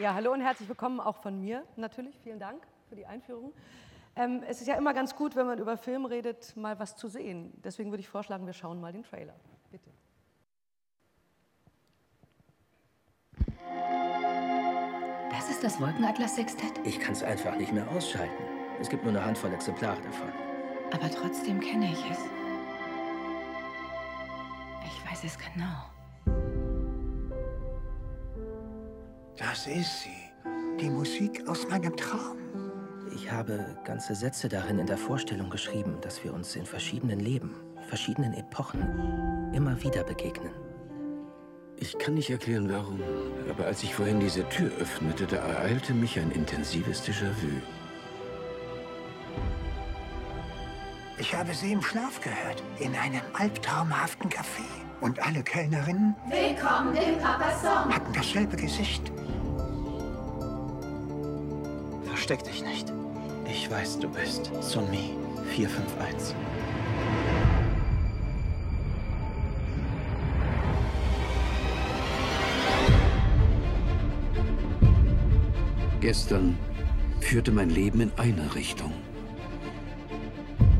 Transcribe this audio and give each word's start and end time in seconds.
Ja, 0.00 0.14
hallo 0.14 0.32
und 0.32 0.40
herzlich 0.40 0.66
willkommen 0.66 0.98
auch 0.98 1.16
von 1.16 1.38
mir 1.38 1.62
natürlich. 1.76 2.18
Vielen 2.20 2.38
Dank 2.38 2.66
für 2.88 2.96
die 2.96 3.04
Einführung. 3.04 3.52
Ähm, 4.16 4.42
es 4.48 4.62
ist 4.62 4.66
ja 4.66 4.76
immer 4.76 4.94
ganz 4.94 5.14
gut, 5.14 5.36
wenn 5.36 5.46
man 5.46 5.58
über 5.58 5.76
Film 5.76 6.06
redet, 6.06 6.56
mal 6.56 6.78
was 6.78 6.96
zu 6.96 7.08
sehen. 7.08 7.52
Deswegen 7.62 7.90
würde 7.90 8.00
ich 8.00 8.08
vorschlagen, 8.08 8.46
wir 8.46 8.54
schauen 8.54 8.80
mal 8.80 8.92
den 8.92 9.02
Trailer. 9.02 9.34
Bitte. 9.70 9.90
Das 15.30 15.50
ist 15.50 15.62
das 15.62 15.78
Wolkenatlas-Sextett? 15.78 16.80
Ich 16.84 16.98
kann 16.98 17.12
es 17.12 17.22
einfach 17.22 17.54
nicht 17.56 17.72
mehr 17.74 17.86
ausschalten. 17.90 18.42
Es 18.80 18.88
gibt 18.88 19.04
nur 19.04 19.12
eine 19.12 19.22
Handvoll 19.22 19.52
Exemplare 19.52 20.00
davon. 20.00 20.32
Aber 20.94 21.10
trotzdem 21.10 21.60
kenne 21.60 21.92
ich 21.92 22.10
es. 22.10 22.18
Ich 24.86 25.10
weiß 25.10 25.24
es 25.24 25.38
genau. 25.38 25.99
Das 29.40 29.66
ist 29.66 30.02
sie. 30.02 30.10
Die 30.78 30.90
Musik 30.90 31.48
aus 31.48 31.66
meinem 31.66 31.96
Traum. 31.96 32.36
Ich 33.14 33.32
habe 33.32 33.74
ganze 33.84 34.14
Sätze 34.14 34.50
darin 34.50 34.78
in 34.78 34.86
der 34.86 34.98
Vorstellung 34.98 35.48
geschrieben, 35.48 35.96
dass 36.02 36.22
wir 36.22 36.34
uns 36.34 36.54
in 36.56 36.66
verschiedenen 36.66 37.20
Leben, 37.20 37.54
verschiedenen 37.88 38.34
Epochen 38.34 38.82
immer 39.54 39.82
wieder 39.82 40.04
begegnen. 40.04 40.52
Ich 41.76 41.98
kann 41.98 42.14
nicht 42.14 42.28
erklären, 42.28 42.70
warum, 42.70 43.00
aber 43.48 43.64
als 43.64 43.82
ich 43.82 43.94
vorhin 43.94 44.20
diese 44.20 44.46
Tür 44.50 44.70
öffnete, 44.78 45.26
da 45.26 45.36
ereilte 45.38 45.94
mich 45.94 46.18
ein 46.18 46.30
intensives 46.32 47.02
Déjà-vu. 47.02 47.62
Ich 51.18 51.34
habe 51.34 51.54
sie 51.54 51.72
im 51.72 51.80
Schlaf 51.80 52.20
gehört, 52.20 52.62
in 52.78 52.94
einem 52.94 53.22
albtraumhaften 53.32 54.28
Café. 54.28 54.68
Und 55.00 55.18
alle 55.26 55.42
Kellnerinnen 55.42 56.14
Willkommen 56.28 56.94
im 56.94 57.18
Papa 57.18 57.50
Song. 57.58 57.94
hatten 57.94 58.12
dasselbe 58.12 58.54
Gesicht. 58.54 59.10
Versteck 62.30 62.52
dich 62.52 62.62
nicht. 62.62 62.92
Ich 63.50 63.68
weiß, 63.68 63.98
du 63.98 64.08
bist 64.08 64.52
Sunmi 64.60 65.16
451. 65.52 66.36
Gestern 76.00 76.56
führte 77.18 77.50
mein 77.50 77.68
Leben 77.68 78.00
in 78.00 78.12
eine 78.16 78.54
Richtung. 78.54 78.92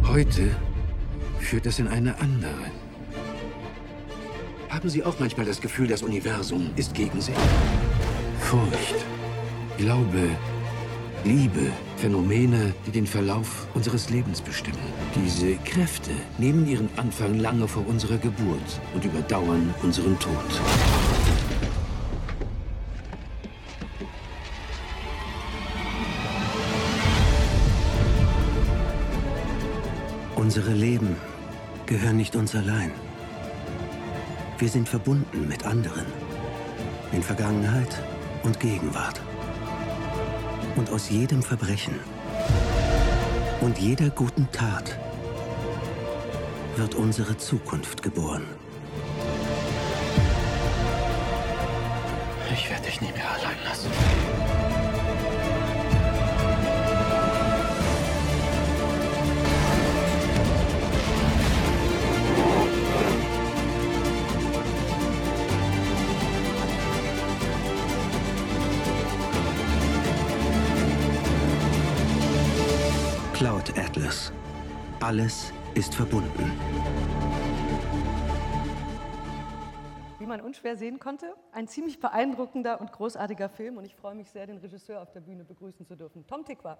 Heute 0.06 0.55
führt 1.41 1.67
es 1.67 1.81
in 1.81 1.89
eine 1.89 2.17
andere. 2.21 2.71
Haben 4.69 4.89
Sie 4.89 5.03
auch 5.03 5.19
manchmal 5.19 5.47
das 5.47 5.61
Gefühl, 5.61 5.89
das 5.89 6.05
Universum 6.05 6.71
ist 6.77 6.95
gegen 6.95 7.21
Sie? 7.21 7.34
Furcht, 8.39 9.05
Glaube, 9.78 10.28
Liebe, 11.24 11.70
Phänomene, 11.98 12.72
die 12.86 12.92
den 12.92 13.06
Verlauf 13.06 13.66
unseres 13.74 14.08
Lebens 14.08 14.40
bestimmen. 14.40 14.78
Diese 15.14 15.54
Kräfte 15.56 16.12
nehmen 16.38 16.66
ihren 16.66 16.88
Anfang 16.96 17.38
lange 17.38 17.68
vor 17.68 17.86
unserer 17.86 18.16
Geburt 18.16 18.80
und 18.94 19.04
überdauern 19.04 19.74
unseren 19.82 20.18
Tod. 20.18 20.32
Unsere 30.36 30.72
Leben 30.72 31.16
gehören 31.84 32.16
nicht 32.16 32.34
uns 32.34 32.54
allein. 32.54 32.92
Wir 34.58 34.68
sind 34.70 34.88
verbunden 34.88 35.46
mit 35.46 35.66
anderen. 35.66 36.06
In 37.12 37.22
Vergangenheit 37.22 38.02
und 38.42 38.58
Gegenwart. 38.58 39.20
Und 40.76 40.90
aus 40.90 41.10
jedem 41.10 41.42
Verbrechen 41.42 41.94
und 43.60 43.78
jeder 43.78 44.10
guten 44.10 44.48
Tat 44.53 44.98
wird 46.76 46.94
unsere 46.94 47.36
Zukunft 47.36 48.03
geboren. 48.03 48.44
Ich 52.53 52.70
werde 52.70 52.82
dich 52.84 53.00
nie 53.00 53.12
mehr 53.12 53.30
allein 53.30 53.59
lassen. 53.64 53.91
Alles 75.10 75.53
ist 75.75 75.93
verbunden. 75.93 76.53
Wie 80.21 80.25
man 80.25 80.41
unschwer 80.41 80.76
sehen 80.76 81.00
konnte, 81.00 81.34
ein 81.50 81.66
ziemlich 81.66 81.98
beeindruckender 81.98 82.81
und 82.81 82.93
großartiger 82.93 83.48
Film 83.48 83.76
und 83.76 83.84
ich 83.84 83.97
freue 83.97 84.15
mich 84.15 84.31
sehr, 84.31 84.47
den 84.47 84.59
Regisseur 84.59 85.03
auf 85.03 85.10
der 85.10 85.19
Bühne 85.19 85.43
begrüßen 85.43 85.84
zu 85.84 85.97
dürfen. 85.97 86.25
Tom 86.28 86.44
Tikwa. 86.44 86.78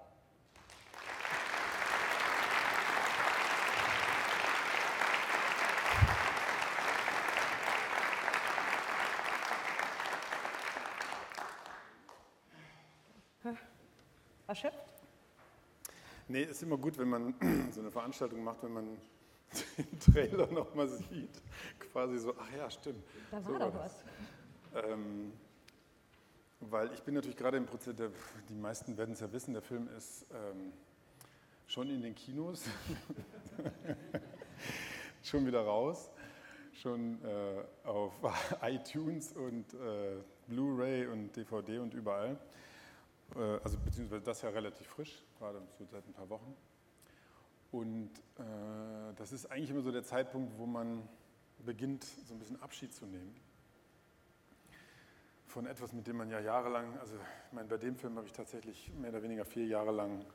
Erschöpft? 14.47 14.90
Nee, 16.31 16.43
ist 16.43 16.63
immer 16.63 16.77
gut, 16.77 16.97
wenn 16.97 17.09
man 17.09 17.35
so 17.71 17.81
eine 17.81 17.91
Veranstaltung 17.91 18.41
macht, 18.41 18.63
wenn 18.63 18.71
man 18.71 18.97
den 19.77 19.99
Trailer 19.99 20.49
nochmal 20.49 20.87
sieht. 20.87 21.41
Quasi 21.77 22.19
so, 22.19 22.33
ach 22.39 22.49
ja, 22.57 22.69
stimmt. 22.69 23.03
Da 23.29 23.41
so 23.41 23.51
war 23.51 23.59
doch 23.59 23.73
das. 23.73 24.03
was. 24.71 24.83
Ähm, 24.85 25.33
weil 26.61 26.93
ich 26.93 27.03
bin 27.03 27.15
natürlich 27.15 27.35
gerade 27.35 27.57
im 27.57 27.65
Prozess, 27.65 27.97
der, 27.97 28.11
die 28.47 28.53
meisten 28.53 28.97
werden 28.97 29.11
es 29.11 29.19
ja 29.19 29.29
wissen, 29.33 29.51
der 29.51 29.61
Film 29.61 29.89
ist 29.97 30.25
ähm, 30.31 30.71
schon 31.67 31.89
in 31.89 32.01
den 32.01 32.15
Kinos, 32.15 32.63
schon 35.23 35.45
wieder 35.45 35.63
raus, 35.65 36.11
schon 36.71 37.19
äh, 37.25 37.61
auf 37.83 38.13
iTunes 38.61 39.33
und 39.33 39.73
äh, 39.73 40.15
Blu-ray 40.47 41.07
und 41.07 41.35
DVD 41.35 41.79
und 41.79 41.93
überall. 41.93 42.39
Äh, 43.35 43.59
also 43.63 43.77
beziehungsweise 43.79 44.23
das 44.23 44.41
ja 44.41 44.49
relativ 44.49 44.87
frisch, 44.87 45.23
gerade 45.37 45.61
so 45.77 45.85
seit 45.85 46.07
ein 46.07 46.13
paar 46.13 46.29
Wochen. 46.29 46.55
Und 47.71 48.11
äh, 48.37 49.13
das 49.15 49.31
ist 49.31 49.49
eigentlich 49.51 49.69
immer 49.69 49.81
so 49.81 49.91
der 49.91 50.03
Zeitpunkt, 50.03 50.57
wo 50.57 50.65
man 50.65 51.07
beginnt, 51.59 52.03
so 52.03 52.33
ein 52.33 52.39
bisschen 52.39 52.61
Abschied 52.61 52.93
zu 52.93 53.05
nehmen 53.05 53.33
von 55.51 55.65
etwas, 55.65 55.91
mit 55.91 56.07
dem 56.07 56.17
man 56.17 56.29
ja 56.29 56.39
jahrelang, 56.39 56.97
also 56.99 57.15
ich 57.15 57.53
meine, 57.53 57.67
bei 57.67 57.77
dem 57.77 57.95
Film 57.95 58.15
habe 58.15 58.25
ich 58.25 58.33
tatsächlich 58.33 58.91
mehr 58.99 59.09
oder 59.09 59.21
weniger 59.21 59.43
vier 59.43 59.65
Jahre 59.65 59.91
lang 59.91 60.25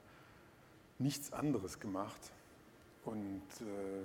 nichts 0.99 1.33
anderes 1.33 1.81
gemacht. 1.81 2.21
Und 3.05 3.43
äh, 3.61 4.05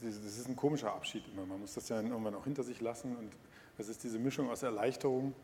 das 0.00 0.16
ist 0.16 0.48
ein 0.48 0.56
komischer 0.56 0.92
Abschied 0.92 1.26
immer. 1.28 1.44
Man 1.44 1.60
muss 1.60 1.74
das 1.74 1.88
ja 1.88 2.00
irgendwann 2.00 2.34
auch 2.34 2.44
hinter 2.44 2.62
sich 2.62 2.80
lassen. 2.80 3.16
Und 3.16 3.32
es 3.76 3.88
ist 3.88 4.02
diese 4.04 4.18
Mischung 4.18 4.48
aus 4.48 4.62
Erleichterung. 4.62 5.34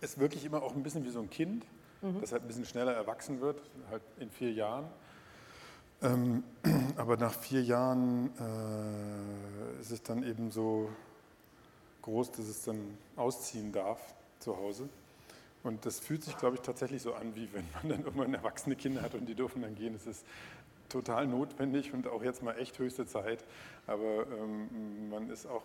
Es 0.00 0.12
ist 0.12 0.18
wirklich 0.18 0.44
immer 0.44 0.62
auch 0.62 0.74
ein 0.74 0.82
bisschen 0.82 1.04
wie 1.04 1.10
so 1.10 1.20
ein 1.20 1.30
Kind, 1.30 1.64
Mhm. 2.02 2.20
das 2.20 2.32
halt 2.32 2.42
ein 2.42 2.48
bisschen 2.48 2.64
schneller 2.64 2.92
erwachsen 2.94 3.40
wird, 3.40 3.60
halt 3.90 4.02
in 4.18 4.30
vier 4.30 4.52
Jahren. 4.52 4.86
Ähm, 6.02 6.42
aber 6.96 7.16
nach 7.18 7.34
vier 7.34 7.62
Jahren 7.62 8.30
äh, 8.38 9.80
ist 9.80 9.90
es 9.90 10.02
dann 10.02 10.22
eben 10.22 10.50
so 10.50 10.88
groß, 12.02 12.30
dass 12.32 12.46
es 12.46 12.62
dann 12.62 12.96
ausziehen 13.16 13.70
darf 13.72 14.00
zu 14.38 14.56
Hause. 14.56 14.88
Und 15.62 15.84
das 15.84 16.00
fühlt 16.00 16.24
sich, 16.24 16.38
glaube 16.38 16.56
ich, 16.56 16.62
tatsächlich 16.62 17.02
so 17.02 17.12
an, 17.12 17.36
wie 17.36 17.52
wenn 17.52 17.66
man 17.74 17.88
dann 17.90 18.04
irgendwann 18.04 18.32
erwachsene 18.32 18.76
Kinder 18.76 19.02
hat 19.02 19.14
und 19.14 19.26
die 19.26 19.34
dürfen 19.34 19.60
dann 19.60 19.74
gehen. 19.74 19.94
Es 19.94 20.06
ist 20.06 20.24
total 20.88 21.26
notwendig 21.26 21.92
und 21.92 22.08
auch 22.08 22.22
jetzt 22.22 22.42
mal 22.42 22.58
echt 22.58 22.78
höchste 22.78 23.04
Zeit. 23.06 23.44
Aber 23.86 24.26
ähm, 24.40 25.10
man 25.10 25.28
ist 25.28 25.46
auch 25.46 25.64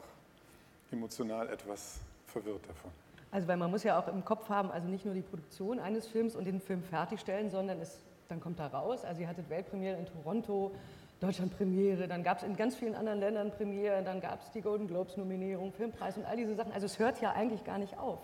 emotional 0.91 1.47
etwas 1.47 1.99
verwirrt 2.27 2.67
davon. 2.67 2.91
Also 3.35 3.49
weil 3.49 3.57
man 3.57 3.69
muss 3.69 3.83
ja 3.83 3.99
auch 3.99 4.07
im 4.07 4.23
Kopf 4.23 4.47
haben, 4.47 4.71
also 4.71 4.87
nicht 4.87 5.03
nur 5.03 5.13
die 5.13 5.21
Produktion 5.21 5.77
eines 5.77 6.07
Films 6.07 6.37
und 6.37 6.45
den 6.45 6.61
Film 6.61 6.81
fertigstellen, 6.81 7.49
sondern 7.49 7.81
es, 7.81 7.99
dann 8.29 8.39
kommt 8.39 8.61
er 8.61 8.67
raus. 8.67 9.03
Also 9.03 9.19
ihr 9.23 9.27
hattet 9.27 9.49
Weltpremiere 9.49 9.97
in 9.97 10.05
Toronto, 10.05 10.71
Deutschlandpremiere, 11.19 12.07
dann 12.07 12.23
gab 12.23 12.37
es 12.37 12.43
in 12.43 12.55
ganz 12.55 12.77
vielen 12.77 12.95
anderen 12.95 13.19
Ländern 13.19 13.51
Premiere, 13.51 14.01
dann 14.03 14.21
gab 14.21 14.41
es 14.41 14.51
die 14.51 14.61
Golden 14.61 14.87
Globes 14.87 15.17
Nominierung, 15.17 15.73
Filmpreis 15.73 16.15
und 16.15 16.23
all 16.23 16.37
diese 16.37 16.55
Sachen. 16.55 16.71
Also 16.71 16.85
es 16.85 16.97
hört 16.97 17.19
ja 17.19 17.33
eigentlich 17.33 17.65
gar 17.65 17.77
nicht 17.77 17.97
auf. 17.97 18.19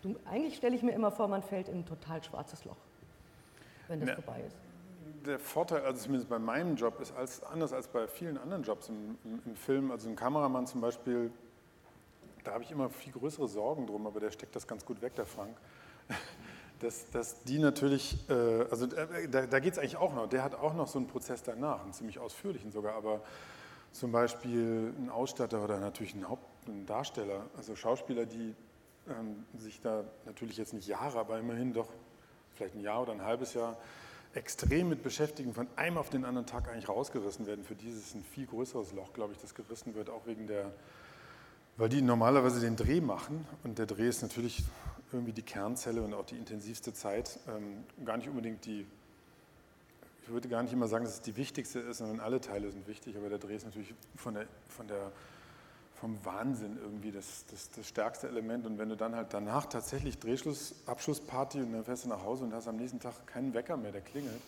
Du, 0.00 0.14
eigentlich 0.30 0.54
stelle 0.54 0.76
ich 0.76 0.84
mir 0.84 0.92
immer 0.92 1.10
vor, 1.10 1.26
man 1.26 1.42
fällt 1.42 1.66
in 1.68 1.78
ein 1.78 1.84
total 1.84 2.22
schwarzes 2.22 2.64
Loch, 2.64 2.76
wenn 3.88 3.98
das 3.98 4.10
Ja. 4.10 4.14
vorbei 4.14 4.42
ist. 4.46 4.56
Der 5.26 5.40
Vorteil, 5.40 5.80
also 5.84 6.04
zumindest 6.04 6.30
bei 6.30 6.38
meinem 6.38 6.76
Job, 6.76 7.00
ist 7.00 7.12
als, 7.16 7.42
anders 7.42 7.72
als 7.72 7.88
bei 7.88 8.06
vielen 8.06 8.38
anderen 8.38 8.62
Jobs 8.62 8.88
im, 8.90 9.18
im, 9.24 9.42
im 9.44 9.56
Film. 9.56 9.90
Also 9.90 10.08
ein 10.08 10.14
Kameramann 10.14 10.68
zum 10.68 10.80
Beispiel, 10.80 11.32
da 12.44 12.52
habe 12.52 12.64
ich 12.64 12.70
immer 12.70 12.90
viel 12.90 13.12
größere 13.12 13.48
Sorgen 13.48 13.86
drum, 13.86 14.06
aber 14.06 14.20
der 14.20 14.30
steckt 14.30 14.56
das 14.56 14.66
ganz 14.66 14.84
gut 14.84 15.00
weg, 15.02 15.14
der 15.14 15.26
Frank. 15.26 15.56
dass, 16.80 17.08
dass 17.10 17.42
die 17.44 17.58
natürlich, 17.58 18.28
äh, 18.28 18.64
also 18.70 18.86
äh, 18.86 19.28
da, 19.28 19.46
da 19.46 19.60
geht 19.60 19.74
es 19.74 19.78
eigentlich 19.78 19.96
auch 19.96 20.14
noch, 20.14 20.28
der 20.28 20.42
hat 20.42 20.54
auch 20.54 20.74
noch 20.74 20.88
so 20.88 20.98
einen 20.98 21.06
Prozess 21.06 21.42
danach, 21.42 21.82
einen 21.82 21.92
ziemlich 21.92 22.18
ausführlichen 22.18 22.72
sogar, 22.72 22.94
aber 22.94 23.22
zum 23.92 24.10
Beispiel 24.10 24.92
ein 24.98 25.10
Ausstatter 25.10 25.62
oder 25.62 25.78
natürlich 25.78 26.14
ein 26.14 26.28
Hauptdarsteller, 26.28 27.46
also 27.56 27.76
Schauspieler, 27.76 28.26
die 28.26 28.54
ähm, 29.08 29.44
sich 29.58 29.80
da 29.80 30.04
natürlich 30.24 30.56
jetzt 30.56 30.72
nicht 30.72 30.88
Jahre, 30.88 31.18
aber 31.18 31.38
immerhin 31.38 31.72
doch 31.72 31.88
vielleicht 32.54 32.74
ein 32.74 32.80
Jahr 32.80 33.02
oder 33.02 33.12
ein 33.12 33.22
halbes 33.22 33.54
Jahr 33.54 33.76
extrem 34.34 34.88
mit 34.88 35.02
beschäftigen, 35.02 35.52
von 35.52 35.68
einem 35.76 35.98
auf 35.98 36.08
den 36.08 36.24
anderen 36.24 36.46
Tag 36.46 36.68
eigentlich 36.68 36.88
rausgerissen 36.88 37.46
werden. 37.46 37.64
Für 37.64 37.74
dieses 37.74 38.14
ein 38.14 38.24
viel 38.24 38.46
größeres 38.46 38.92
Loch, 38.92 39.12
glaube 39.12 39.32
ich, 39.32 39.38
das 39.38 39.54
gerissen 39.54 39.94
wird, 39.94 40.08
auch 40.08 40.26
wegen 40.26 40.46
der, 40.46 40.72
weil 41.76 41.88
die 41.88 42.02
normalerweise 42.02 42.60
den 42.60 42.76
Dreh 42.76 43.00
machen 43.00 43.46
und 43.64 43.78
der 43.78 43.86
Dreh 43.86 44.08
ist 44.08 44.22
natürlich 44.22 44.62
irgendwie 45.12 45.32
die 45.32 45.42
Kernzelle 45.42 46.02
und 46.02 46.14
auch 46.14 46.24
die 46.24 46.36
intensivste 46.36 46.92
Zeit, 46.92 47.38
ähm, 47.48 47.84
gar 48.04 48.16
nicht 48.16 48.28
unbedingt 48.28 48.64
die, 48.64 48.86
ich 50.22 50.28
würde 50.28 50.48
gar 50.48 50.62
nicht 50.62 50.72
immer 50.72 50.88
sagen, 50.88 51.04
dass 51.04 51.14
es 51.14 51.20
die 51.22 51.36
wichtigste 51.36 51.80
ist, 51.80 51.98
sondern 51.98 52.20
alle 52.20 52.40
Teile 52.40 52.70
sind 52.70 52.86
wichtig, 52.86 53.16
aber 53.16 53.28
der 53.28 53.38
Dreh 53.38 53.56
ist 53.56 53.64
natürlich 53.64 53.94
von 54.16 54.34
der, 54.34 54.46
von 54.68 54.86
der 54.88 55.12
vom 56.02 56.18
Wahnsinn 56.24 56.78
irgendwie 56.82 57.12
das, 57.12 57.44
das, 57.48 57.70
das 57.70 57.86
stärkste 57.86 58.26
Element. 58.26 58.66
Und 58.66 58.76
wenn 58.76 58.88
du 58.88 58.96
dann 58.96 59.14
halt 59.14 59.28
danach 59.30 59.66
tatsächlich 59.66 60.18
Drehschluss, 60.18 60.74
Abschlussparty 60.86 61.60
und 61.60 61.72
dann 61.72 61.84
fährst 61.84 62.06
du 62.06 62.08
nach 62.08 62.24
Hause 62.24 62.42
und 62.42 62.52
hast 62.52 62.66
am 62.66 62.74
nächsten 62.74 62.98
Tag 62.98 63.24
keinen 63.28 63.54
Wecker 63.54 63.76
mehr, 63.76 63.92
der 63.92 64.00
klingelt, 64.00 64.40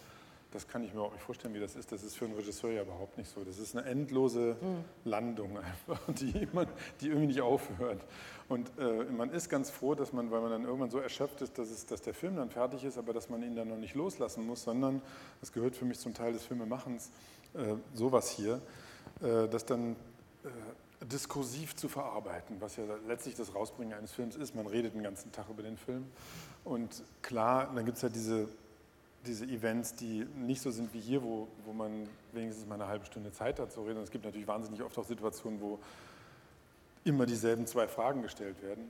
das 0.54 0.68
kann 0.68 0.84
ich 0.84 0.90
mir 0.90 0.98
überhaupt 0.98 1.14
nicht 1.14 1.24
vorstellen, 1.24 1.52
wie 1.52 1.58
das 1.58 1.74
ist. 1.74 1.90
Das 1.90 2.04
ist 2.04 2.16
für 2.16 2.26
einen 2.26 2.34
Regisseur 2.34 2.70
ja 2.70 2.82
überhaupt 2.82 3.18
nicht 3.18 3.28
so. 3.28 3.42
Das 3.42 3.58
ist 3.58 3.76
eine 3.76 3.86
endlose 3.86 4.56
mhm. 4.60 4.84
Landung 5.04 5.58
einfach, 5.58 6.00
die, 6.14 6.48
man, 6.52 6.68
die 7.00 7.08
irgendwie 7.08 7.26
nicht 7.26 7.40
aufhört. 7.40 8.00
Und 8.48 8.70
äh, 8.78 9.04
man 9.10 9.30
ist 9.30 9.48
ganz 9.48 9.70
froh, 9.70 9.96
dass 9.96 10.12
man, 10.12 10.30
weil 10.30 10.40
man 10.40 10.50
dann 10.50 10.64
irgendwann 10.64 10.90
so 10.90 11.00
erschöpft 11.00 11.42
ist, 11.42 11.58
dass, 11.58 11.70
es, 11.70 11.86
dass 11.86 12.02
der 12.02 12.14
Film 12.14 12.36
dann 12.36 12.50
fertig 12.50 12.84
ist, 12.84 12.96
aber 12.98 13.12
dass 13.12 13.28
man 13.28 13.42
ihn 13.42 13.56
dann 13.56 13.68
noch 13.68 13.76
nicht 13.76 13.96
loslassen 13.96 14.46
muss, 14.46 14.62
sondern 14.62 15.02
das 15.40 15.50
gehört 15.50 15.74
für 15.74 15.86
mich 15.86 15.98
zum 15.98 16.14
Teil 16.14 16.32
des 16.32 16.44
Filmemachens, 16.44 17.10
äh, 17.54 17.74
sowas 17.92 18.30
hier, 18.30 18.62
äh, 19.22 19.48
dass 19.48 19.66
dann 19.66 19.96
äh, 20.44 21.04
diskursiv 21.04 21.74
zu 21.74 21.88
verarbeiten, 21.88 22.60
was 22.60 22.76
ja 22.76 22.84
letztlich 23.08 23.34
das 23.34 23.56
Rausbringen 23.56 23.98
eines 23.98 24.12
Films 24.12 24.36
ist. 24.36 24.54
Man 24.54 24.68
redet 24.68 24.94
den 24.94 25.02
ganzen 25.02 25.32
Tag 25.32 25.48
über 25.50 25.64
den 25.64 25.76
Film. 25.76 26.06
Und 26.62 27.02
klar, 27.22 27.72
dann 27.74 27.84
gibt 27.84 27.96
es 27.96 28.02
ja 28.02 28.08
diese, 28.08 28.48
diese 29.26 29.44
Events, 29.46 29.94
die 29.94 30.26
nicht 30.36 30.60
so 30.60 30.70
sind 30.70 30.92
wie 30.94 31.00
hier, 31.00 31.22
wo, 31.22 31.48
wo 31.64 31.72
man 31.72 32.08
wenigstens 32.32 32.66
mal 32.66 32.74
eine 32.74 32.86
halbe 32.86 33.06
Stunde 33.06 33.32
Zeit 33.32 33.58
hat 33.58 33.72
zu 33.72 33.82
reden. 33.82 33.98
Und 33.98 34.04
es 34.04 34.10
gibt 34.10 34.24
natürlich 34.24 34.46
wahnsinnig 34.46 34.82
oft 34.82 34.96
auch 34.98 35.04
Situationen, 35.04 35.60
wo 35.60 35.78
immer 37.04 37.26
dieselben 37.26 37.66
zwei 37.66 37.88
Fragen 37.88 38.22
gestellt 38.22 38.62
werden. 38.62 38.84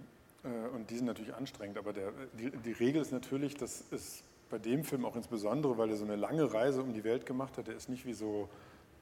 Äh, 0.44 0.75
und 0.75 0.90
die 0.90 0.96
sind 0.96 1.06
natürlich 1.06 1.34
anstrengend. 1.34 1.78
Aber 1.78 1.92
der, 1.92 2.12
die, 2.38 2.50
die 2.50 2.72
Regel 2.72 3.02
ist 3.02 3.12
natürlich, 3.12 3.56
dass 3.56 3.84
es 3.90 4.22
bei 4.50 4.58
dem 4.58 4.84
Film 4.84 5.04
auch 5.04 5.16
insbesondere, 5.16 5.78
weil 5.78 5.90
er 5.90 5.96
so 5.96 6.04
eine 6.04 6.16
lange 6.16 6.52
Reise 6.52 6.82
um 6.82 6.92
die 6.92 7.04
Welt 7.04 7.26
gemacht 7.26 7.58
hat, 7.58 7.66
der 7.66 7.76
ist 7.76 7.88
nicht 7.88 8.06
wie 8.06 8.14
so 8.14 8.48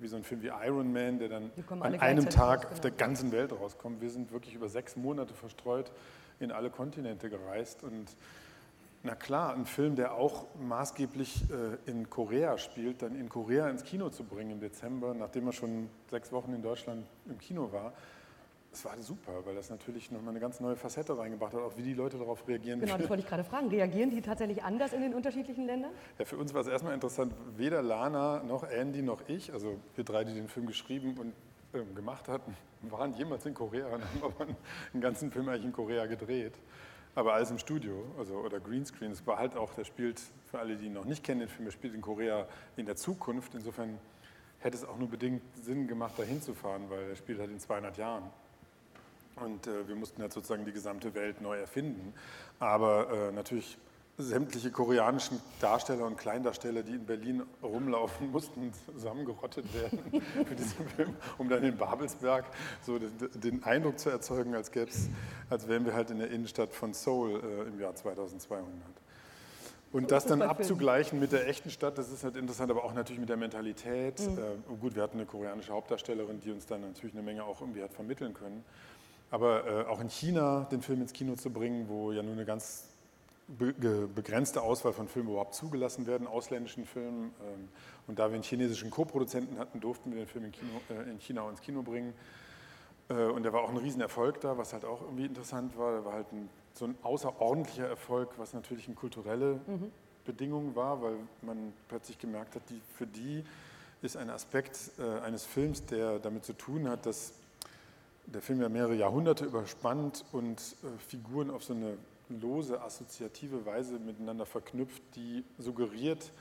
wie 0.02 0.08
so 0.08 0.16
ein 0.16 0.24
Film 0.24 0.42
wie 0.42 0.48
Iron 0.48 0.92
Man, 0.92 1.18
der 1.18 1.28
dann 1.28 1.52
an 1.80 1.94
einem 2.00 2.28
Tag 2.28 2.70
auf 2.72 2.80
der 2.80 2.90
ganzen 2.90 3.32
Welt 3.32 3.52
rauskommt. 3.52 4.00
Wir 4.00 4.10
sind 4.10 4.32
wirklich 4.32 4.54
über 4.54 4.68
sechs 4.68 4.96
Monate 4.96 5.32
verstreut 5.32 5.92
in 6.40 6.50
alle 6.50 6.70
Kontinente 6.70 7.30
gereist 7.30 7.84
und 7.84 8.06
na 9.04 9.14
klar, 9.14 9.54
ein 9.54 9.66
Film, 9.66 9.96
der 9.96 10.14
auch 10.14 10.46
maßgeblich 10.60 11.44
äh, 11.50 11.90
in 11.90 12.08
Korea 12.08 12.56
spielt, 12.58 13.02
dann 13.02 13.16
in 13.16 13.28
Korea 13.28 13.68
ins 13.68 13.82
Kino 13.82 14.10
zu 14.10 14.24
bringen 14.24 14.52
im 14.52 14.60
Dezember, 14.60 15.12
nachdem 15.14 15.46
er 15.46 15.52
schon 15.52 15.88
sechs 16.10 16.30
Wochen 16.32 16.54
in 16.54 16.62
Deutschland 16.62 17.06
im 17.26 17.38
Kino 17.38 17.72
war, 17.72 17.92
das 18.70 18.86
war 18.86 18.96
super, 18.98 19.44
weil 19.44 19.54
das 19.54 19.68
natürlich 19.68 20.10
nochmal 20.10 20.30
eine 20.30 20.40
ganz 20.40 20.58
neue 20.58 20.76
Facette 20.76 21.18
reingebracht 21.18 21.52
hat, 21.52 21.60
auch 21.60 21.76
wie 21.76 21.82
die 21.82 21.92
Leute 21.92 22.16
darauf 22.16 22.48
reagieren. 22.48 22.80
Genau, 22.80 22.96
das 22.96 23.08
wollte 23.10 23.22
ich 23.22 23.28
gerade 23.28 23.44
fragen. 23.44 23.68
Reagieren 23.68 24.08
die 24.08 24.22
tatsächlich 24.22 24.62
anders 24.62 24.94
in 24.94 25.02
den 25.02 25.12
unterschiedlichen 25.12 25.66
Ländern? 25.66 25.90
Ja, 26.18 26.24
für 26.24 26.38
uns 26.38 26.54
war 26.54 26.62
es 26.62 26.68
erstmal 26.68 26.94
interessant, 26.94 27.34
weder 27.56 27.82
Lana 27.82 28.42
noch 28.42 28.62
Andy 28.62 29.02
noch 29.02 29.28
ich, 29.28 29.52
also 29.52 29.78
wir 29.94 30.04
drei, 30.04 30.24
die 30.24 30.32
den 30.32 30.48
Film 30.48 30.66
geschrieben 30.66 31.18
und 31.18 31.34
ähm, 31.74 31.94
gemacht 31.94 32.28
hatten, 32.28 32.56
waren 32.82 33.12
jemals 33.12 33.44
in 33.44 33.52
Korea 33.52 33.86
und 33.88 34.02
haben 34.04 34.22
aber 34.22 34.46
einen 34.94 35.02
ganzen 35.02 35.30
Film 35.30 35.50
eigentlich 35.50 35.66
in 35.66 35.72
Korea 35.72 36.06
gedreht. 36.06 36.54
Aber 37.14 37.34
alles 37.34 37.50
im 37.50 37.58
Studio, 37.58 38.04
also 38.18 38.34
oder 38.36 38.58
Greenscreen. 38.58 39.12
Es 39.12 39.26
war 39.26 39.38
halt 39.38 39.54
auch, 39.54 39.74
der 39.74 39.84
spielt, 39.84 40.20
für 40.50 40.58
alle, 40.58 40.76
die 40.76 40.86
ihn 40.86 40.94
noch 40.94 41.04
nicht 41.04 41.22
kennen, 41.22 41.40
den 41.40 41.48
Film, 41.48 41.66
der 41.66 41.72
spielt 41.72 41.94
in 41.94 42.00
Korea 42.00 42.46
in 42.76 42.86
der 42.86 42.96
Zukunft. 42.96 43.54
Insofern 43.54 43.98
hätte 44.60 44.76
es 44.76 44.84
auch 44.84 44.96
nur 44.96 45.08
bedingt 45.08 45.42
Sinn 45.62 45.86
gemacht, 45.86 46.14
da 46.16 46.22
hinzufahren, 46.22 46.88
weil 46.88 47.10
er 47.10 47.16
spielt 47.16 47.38
halt 47.38 47.50
in 47.50 47.60
200 47.60 47.98
Jahren. 47.98 48.24
Und 49.36 49.66
äh, 49.66 49.86
wir 49.88 49.94
mussten 49.94 50.22
halt 50.22 50.32
sozusagen 50.32 50.64
die 50.64 50.72
gesamte 50.72 51.14
Welt 51.14 51.40
neu 51.40 51.58
erfinden. 51.58 52.14
Aber 52.58 53.10
äh, 53.10 53.32
natürlich 53.32 53.76
sämtliche 54.18 54.70
koreanischen 54.70 55.40
Darsteller 55.60 56.06
und 56.06 56.18
Kleindarsteller, 56.18 56.82
die 56.82 56.92
in 56.92 57.06
Berlin 57.06 57.42
rumlaufen, 57.62 58.30
mussten 58.30 58.72
zusammengerottet 58.92 59.64
werden 59.74 60.22
für 60.46 60.54
diesen 60.54 60.86
Film, 60.88 61.16
um 61.38 61.48
dann 61.48 61.62
in 61.62 61.76
Babelsberg 61.76 62.44
so 62.82 62.98
den, 62.98 63.10
den 63.34 63.64
Eindruck 63.64 63.98
zu 63.98 64.10
erzeugen, 64.10 64.54
als, 64.54 64.70
als 65.48 65.68
wären 65.68 65.86
wir 65.86 65.94
halt 65.94 66.10
in 66.10 66.18
der 66.18 66.30
Innenstadt 66.30 66.72
von 66.74 66.92
Seoul 66.92 67.40
äh, 67.42 67.68
im 67.68 67.80
Jahr 67.80 67.94
2200. 67.94 68.68
Und 69.92 70.10
das 70.10 70.24
dann 70.24 70.40
abzugleichen 70.40 71.20
mit 71.20 71.32
der 71.32 71.46
echten 71.48 71.70
Stadt, 71.70 71.98
das 71.98 72.10
ist 72.10 72.24
halt 72.24 72.36
interessant, 72.36 72.70
aber 72.70 72.84
auch 72.84 72.94
natürlich 72.94 73.20
mit 73.20 73.28
der 73.28 73.36
Mentalität. 73.36 74.20
Mhm. 74.20 74.38
Äh, 74.38 74.76
gut, 74.80 74.94
wir 74.94 75.02
hatten 75.02 75.18
eine 75.18 75.26
koreanische 75.26 75.72
Hauptdarstellerin, 75.72 76.40
die 76.40 76.50
uns 76.50 76.66
dann 76.66 76.80
natürlich 76.80 77.14
eine 77.14 77.22
Menge 77.22 77.44
auch 77.44 77.60
irgendwie 77.60 77.82
hat 77.82 77.92
vermitteln 77.92 78.32
können. 78.32 78.64
Aber 79.30 79.66
äh, 79.66 79.90
auch 79.90 80.00
in 80.00 80.08
China 80.08 80.66
den 80.70 80.82
Film 80.82 81.00
ins 81.00 81.12
Kino 81.12 81.34
zu 81.36 81.50
bringen, 81.50 81.88
wo 81.88 82.12
ja 82.12 82.22
nur 82.22 82.32
eine 82.32 82.44
ganz 82.44 82.91
be 83.58 84.08
begrenzte 84.08 84.62
Auswahl 84.62 84.92
von 84.92 85.08
Filmen 85.08 85.30
überhaupt 85.30 85.54
zugelassen 85.54 86.06
werden, 86.06 86.26
ausländischen 86.26 86.84
Filmen. 86.84 87.32
Ähm, 87.40 87.68
und 88.06 88.18
da 88.18 88.28
wir 88.28 88.34
einen 88.34 88.42
chinesischen 88.42 88.90
Co-Produzenten 88.90 89.58
hatten, 89.58 89.80
durften 89.80 90.10
wir 90.10 90.18
den 90.18 90.26
Film 90.26 90.46
in, 90.46 90.52
Kino, 90.52 90.70
äh, 90.90 91.10
in 91.10 91.18
China 91.20 91.48
ins 91.48 91.60
Kino 91.60 91.82
bringen. 91.82 92.14
Äh, 93.08 93.26
und 93.26 93.42
der 93.42 93.52
war 93.52 93.62
auch 93.62 93.70
ein 93.70 93.76
Riesenerfolg 93.76 94.40
da, 94.40 94.56
was 94.58 94.72
halt 94.72 94.84
auch 94.84 95.02
irgendwie 95.02 95.26
interessant 95.26 95.76
war. 95.76 95.92
Der 95.92 96.04
war 96.04 96.14
halt 96.14 96.32
ein, 96.32 96.48
so 96.74 96.86
ein 96.86 96.96
außerordentlicher 97.02 97.86
Erfolg, 97.86 98.30
was 98.36 98.54
natürlich 98.54 98.86
eine 98.86 98.96
kulturelle 98.96 99.60
mhm. 99.66 99.92
Bedingung 100.24 100.74
war, 100.74 101.02
weil 101.02 101.16
man 101.42 101.72
plötzlich 101.88 102.18
gemerkt 102.18 102.54
hat, 102.54 102.62
die, 102.70 102.80
für 102.96 103.06
die 103.06 103.44
ist 104.02 104.16
ein 104.16 104.30
Aspekt 104.30 104.90
äh, 104.98 105.20
eines 105.20 105.44
Films, 105.44 105.84
der 105.86 106.18
damit 106.18 106.44
zu 106.44 106.52
tun 106.54 106.88
hat, 106.88 107.06
dass 107.06 107.32
der 108.26 108.40
Film 108.40 108.60
ja 108.60 108.68
mehrere 108.68 108.94
Jahrhunderte 108.94 109.44
überspannt 109.44 110.24
und 110.32 110.60
äh, 110.60 110.98
Figuren 111.08 111.50
auf 111.50 111.64
so 111.64 111.74
eine 111.74 111.96
lose, 112.40 112.80
assoziative 112.80 113.64
Weise 113.66 113.98
miteinander 113.98 114.46
verknüpft, 114.46 115.02
die 115.16 115.44
suggeriert, 115.58 116.32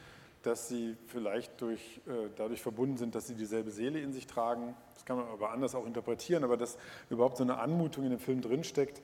dass 0.44 0.68
sie 0.68 0.96
vielleicht 1.08 1.62
durch, 1.62 2.02
äh, 2.08 2.30
dadurch 2.36 2.62
verbunden 2.62 2.98
sind, 2.98 3.14
dass 3.14 3.28
sie 3.28 3.36
dieselbe 3.36 3.72
Seele 3.72 4.00
in 4.00 4.12
sich 4.12 4.28
tragen. 4.28 4.76
Das 4.96 5.06
kann 5.06 5.18
man 5.18 5.28
aber 5.28 5.52
anders 5.52 5.76
auch 5.76 5.86
interpretieren, 5.86 6.44
aber 6.44 6.58
dass 6.58 6.78
überhaupt 7.10 7.38
so 7.38 7.44
eine 7.44 7.60
Anmutung 7.60 8.06
in 8.06 8.10
dem 8.10 8.20
Film 8.20 8.42
drinsteckt, 8.42 9.02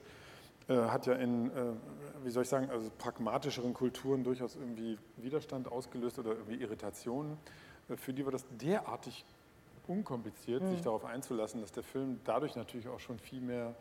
äh, 0.68 0.74
hat 0.74 1.06
ja 1.06 1.14
in, 1.14 1.50
äh, 1.50 1.72
wie 2.24 2.30
soll 2.30 2.42
ich 2.42 2.48
sagen, 2.48 2.70
also 2.70 2.90
pragmatischeren 2.98 3.72
Kulturen 3.72 4.24
durchaus 4.24 4.56
irgendwie 4.56 4.98
Widerstand 5.16 5.70
ausgelöst 5.70 6.18
oder 6.18 6.32
irgendwie 6.32 6.56
Irritationen. 6.56 7.38
Äh, 7.88 7.96
für 7.96 8.12
die 8.12 8.24
war 8.24 8.32
das 8.32 8.44
derartig 8.60 9.24
unkompliziert, 9.86 10.62
mhm. 10.62 10.70
sich 10.70 10.82
darauf 10.82 11.04
einzulassen, 11.04 11.60
dass 11.60 11.72
der 11.72 11.82
Film 11.82 12.20
dadurch 12.24 12.56
natürlich 12.56 12.88
auch 12.88 13.00
schon 13.00 13.18
viel 13.18 13.40
mehr 13.40 13.74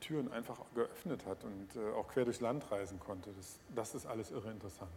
Türen 0.00 0.32
einfach 0.32 0.58
geöffnet 0.74 1.26
hat 1.26 1.44
und 1.44 1.76
äh, 1.76 1.94
auch 1.94 2.08
quer 2.08 2.24
durchs 2.24 2.40
Land 2.40 2.70
reisen 2.70 2.98
konnte. 3.00 3.30
Das, 3.36 3.58
das 3.74 3.94
ist 3.94 4.06
alles 4.06 4.30
irre 4.30 4.50
interessant. 4.50 4.90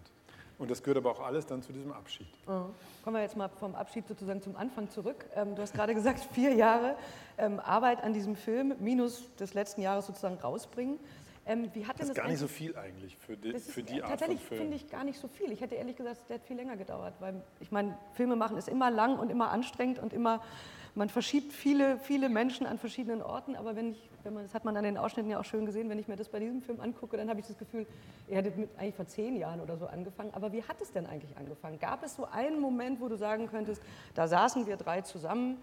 Und 0.57 0.69
das 0.69 0.83
gehört 0.83 0.97
aber 0.97 1.11
auch 1.11 1.21
alles 1.21 1.47
dann 1.47 1.63
zu 1.63 1.73
diesem 1.73 1.91
Abschied. 1.91 2.27
Mhm. 2.47 2.65
Kommen 3.03 3.15
wir 3.15 3.21
jetzt 3.23 3.35
mal 3.35 3.49
vom 3.49 3.73
Abschied 3.73 4.07
sozusagen 4.07 4.41
zum 4.43 4.55
Anfang 4.55 4.89
zurück. 4.89 5.25
Ähm, 5.35 5.55
du 5.55 5.61
hast 5.61 5.73
gerade 5.73 5.95
gesagt, 5.95 6.19
vier 6.33 6.53
Jahre 6.53 6.95
ähm, 7.37 7.59
Arbeit 7.59 8.03
an 8.03 8.13
diesem 8.13 8.35
Film, 8.35 8.75
minus 8.79 9.33
des 9.37 9.55
letzten 9.55 9.81
Jahres 9.81 10.05
sozusagen 10.05 10.37
rausbringen. 10.37 10.99
Ähm, 11.47 11.71
wie 11.73 11.87
hat 11.87 11.99
das 11.99 12.09
ist 12.09 12.15
gar 12.15 12.27
nicht 12.27 12.37
so 12.37 12.47
viel 12.47 12.75
eigentlich 12.75 13.17
für 13.17 13.35
die, 13.35 13.53
das 13.53 13.65
für 13.65 13.79
ist, 13.79 13.89
die 13.89 14.03
Art 14.03 14.11
Tatsächlich 14.11 14.41
finde 14.41 14.75
ich 14.75 14.87
gar 14.89 15.03
nicht 15.03 15.19
so 15.19 15.27
viel. 15.27 15.51
Ich 15.51 15.61
hätte 15.61 15.73
ehrlich 15.73 15.95
gesagt, 15.95 16.29
der 16.29 16.35
hat 16.35 16.43
viel 16.43 16.55
länger 16.55 16.77
gedauert, 16.77 17.15
weil 17.19 17.41
ich 17.59 17.71
meine, 17.71 17.97
Filme 18.13 18.35
machen 18.35 18.57
ist 18.57 18.69
immer 18.69 18.91
lang 18.91 19.17
und 19.17 19.31
immer 19.31 19.49
anstrengend 19.49 19.97
und 19.97 20.13
immer, 20.13 20.43
man 20.93 21.09
verschiebt 21.09 21.51
viele, 21.51 21.97
viele 21.97 22.29
Menschen 22.29 22.67
an 22.67 22.77
verschiedenen 22.77 23.23
Orten, 23.23 23.55
aber 23.55 23.75
wenn 23.75 23.93
ich, 23.93 24.09
wenn 24.23 24.33
man, 24.33 24.43
das 24.43 24.53
hat 24.53 24.65
man 24.65 24.75
an 24.77 24.83
den 24.83 24.97
Ausschnitten 24.97 25.29
ja 25.29 25.39
auch 25.39 25.45
schön 25.45 25.65
gesehen, 25.65 25.89
wenn 25.89 25.99
ich 25.99 26.07
mir 26.07 26.15
das 26.15 26.29
bei 26.29 26.39
diesem 26.39 26.61
Film 26.61 26.79
angucke, 26.79 27.17
dann 27.17 27.29
habe 27.29 27.39
ich 27.39 27.47
das 27.47 27.57
Gefühl, 27.57 27.85
er 28.27 28.37
hätte 28.37 28.57
mit, 28.57 28.69
eigentlich 28.77 28.95
vor 28.95 29.07
zehn 29.07 29.35
Jahren 29.37 29.61
oder 29.61 29.77
so 29.77 29.87
angefangen. 29.87 30.31
Aber 30.33 30.51
wie 30.51 30.63
hat 30.63 30.81
es 30.81 30.91
denn 30.91 31.05
eigentlich 31.05 31.35
angefangen? 31.37 31.79
Gab 31.79 32.03
es 32.03 32.15
so 32.15 32.27
einen 32.31 32.59
Moment, 32.59 33.01
wo 33.01 33.07
du 33.07 33.17
sagen 33.17 33.47
könntest, 33.47 33.81
da 34.15 34.27
saßen 34.27 34.67
wir 34.67 34.77
drei 34.77 35.01
zusammen 35.01 35.57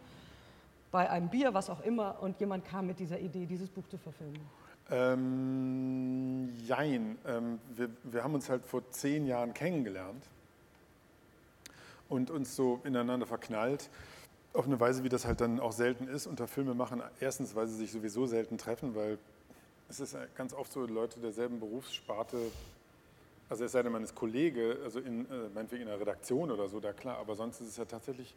bei 0.90 1.08
einem 1.10 1.28
Bier, 1.28 1.54
was 1.54 1.70
auch 1.70 1.80
immer, 1.80 2.16
und 2.20 2.40
jemand 2.40 2.64
kam 2.64 2.86
mit 2.86 2.98
dieser 2.98 3.18
Idee, 3.18 3.46
dieses 3.46 3.68
Buch 3.68 3.86
zu 3.88 3.98
verfilmen? 3.98 4.40
Ähm, 4.90 6.48
jein. 6.64 7.18
Ähm, 7.26 7.58
wir, 7.76 7.90
wir 8.04 8.24
haben 8.24 8.34
uns 8.34 8.48
halt 8.48 8.64
vor 8.64 8.88
zehn 8.90 9.26
Jahren 9.26 9.52
kennengelernt 9.52 10.24
und 12.08 12.30
uns 12.30 12.56
so 12.56 12.80
ineinander 12.84 13.26
verknallt. 13.26 13.90
Auf 14.58 14.66
eine 14.66 14.80
Weise, 14.80 15.04
wie 15.04 15.08
das 15.08 15.24
halt 15.24 15.40
dann 15.40 15.60
auch 15.60 15.70
selten 15.70 16.08
ist 16.08 16.26
unter 16.26 16.48
Filmemachern. 16.48 17.00
Erstens, 17.20 17.54
weil 17.54 17.68
sie 17.68 17.76
sich 17.76 17.92
sowieso 17.92 18.26
selten 18.26 18.58
treffen, 18.58 18.96
weil 18.96 19.16
es 19.88 20.00
ist 20.00 20.16
ganz 20.34 20.52
oft 20.52 20.72
so, 20.72 20.84
Leute 20.84 21.20
derselben 21.20 21.60
Berufssparte 21.60 22.38
also 23.48 23.64
es 23.64 23.72
sei 23.72 23.82
denn, 23.82 23.92
man 23.92 24.04
ist 24.04 24.14
Kollege, 24.14 24.78
also 24.84 25.00
in, 25.00 25.24
äh, 25.30 25.48
meinetwegen 25.54 25.82
in 25.82 25.88
der 25.88 25.98
Redaktion 25.98 26.50
oder 26.50 26.68
so, 26.68 26.80
da 26.80 26.92
klar, 26.92 27.18
aber 27.18 27.34
sonst 27.34 27.60
ist 27.60 27.68
es 27.68 27.76
ja 27.78 27.86
tatsächlich 27.86 28.34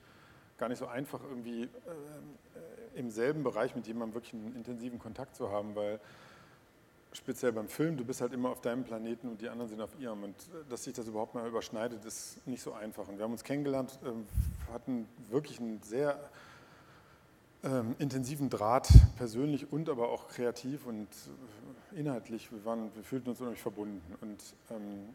gar 0.58 0.70
nicht 0.70 0.78
so 0.78 0.88
einfach, 0.88 1.20
irgendwie 1.24 1.63
äh, 1.63 1.68
im 2.96 3.10
selben 3.10 3.44
Bereich 3.44 3.75
mit 3.75 3.88
jemandem 3.88 4.16
wirklich 4.16 4.34
einen 4.34 4.56
intensiven 4.56 5.00
Kontakt 5.00 5.36
zu 5.36 5.51
haben, 5.51 5.75
weil 5.75 6.00
speziell 7.13 7.51
beim 7.51 7.68
Film, 7.68 7.98
du 7.98 8.06
bist 8.06 8.22
halt 8.22 8.34
immer 8.34 8.50
auf 8.50 8.62
deinem 8.62 8.84
Planeten 8.84 9.30
und 9.30 9.41
die 9.41 9.50
anderen 9.50 9.70
sind 9.70 9.82
auf 9.82 10.00
ihrem. 10.00 10.24
Und 10.24 10.36
äh, 10.36 10.70
dass 10.70 10.84
sich 10.84 10.94
das 10.94 11.08
überhaupt 11.08 11.36
mal 11.36 11.48
überschneidet, 11.48 12.06
ist 12.06 12.46
nicht 12.48 12.62
so 12.62 12.74
einfach. 12.74 13.08
Und 13.08 13.18
wir 13.18 13.24
haben 13.24 13.32
uns 13.32 13.44
kennengelernt, 13.44 14.00
äh, 14.03 14.72
hatten 14.74 15.08
wirklich 15.30 15.60
einen 15.60 15.82
sehr 15.82 16.20
ähm, 17.63 17.96
intensiven 18.00 18.50
Draht, 18.50 18.89
persönlich 19.18 19.72
und 19.72 19.89
aber 19.89 20.10
auch 20.10 20.27
kreativ 20.30 20.86
und 20.86 21.08
äh, 21.94 22.00
inhaltlich. 22.00 22.51
Wir, 22.51 22.65
waren, 22.65 22.94
wir 22.96 23.03
fühlten 23.03 23.30
uns 23.30 23.39
unheimlich 23.39 23.62
verbunden 23.62 24.01
und 24.22 24.41
ähm, 24.72 25.10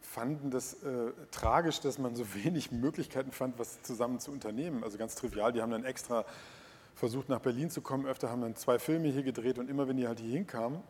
fanden 0.00 0.50
das 0.50 0.82
äh, 0.84 1.12
tragisch, 1.30 1.80
dass 1.80 1.98
man 1.98 2.14
so 2.14 2.24
wenig 2.44 2.72
Möglichkeiten 2.72 3.32
fand, 3.32 3.58
was 3.58 3.82
zusammen 3.82 4.20
zu 4.20 4.30
unternehmen. 4.30 4.84
Also 4.84 4.96
ganz 4.96 5.14
trivial, 5.14 5.52
die 5.52 5.60
haben 5.60 5.72
dann 5.72 5.84
extra 5.84 6.24
versucht 6.94 7.28
nach 7.28 7.40
Berlin 7.40 7.70
zu 7.70 7.80
kommen, 7.80 8.06
öfter 8.06 8.30
haben 8.30 8.42
dann 8.42 8.56
zwei 8.56 8.78
Filme 8.78 9.08
hier 9.08 9.22
gedreht 9.22 9.58
und 9.58 9.68
immer 9.68 9.88
wenn 9.88 9.96
die 9.96 10.06
halt 10.06 10.20
hier 10.20 10.32
hinkamen, 10.32 10.80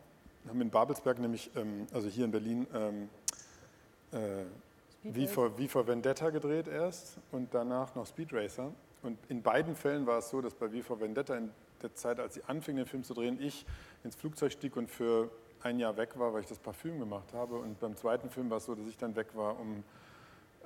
haben 0.47 0.61
in 0.61 0.69
Babelsberg 0.69 1.19
nämlich, 1.19 1.49
ähm, 1.55 1.87
also 1.93 2.07
hier 2.07 2.25
in 2.25 2.31
Berlin, 2.31 2.67
ähm, 2.73 3.09
äh, 4.11 4.45
wie, 5.03 5.27
vor, 5.27 5.57
wie 5.57 5.67
vor 5.67 5.87
Vendetta 5.87 6.29
gedreht 6.29 6.67
erst 6.67 7.17
und 7.31 7.53
danach 7.53 7.95
noch 7.95 8.05
Speed 8.05 8.33
Racer. 8.33 8.71
Und 9.01 9.19
in 9.29 9.41
beiden 9.41 9.75
Fällen 9.75 10.07
war 10.07 10.19
es 10.19 10.29
so, 10.29 10.41
dass 10.41 10.55
bei 10.55 10.71
Wie 10.71 10.81
vor 10.81 10.99
Vendetta 10.99 11.35
in 11.35 11.51
der 11.81 11.93
Zeit, 11.93 12.19
als 12.19 12.33
sie 12.33 12.43
anfingen, 12.45 12.83
den 12.83 12.89
Film 12.89 13.03
zu 13.03 13.13
drehen, 13.13 13.39
ich 13.39 13.65
ins 14.03 14.15
Flugzeug 14.15 14.51
stieg 14.51 14.75
und 14.77 14.89
für 14.89 15.29
ein 15.61 15.79
Jahr 15.79 15.95
weg 15.97 16.17
war, 16.17 16.33
weil 16.33 16.41
ich 16.41 16.47
das 16.47 16.59
Parfüm 16.59 16.99
gemacht 16.99 17.33
habe. 17.33 17.55
Und 17.55 17.79
beim 17.79 17.95
zweiten 17.95 18.29
Film 18.29 18.49
war 18.49 18.57
es 18.57 18.65
so, 18.65 18.73
dass 18.73 18.87
ich 18.87 18.97
dann 18.97 19.15
weg 19.15 19.27
war, 19.35 19.59
um 19.59 19.83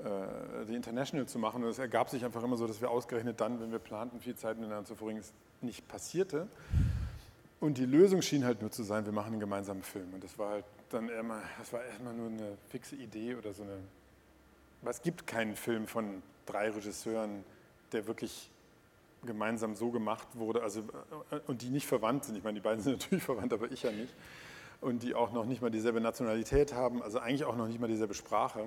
äh, 0.03 0.65
die 0.65 0.75
International 0.75 1.27
zu 1.27 1.39
machen. 1.39 1.63
Und 1.63 1.70
es 1.70 1.79
ergab 1.79 2.10
sich 2.10 2.24
einfach 2.24 2.44
immer 2.44 2.58
so, 2.58 2.68
dass 2.68 2.82
wir 2.82 2.89
ausgerechnet 2.89 3.39
dann, 3.41 3.60
wenn 3.60 3.72
wir 3.72 3.79
planten, 3.79 4.20
viel 4.20 4.36
Zeit 4.36 4.58
miteinander 4.58 4.86
zu 4.86 4.96
verbringen, 4.96 5.20
es 5.20 5.34
nicht 5.62 5.88
passierte. 5.88 6.48
Und 7.60 7.77
die 7.77 7.86
Lösung 7.86 8.22
schien 8.22 8.46
halt 8.46 8.62
nur 8.62 8.72
zu 8.72 8.84
sein, 8.84 9.06
wir 9.06 9.12
machen 9.12 9.34
einen 9.34 9.39
gemeinsamen 9.39 9.84
Film. 9.84 10.13
Und 10.13 10.24
das 10.24 10.38
war 10.39 10.51
halt 10.51 10.65
dann 10.89 11.10
immer, 11.10 11.41
das 11.58 11.74
war 11.74 11.84
erstmal 11.84 12.13
nur 12.13 12.27
eine 12.27 12.58
fixe 12.70 12.96
Idee 12.96 13.36
oder 13.36 13.53
so 13.53 13.63
eine. 13.63 13.77
Aber 14.82 14.91
es 14.91 15.01
gibt 15.01 15.27
keinen 15.27 15.56
Film 15.56 15.88
von 15.88 16.24
drei 16.46 16.70
Regisseuren, 16.70 17.44
der 17.91 18.08
wirklich 18.08 18.50
gemeinsam 19.25 19.75
so 19.75 19.91
gemacht 19.91 20.27
wurde, 20.34 20.63
also 20.63 20.79
äh, 21.32 21.39
und 21.48 21.62
die 21.62 21.70
nicht 21.70 21.88
verwandt 21.88 22.25
sind. 22.25 22.38
Ich 22.38 22.44
meine, 22.44 22.56
die 22.56 22.63
beiden 22.63 22.82
sind 22.82 22.94
natürlich 23.00 23.24
verwandt, 23.24 23.51
aber 23.51 23.72
ich 23.72 23.84
ja 23.84 23.91
nicht. 23.91 24.13
Und 24.82 25.03
die 25.03 25.13
auch 25.13 25.34
noch 25.34 25.46
nicht 25.46 25.62
mal 25.62 25.70
dieselbe 25.70 26.00
Nationalität 26.00 26.74
haben, 26.74 27.03
also 27.03 27.20
eigentlich 27.20 27.44
auch 27.44 27.58
noch 27.58 27.68
nicht 27.68 27.82
mal 27.82 27.88
dieselbe 27.88 28.13
Sprache. 28.13 28.65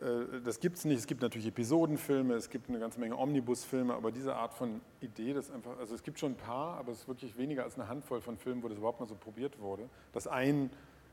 Äh, 0.00 0.40
das 0.44 0.60
gibt 0.60 0.76
es 0.76 0.84
nicht. 0.84 0.98
Es 0.98 1.06
gibt 1.06 1.22
natürlich 1.22 1.46
Episodenfilme, 1.46 2.34
es 2.34 2.50
gibt 2.50 2.68
eine 2.68 2.78
ganze 2.78 3.00
Menge 3.00 3.16
Omnibusfilme, 3.16 3.94
aber 3.94 4.12
diese 4.12 4.34
Art 4.36 4.54
von 4.54 4.80
Idee, 5.00 5.32
das 5.32 5.50
einfach, 5.50 5.78
also 5.78 5.94
es 5.94 6.02
gibt 6.02 6.18
schon 6.18 6.32
ein 6.32 6.36
paar, 6.36 6.76
aber 6.78 6.92
es 6.92 7.00
ist 7.00 7.08
wirklich 7.08 7.36
weniger 7.38 7.64
als 7.64 7.78
eine 7.78 7.88
Handvoll 7.88 8.20
von 8.20 8.36
Filmen, 8.36 8.62
wo 8.62 8.68
das 8.68 8.78
überhaupt 8.78 9.00
mal 9.00 9.06
so 9.06 9.14
probiert 9.14 9.58
wurde, 9.60 9.88
dass 10.12 10.26
ein 10.26 10.70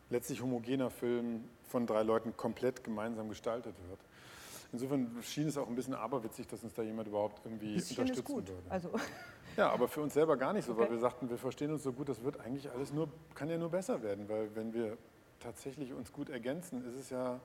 letztlich 0.09 0.41
homogener 0.41 0.89
Film 0.89 1.45
von 1.67 1.87
drei 1.87 2.03
Leuten 2.03 2.35
komplett 2.35 2.83
gemeinsam 2.83 3.29
gestaltet 3.29 3.75
wird. 3.89 3.99
Insofern 4.73 5.15
schien 5.21 5.47
es 5.47 5.57
auch 5.57 5.67
ein 5.67 5.75
bisschen 5.75 5.93
aberwitzig, 5.93 6.47
dass 6.47 6.63
uns 6.63 6.73
da 6.73 6.81
jemand 6.81 7.07
überhaupt 7.07 7.45
irgendwie 7.45 7.75
unterstützen 7.75 8.23
gut. 8.23 8.47
würde. 8.47 8.61
Also. 8.69 8.91
Ja, 9.55 9.69
aber 9.69 9.87
für 9.87 10.01
uns 10.01 10.15
selber 10.15 10.35
gar 10.35 10.51
nicht 10.51 10.65
so, 10.65 10.71
okay. 10.71 10.81
weil 10.81 10.89
wir 10.89 10.97
sagten, 10.97 11.29
wir 11.29 11.37
verstehen 11.37 11.69
uns 11.69 11.83
so 11.83 11.93
gut, 11.93 12.09
das 12.09 12.23
wird 12.23 12.39
eigentlich 12.39 12.71
alles 12.71 12.91
nur, 12.91 13.07
kann 13.35 13.51
ja 13.51 13.57
nur 13.59 13.69
besser 13.69 14.01
werden, 14.01 14.27
weil 14.27 14.49
wenn 14.55 14.73
wir 14.73 14.97
tatsächlich 15.39 15.93
uns 15.93 16.11
gut 16.11 16.29
ergänzen, 16.29 16.83
ist 16.83 16.95
es 16.95 17.11
ja 17.11 17.39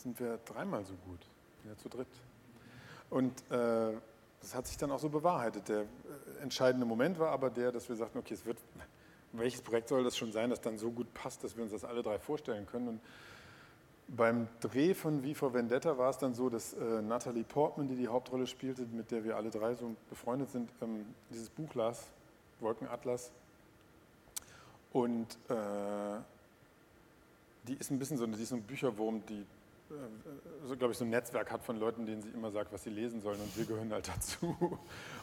sind 0.00 0.18
wir 0.20 0.38
dreimal 0.44 0.84
so 0.84 0.94
gut, 1.06 1.20
ja, 1.66 1.76
zu 1.76 1.88
dritt. 1.88 2.08
Und 3.10 3.32
äh, 3.50 3.92
das 4.40 4.54
hat 4.54 4.66
sich 4.66 4.76
dann 4.76 4.90
auch 4.90 4.98
so 4.98 5.08
bewahrheitet. 5.08 5.68
Der 5.68 5.80
äh, 5.80 5.86
entscheidende 6.42 6.86
Moment 6.86 7.18
war 7.18 7.30
aber 7.30 7.50
der, 7.50 7.72
dass 7.72 7.88
wir 7.88 7.96
sagten, 7.96 8.18
okay, 8.18 8.34
es 8.34 8.44
wird, 8.44 8.58
welches 9.32 9.62
Projekt 9.62 9.88
soll 9.88 10.04
das 10.04 10.16
schon 10.16 10.32
sein, 10.32 10.50
das 10.50 10.60
dann 10.60 10.78
so 10.78 10.90
gut 10.90 11.12
passt, 11.14 11.44
dass 11.44 11.56
wir 11.56 11.62
uns 11.62 11.72
das 11.72 11.84
alle 11.84 12.02
drei 12.02 12.18
vorstellen 12.18 12.66
können. 12.66 12.88
Und 12.88 13.00
beim 14.08 14.48
Dreh 14.60 14.94
von 14.94 15.22
Wie 15.22 15.34
vor 15.34 15.54
Vendetta 15.54 15.96
war 15.98 16.10
es 16.10 16.18
dann 16.18 16.34
so, 16.34 16.48
dass 16.48 16.72
äh, 16.72 17.02
Natalie 17.02 17.44
Portman, 17.44 17.86
die 17.86 17.96
die 17.96 18.08
Hauptrolle 18.08 18.46
spielte, 18.46 18.86
mit 18.86 19.10
der 19.10 19.24
wir 19.24 19.36
alle 19.36 19.50
drei 19.50 19.74
so 19.74 19.94
befreundet 20.08 20.50
sind, 20.50 20.70
ähm, 20.82 21.06
dieses 21.30 21.48
Buch 21.48 21.74
las, 21.74 22.08
Wolkenatlas. 22.60 23.30
Und 24.92 25.28
äh, 25.48 26.18
die 27.68 27.74
ist 27.74 27.90
ein 27.90 27.98
bisschen 27.98 28.16
so, 28.16 28.26
die 28.26 28.42
ist 28.42 28.52
ein 28.52 28.62
Bücherwurm, 28.62 29.22
die 29.26 29.46
so, 30.64 30.76
glaube 30.76 30.92
ich, 30.92 30.98
so 30.98 31.04
ein 31.04 31.10
Netzwerk 31.10 31.50
hat 31.50 31.62
von 31.62 31.78
Leuten, 31.78 32.06
denen 32.06 32.22
sie 32.22 32.30
immer 32.30 32.50
sagt, 32.50 32.72
was 32.72 32.84
sie 32.84 32.90
lesen 32.90 33.20
sollen 33.20 33.40
und 33.40 33.56
wir 33.56 33.64
gehören 33.64 33.92
halt 33.92 34.08
dazu. 34.08 34.78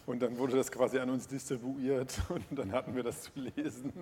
Und 0.05 0.21
dann 0.21 0.37
wurde 0.37 0.55
das 0.55 0.71
quasi 0.71 0.99
an 0.99 1.09
uns 1.09 1.27
distribuiert 1.27 2.19
und 2.29 2.45
dann 2.51 2.71
hatten 2.71 2.95
wir 2.95 3.03
das 3.03 3.23
zu 3.23 3.31
lesen. 3.35 3.93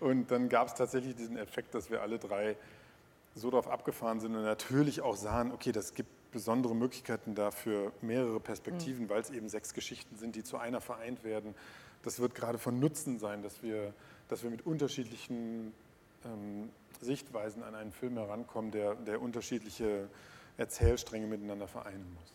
Und 0.00 0.30
dann 0.30 0.48
gab 0.48 0.68
es 0.68 0.74
tatsächlich 0.74 1.16
diesen 1.16 1.36
Effekt, 1.36 1.74
dass 1.74 1.90
wir 1.90 2.02
alle 2.02 2.18
drei 2.18 2.56
so 3.34 3.50
darauf 3.50 3.68
abgefahren 3.68 4.20
sind 4.20 4.34
und 4.34 4.42
natürlich 4.42 5.00
auch 5.00 5.16
sahen, 5.16 5.52
okay, 5.52 5.72
das 5.72 5.94
gibt 5.94 6.10
besondere 6.30 6.74
Möglichkeiten 6.74 7.34
dafür, 7.34 7.92
mehrere 8.00 8.40
Perspektiven, 8.40 9.04
mhm. 9.04 9.08
weil 9.08 9.20
es 9.20 9.30
eben 9.30 9.48
sechs 9.48 9.74
Geschichten 9.74 10.16
sind, 10.16 10.36
die 10.36 10.44
zu 10.44 10.58
einer 10.58 10.80
vereint 10.80 11.24
werden. 11.24 11.54
Das 12.02 12.20
wird 12.20 12.34
gerade 12.34 12.58
von 12.58 12.78
Nutzen 12.78 13.18
sein, 13.18 13.42
dass 13.42 13.62
wir, 13.62 13.92
dass 14.28 14.42
wir 14.42 14.50
mit 14.50 14.66
unterschiedlichen 14.66 15.72
ähm, 16.24 16.68
Sichtweisen 17.00 17.62
an 17.62 17.74
einen 17.74 17.92
Film 17.92 18.16
herankommen, 18.16 18.70
der, 18.70 18.94
der 18.94 19.20
unterschiedliche 19.20 20.08
Erzählstränge 20.56 21.26
miteinander 21.26 21.68
vereinen 21.68 22.12
muss. 22.14 22.32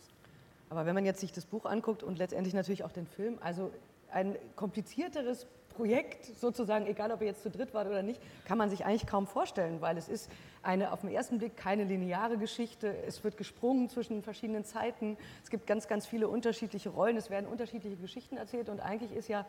Aber 0.70 0.86
wenn 0.86 0.94
man 0.94 1.04
jetzt 1.04 1.20
sich 1.20 1.32
das 1.32 1.44
Buch 1.44 1.66
anguckt 1.66 2.02
und 2.02 2.18
letztendlich 2.18 2.54
natürlich 2.54 2.84
auch 2.84 2.92
den 2.92 3.06
Film, 3.06 3.38
also 3.40 3.70
ein 4.10 4.36
komplizierteres 4.56 5.46
Projekt 5.74 6.26
sozusagen, 6.38 6.86
egal 6.86 7.10
ob 7.10 7.20
ihr 7.20 7.26
jetzt 7.26 7.42
zu 7.42 7.50
dritt 7.50 7.74
wart 7.74 7.88
oder 7.88 8.02
nicht, 8.02 8.20
kann 8.46 8.56
man 8.56 8.70
sich 8.70 8.84
eigentlich 8.84 9.06
kaum 9.06 9.26
vorstellen, 9.26 9.80
weil 9.80 9.98
es 9.98 10.08
ist 10.08 10.30
eine 10.62 10.92
auf 10.92 11.00
den 11.00 11.10
ersten 11.10 11.38
Blick 11.38 11.56
keine 11.56 11.84
lineare 11.84 12.38
Geschichte. 12.38 12.96
Es 13.06 13.24
wird 13.24 13.36
gesprungen 13.36 13.88
zwischen 13.88 14.22
verschiedenen 14.22 14.64
Zeiten. 14.64 15.16
Es 15.42 15.50
gibt 15.50 15.66
ganz, 15.66 15.88
ganz 15.88 16.06
viele 16.06 16.28
unterschiedliche 16.28 16.90
Rollen. 16.90 17.16
Es 17.16 17.28
werden 17.28 17.46
unterschiedliche 17.46 17.96
Geschichten 17.96 18.36
erzählt 18.36 18.68
und 18.68 18.80
eigentlich 18.80 19.12
ist 19.12 19.28
ja 19.28 19.44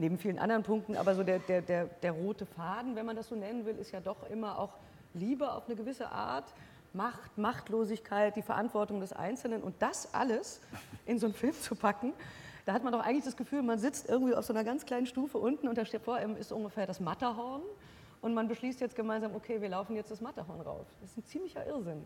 neben 0.00 0.18
vielen 0.18 0.38
anderen 0.38 0.62
Punkten, 0.62 0.96
aber 0.96 1.14
so 1.14 1.22
der, 1.22 1.38
der, 1.40 1.62
der, 1.62 1.84
der 1.84 2.12
rote 2.12 2.46
Faden, 2.46 2.96
wenn 2.96 3.06
man 3.06 3.16
das 3.16 3.28
so 3.28 3.36
nennen 3.36 3.66
will, 3.66 3.76
ist 3.76 3.92
ja 3.92 4.00
doch 4.00 4.28
immer 4.30 4.58
auch 4.58 4.72
Liebe 5.14 5.52
auf 5.52 5.66
eine 5.66 5.76
gewisse 5.76 6.10
Art, 6.10 6.52
Macht, 6.92 7.38
Machtlosigkeit, 7.38 8.34
die 8.34 8.42
Verantwortung 8.42 8.98
des 9.00 9.12
Einzelnen 9.12 9.62
und 9.62 9.76
das 9.78 10.12
alles 10.12 10.60
in 11.06 11.20
so 11.20 11.26
einen 11.26 11.34
Film 11.34 11.54
zu 11.54 11.76
packen, 11.76 12.12
da 12.66 12.72
hat 12.72 12.82
man 12.82 12.92
doch 12.92 13.00
eigentlich 13.00 13.24
das 13.24 13.36
Gefühl, 13.36 13.62
man 13.62 13.78
sitzt 13.78 14.08
irgendwie 14.08 14.34
auf 14.34 14.44
so 14.44 14.52
einer 14.52 14.64
ganz 14.64 14.84
kleinen 14.84 15.06
Stufe 15.06 15.38
unten 15.38 15.68
und 15.68 15.78
da 15.78 15.84
steht 15.84 16.02
vor 16.02 16.16
einem 16.16 16.36
ist 16.36 16.52
ungefähr 16.52 16.86
das 16.86 17.00
Matterhorn 17.00 17.62
und 18.22 18.34
man 18.34 18.48
beschließt 18.48 18.80
jetzt 18.80 18.96
gemeinsam, 18.96 19.34
okay, 19.34 19.60
wir 19.60 19.68
laufen 19.68 19.96
jetzt 19.96 20.10
das 20.10 20.20
Matterhorn 20.20 20.60
rauf. 20.60 20.86
Das 21.00 21.10
ist 21.10 21.18
ein 21.18 21.24
ziemlicher 21.24 21.66
Irrsinn. 21.66 22.04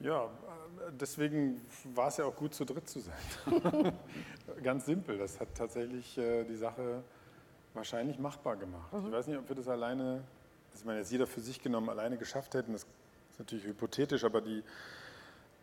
Ja, 0.00 0.24
äh, 0.24 0.28
deswegen 0.98 1.60
war 1.94 2.08
es 2.08 2.16
ja 2.16 2.24
auch 2.24 2.34
gut, 2.34 2.54
zu 2.54 2.64
dritt 2.64 2.88
zu 2.88 3.00
sein. 3.00 3.92
Ganz 4.62 4.86
simpel, 4.86 5.18
das 5.18 5.38
hat 5.38 5.48
tatsächlich 5.54 6.16
äh, 6.16 6.44
die 6.44 6.56
Sache 6.56 7.02
wahrscheinlich 7.74 8.18
machbar 8.18 8.56
gemacht. 8.56 8.92
Mhm. 8.92 9.06
Ich 9.06 9.12
weiß 9.12 9.26
nicht, 9.26 9.38
ob 9.38 9.48
wir 9.48 9.56
das 9.56 9.68
alleine, 9.68 10.22
dass 10.72 10.84
man 10.84 10.96
jetzt 10.96 11.12
jeder 11.12 11.26
für 11.26 11.40
sich 11.40 11.62
genommen 11.62 11.88
alleine 11.88 12.16
geschafft 12.16 12.54
hätten, 12.54 12.72
das 12.72 12.82
ist 12.82 13.38
natürlich 13.38 13.66
hypothetisch, 13.66 14.24
aber 14.24 14.40
die, 14.40 14.62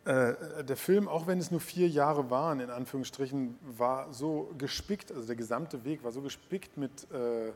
äh, 0.06 0.64
der 0.64 0.78
Film, 0.78 1.08
auch 1.08 1.26
wenn 1.26 1.40
es 1.40 1.50
nur 1.50 1.60
vier 1.60 1.88
Jahre 1.88 2.30
waren, 2.30 2.60
in 2.60 2.70
Anführungsstrichen, 2.70 3.58
war 3.62 4.14
so 4.14 4.54
gespickt, 4.58 5.12
also 5.12 5.26
der 5.26 5.36
gesamte 5.36 5.84
Weg 5.84 6.04
war 6.04 6.12
so 6.12 6.22
gespickt 6.22 6.78
mit... 6.78 7.12
Äh, 7.12 7.52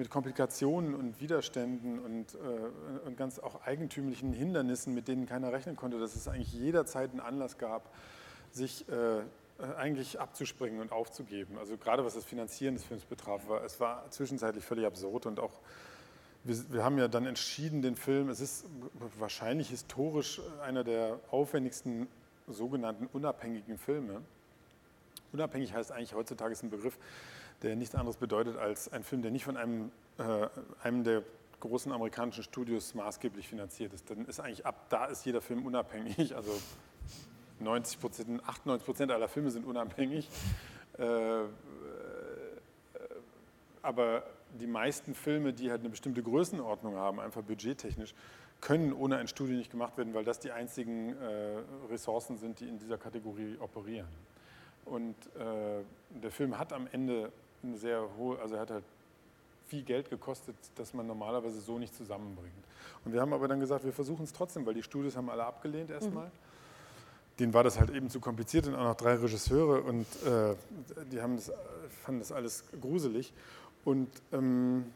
mit 0.00 0.08
Komplikationen 0.08 0.94
und 0.94 1.20
Widerständen 1.20 1.98
und, 1.98 2.34
äh, 2.34 3.06
und 3.06 3.18
ganz 3.18 3.38
auch 3.38 3.66
eigentümlichen 3.66 4.32
Hindernissen, 4.32 4.94
mit 4.94 5.08
denen 5.08 5.26
keiner 5.26 5.52
rechnen 5.52 5.76
konnte, 5.76 6.00
dass 6.00 6.16
es 6.16 6.26
eigentlich 6.26 6.54
jederzeit 6.54 7.10
einen 7.10 7.20
Anlass 7.20 7.58
gab, 7.58 7.94
sich 8.50 8.86
äh, 8.88 9.20
eigentlich 9.76 10.18
abzuspringen 10.18 10.80
und 10.80 10.90
aufzugeben. 10.90 11.58
Also 11.58 11.76
gerade 11.76 12.02
was 12.02 12.14
das 12.14 12.24
Finanzieren 12.24 12.76
des 12.76 12.84
Films 12.84 13.04
betraf, 13.04 13.46
war 13.46 13.62
es 13.62 13.78
war 13.78 14.10
zwischenzeitlich 14.10 14.64
völlig 14.64 14.86
absurd 14.86 15.26
und 15.26 15.38
auch 15.38 15.60
wir, 16.44 16.56
wir, 16.72 16.82
haben 16.82 16.96
ja 16.96 17.06
dann 17.06 17.26
entschieden, 17.26 17.82
den 17.82 17.94
Film, 17.94 18.30
es 18.30 18.40
ist 18.40 18.64
wahrscheinlich 19.18 19.68
historisch 19.68 20.40
einer 20.62 20.82
der 20.82 21.20
aufwendigsten 21.30 22.08
sogenannten 22.48 23.06
unabhängigen 23.12 23.76
Filme. 23.76 24.22
Unabhängig 25.34 25.74
heißt 25.74 25.92
eigentlich 25.92 26.14
heutzutage 26.14 26.52
ist 26.52 26.62
ein 26.62 26.70
Begriff, 26.70 26.96
der 27.62 27.76
nichts 27.76 27.94
anderes 27.94 28.16
bedeutet 28.16 28.56
als 28.56 28.92
ein 28.92 29.02
Film, 29.02 29.22
der 29.22 29.30
nicht 29.30 29.44
von 29.44 29.56
einem, 29.56 29.90
äh, 30.18 30.48
einem 30.82 31.04
der 31.04 31.22
großen 31.60 31.92
amerikanischen 31.92 32.42
Studios 32.42 32.94
maßgeblich 32.94 33.46
finanziert 33.48 33.92
ist. 33.92 34.10
Dann 34.10 34.24
ist 34.24 34.40
eigentlich 34.40 34.64
ab 34.64 34.86
da 34.88 35.06
ist 35.06 35.24
jeder 35.26 35.40
Film 35.40 35.66
unabhängig. 35.66 36.34
Also 36.36 36.52
90 37.60 38.00
Prozent, 38.00 38.48
98 38.48 38.86
Prozent 38.86 39.12
aller 39.12 39.28
Filme 39.28 39.50
sind 39.50 39.66
unabhängig. 39.66 40.28
Äh, 40.98 41.04
äh, 41.04 41.46
aber 43.82 44.24
die 44.58 44.66
meisten 44.66 45.14
Filme, 45.14 45.52
die 45.52 45.70
halt 45.70 45.80
eine 45.80 45.90
bestimmte 45.90 46.22
Größenordnung 46.22 46.96
haben, 46.96 47.20
einfach 47.20 47.42
budgettechnisch, 47.42 48.14
können 48.60 48.92
ohne 48.92 49.16
ein 49.16 49.28
Studio 49.28 49.56
nicht 49.56 49.70
gemacht 49.70 49.96
werden, 49.96 50.14
weil 50.14 50.24
das 50.24 50.38
die 50.40 50.52
einzigen 50.52 51.16
äh, 51.16 51.58
Ressourcen 51.90 52.38
sind, 52.38 52.60
die 52.60 52.68
in 52.68 52.78
dieser 52.78 52.98
Kategorie 52.98 53.56
operieren. 53.58 54.08
Und 54.84 55.14
äh, 55.36 55.82
der 56.10 56.30
Film 56.30 56.58
hat 56.58 56.72
am 56.72 56.86
Ende 56.90 57.32
eine 57.62 57.76
sehr 57.76 58.08
hohe, 58.16 58.38
also 58.38 58.54
er 58.54 58.62
hat 58.62 58.70
halt 58.70 58.84
viel 59.66 59.82
Geld 59.82 60.10
gekostet, 60.10 60.56
das 60.74 60.94
man 60.94 61.06
normalerweise 61.06 61.60
so 61.60 61.78
nicht 61.78 61.94
zusammenbringt. 61.94 62.52
Und 63.04 63.12
wir 63.12 63.20
haben 63.20 63.32
aber 63.32 63.46
dann 63.46 63.60
gesagt, 63.60 63.84
wir 63.84 63.92
versuchen 63.92 64.24
es 64.24 64.32
trotzdem, 64.32 64.66
weil 64.66 64.74
die 64.74 64.82
Studios 64.82 65.16
haben 65.16 65.30
alle 65.30 65.44
abgelehnt 65.44 65.90
erstmal. 65.90 66.26
Mhm. 66.26 66.32
Denen 67.38 67.54
war 67.54 67.64
das 67.64 67.78
halt 67.78 67.90
eben 67.90 68.10
zu 68.10 68.20
kompliziert 68.20 68.66
und 68.66 68.74
auch 68.74 68.84
noch 68.84 68.96
drei 68.96 69.14
Regisseure 69.14 69.82
und 69.82 70.06
äh, 70.26 70.54
die 71.10 71.22
haben 71.22 71.36
das, 71.36 71.52
fanden 72.04 72.20
das 72.20 72.32
alles 72.32 72.64
gruselig. 72.80 73.32
Und 73.84 74.10
ähm, 74.32 74.86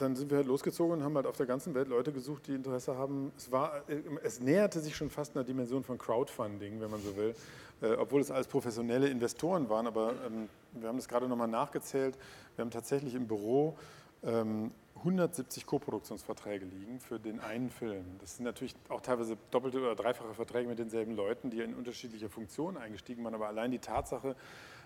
dann 0.00 0.16
sind 0.16 0.30
wir 0.30 0.38
halt 0.38 0.46
losgezogen 0.46 0.98
und 0.98 1.04
haben 1.04 1.14
halt 1.16 1.26
auf 1.26 1.36
der 1.36 1.46
ganzen 1.46 1.74
Welt 1.74 1.88
Leute 1.88 2.12
gesucht, 2.12 2.46
die 2.46 2.54
Interesse 2.54 2.96
haben. 2.96 3.32
Es, 3.36 3.52
war, 3.52 3.82
es 4.22 4.40
näherte 4.40 4.80
sich 4.80 4.96
schon 4.96 5.10
fast 5.10 5.36
einer 5.36 5.44
Dimension 5.44 5.84
von 5.84 5.98
Crowdfunding, 5.98 6.80
wenn 6.80 6.90
man 6.90 7.00
so 7.00 7.16
will, 7.16 7.34
äh, 7.82 7.92
obwohl 7.94 8.20
es 8.20 8.30
alles 8.30 8.46
professionelle 8.46 9.08
Investoren 9.08 9.68
waren. 9.68 9.86
Aber 9.86 10.14
ähm, 10.26 10.48
wir 10.72 10.88
haben 10.88 10.96
das 10.96 11.08
gerade 11.08 11.28
nochmal 11.28 11.48
nachgezählt. 11.48 12.16
Wir 12.56 12.64
haben 12.64 12.70
tatsächlich 12.70 13.14
im 13.14 13.26
Büro 13.26 13.76
ähm, 14.22 14.70
170 14.96 15.64
Koproduktionsverträge 15.64 16.66
liegen 16.66 17.00
für 17.00 17.18
den 17.18 17.40
einen 17.40 17.70
Film. 17.70 18.04
Das 18.20 18.36
sind 18.36 18.44
natürlich 18.44 18.74
auch 18.88 19.00
teilweise 19.00 19.36
doppelte 19.50 19.80
oder 19.80 19.94
dreifache 19.94 20.34
Verträge 20.34 20.68
mit 20.68 20.78
denselben 20.78 21.16
Leuten, 21.16 21.50
die 21.50 21.60
in 21.60 21.74
unterschiedliche 21.74 22.28
Funktionen 22.28 22.76
eingestiegen 22.76 23.24
waren. 23.24 23.34
Aber 23.34 23.48
allein 23.48 23.70
die 23.70 23.78
Tatsache, 23.78 24.36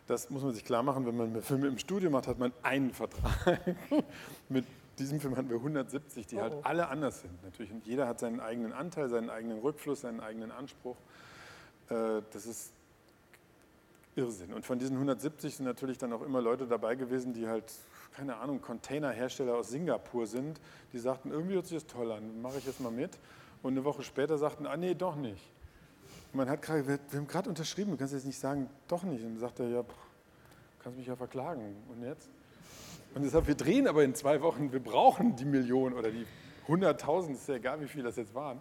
das 0.07 0.31
muss 0.31 0.43
man 0.43 0.53
sich 0.53 0.65
klar 0.65 0.83
machen, 0.83 1.07
wenn 1.07 1.17
man 1.17 1.43
Filme 1.43 1.67
im 1.67 1.79
Studio 1.79 2.11
macht, 2.11 2.29
hat 2.29 2.39
man 2.39 2.53
einen 2.63 2.93
Vertrag 2.93 3.77
mit 4.49 4.65
diesem 4.99 5.21
Film 5.21 5.37
hatten 5.37 5.49
wir 5.49 5.57
170, 5.57 6.27
die 6.27 6.41
halt 6.41 6.53
oh. 6.53 6.57
halt 6.57 6.67
alle 6.67 6.89
anders 6.89 7.21
sind 7.21 7.43
natürlich. 7.43 7.73
Und 7.73 7.87
jeder 7.87 8.07
hat 8.07 8.19
seinen 8.19 8.41
eigenen 8.41 8.73
Anteil, 8.73 9.09
seinen 9.09 9.31
eigenen 9.31 9.59
Rückfluss, 9.59 10.03
seinen 10.03 10.21
eigenen 10.21 10.51
Anspruch. 10.51 10.97
Äh, 11.89 12.23
das 12.33 12.47
ist 12.47 12.73
Irrsinn. 14.17 14.53
Und 14.53 14.65
von 14.65 14.79
diesen 14.79 14.95
170 14.95 15.57
sind 15.57 15.67
natürlich 15.67 15.99
dann 15.99 16.13
auch 16.13 16.23
immer 16.23 16.41
Leute 16.41 16.67
dabei 16.67 16.95
gewesen, 16.95 17.33
die 17.33 17.49
halt, 17.49 17.73
keine 18.17 18.37
Ahnung, 18.37 18.61
Containerhersteller 18.61 19.55
aus 19.55 19.71
Singapur 19.71 20.27
sind, 20.27 20.61
die 20.93 20.99
sagten, 20.99 21.31
irgendwie 21.31 21.55
hört 21.55 21.67
sich 21.67 21.77
das 21.79 21.87
toll 21.87 22.13
an, 22.13 22.41
mache 22.41 22.59
ich 22.59 22.67
jetzt 22.67 22.81
mal 22.81 22.93
mit. 22.93 23.19
Und 23.63 23.73
eine 23.73 23.85
Woche 23.85 24.03
später 24.03 24.39
sagten, 24.39 24.67
ah 24.67 24.77
nee, 24.77 24.95
doch 24.95 25.17
nicht. 25.17 25.43
Und 26.33 26.39
man 26.39 26.49
hat 26.49 26.63
gerade, 26.63 26.87
wir, 26.87 26.99
wir 27.11 27.19
haben 27.19 27.27
gerade 27.27 27.49
unterschrieben, 27.49 27.93
du 27.93 27.97
kannst 27.97 28.15
jetzt 28.15 28.27
nicht 28.27 28.39
sagen, 28.39 28.69
doch 28.89 29.03
nicht. 29.03 29.25
Und 29.25 29.33
dann 29.35 29.41
sagt 29.41 29.61
er, 29.61 29.69
ja, 29.69 29.83
pff, 29.83 29.95
kannst 30.83 30.99
mich 30.99 31.07
ja 31.07 31.17
verklagen. 31.17 31.77
Und 31.89 32.03
jetzt? 32.03 32.29
Und 33.15 33.23
deshalb, 33.23 33.47
wir 33.47 33.55
drehen 33.55 33.87
aber 33.87 34.03
in 34.03 34.15
zwei 34.15 34.43
Wochen, 34.43 34.73
wir 34.73 34.81
brauchen 34.81 35.37
die 35.37 35.45
Millionen 35.45 35.95
oder 35.95 36.11
die 36.11 36.27
100.000, 36.69 37.33
ist 37.33 37.49
ja 37.49 37.55
egal, 37.55 37.81
wie 37.81 37.87
viel 37.87 38.03
das 38.03 38.17
jetzt 38.17 38.35
waren. 38.35 38.61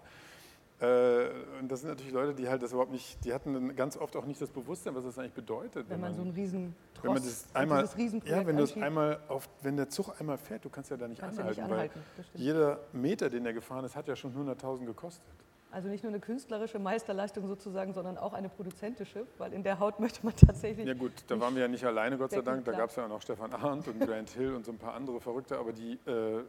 Äh, 0.79 1.29
und 1.59 1.71
das 1.71 1.81
sind 1.81 1.89
natürlich 1.89 2.11
Leute, 2.11 2.33
die 2.33 2.49
halt 2.49 2.61
das 2.61 2.71
überhaupt 2.71 2.91
nicht, 2.91 3.23
die 3.23 3.33
hatten 3.33 3.75
ganz 3.75 3.95
oft 3.95 4.15
auch 4.15 4.25
nicht 4.25 4.41
das 4.41 4.49
Bewusstsein, 4.49 4.93
was 4.95 5.05
das 5.05 5.17
eigentlich 5.17 5.33
bedeutet. 5.33 5.85
Wenn, 5.87 5.95
wenn 5.95 6.01
man, 6.01 6.15
so 6.15 6.21
einen 6.23 6.31
riesen 6.31 6.75
Tross, 6.93 7.03
wenn 7.03 7.13
man 7.13 7.23
das 7.23 7.45
einmal, 7.53 7.89
ja, 8.25 8.45
wenn 8.45 8.57
du 8.57 8.63
das 8.63 8.75
einmal 8.75 9.19
auf, 9.29 9.47
wenn 9.61 9.77
der 9.77 9.89
Zug 9.89 10.19
einmal 10.19 10.37
fährt, 10.37 10.65
du 10.65 10.69
kannst 10.69 10.91
ja 10.91 10.97
da 10.97 11.07
nicht 11.07 11.21
anhalten, 11.23 11.41
ja 11.41 11.49
nicht 11.49 11.61
anhalten 11.61 11.99
weil 12.17 12.25
jeder 12.41 12.79
Meter, 12.91 13.29
den 13.29 13.45
er 13.45 13.53
gefahren 13.53 13.85
ist, 13.85 13.95
hat 13.95 14.07
ja 14.07 14.15
schon 14.15 14.33
100.000 14.35 14.85
gekostet. 14.85 15.23
Also 15.73 15.89
nicht 15.89 16.03
nur 16.03 16.11
eine 16.11 16.19
künstlerische 16.19 16.77
Meisterleistung 16.77 17.47
sozusagen, 17.47 17.93
sondern 17.93 18.19
auch 18.19 18.33
eine 18.33 18.47
produzentische, 18.47 19.25
weil 19.39 19.53
in 19.53 19.63
der 19.63 19.79
Haut 19.79 19.99
möchte 19.99 20.23
man 20.23 20.35
tatsächlich. 20.35 20.85
Ja 20.85 20.93
gut, 20.93 21.11
da 21.27 21.39
waren 21.39 21.55
wir 21.55 21.63
ja 21.63 21.67
nicht 21.67 21.83
alleine, 21.83 22.15
Gott 22.15 22.29
sei 22.29 22.41
Dank. 22.41 22.63
Da 22.65 22.73
gab 22.73 22.91
es 22.91 22.95
ja 22.95 23.05
auch 23.05 23.09
noch 23.09 23.23
Stefan 23.23 23.51
Arndt 23.53 23.87
und 23.87 23.99
Grant 23.99 24.29
Hill 24.29 24.53
und 24.53 24.65
so 24.65 24.71
ein 24.71 24.77
paar 24.77 24.93
andere 24.93 25.19
Verrückte. 25.19 25.57
Aber 25.57 25.73
die, 25.73 25.93
äh, 26.05 26.43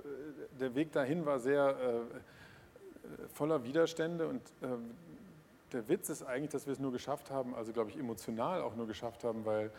der 0.61 0.75
Weg 0.75 0.93
dahin 0.93 1.25
war 1.25 1.39
sehr 1.39 1.71
äh, 1.71 3.29
voller 3.33 3.65
Widerstände 3.65 4.29
und 4.29 4.43
äh, 4.61 4.67
der 5.73 5.89
Witz 5.89 6.11
ist 6.11 6.23
eigentlich, 6.23 6.51
dass 6.51 6.67
wir 6.67 6.75
es 6.75 6.79
nur 6.79 6.93
geschafft 6.93 7.31
haben, 7.31 7.55
also 7.55 7.73
glaube 7.73 7.91
ich 7.91 7.99
emotional 7.99 8.61
auch 8.61 8.77
nur 8.77 8.87
geschafft 8.87 9.25
haben, 9.25 9.47
weil 9.47 9.71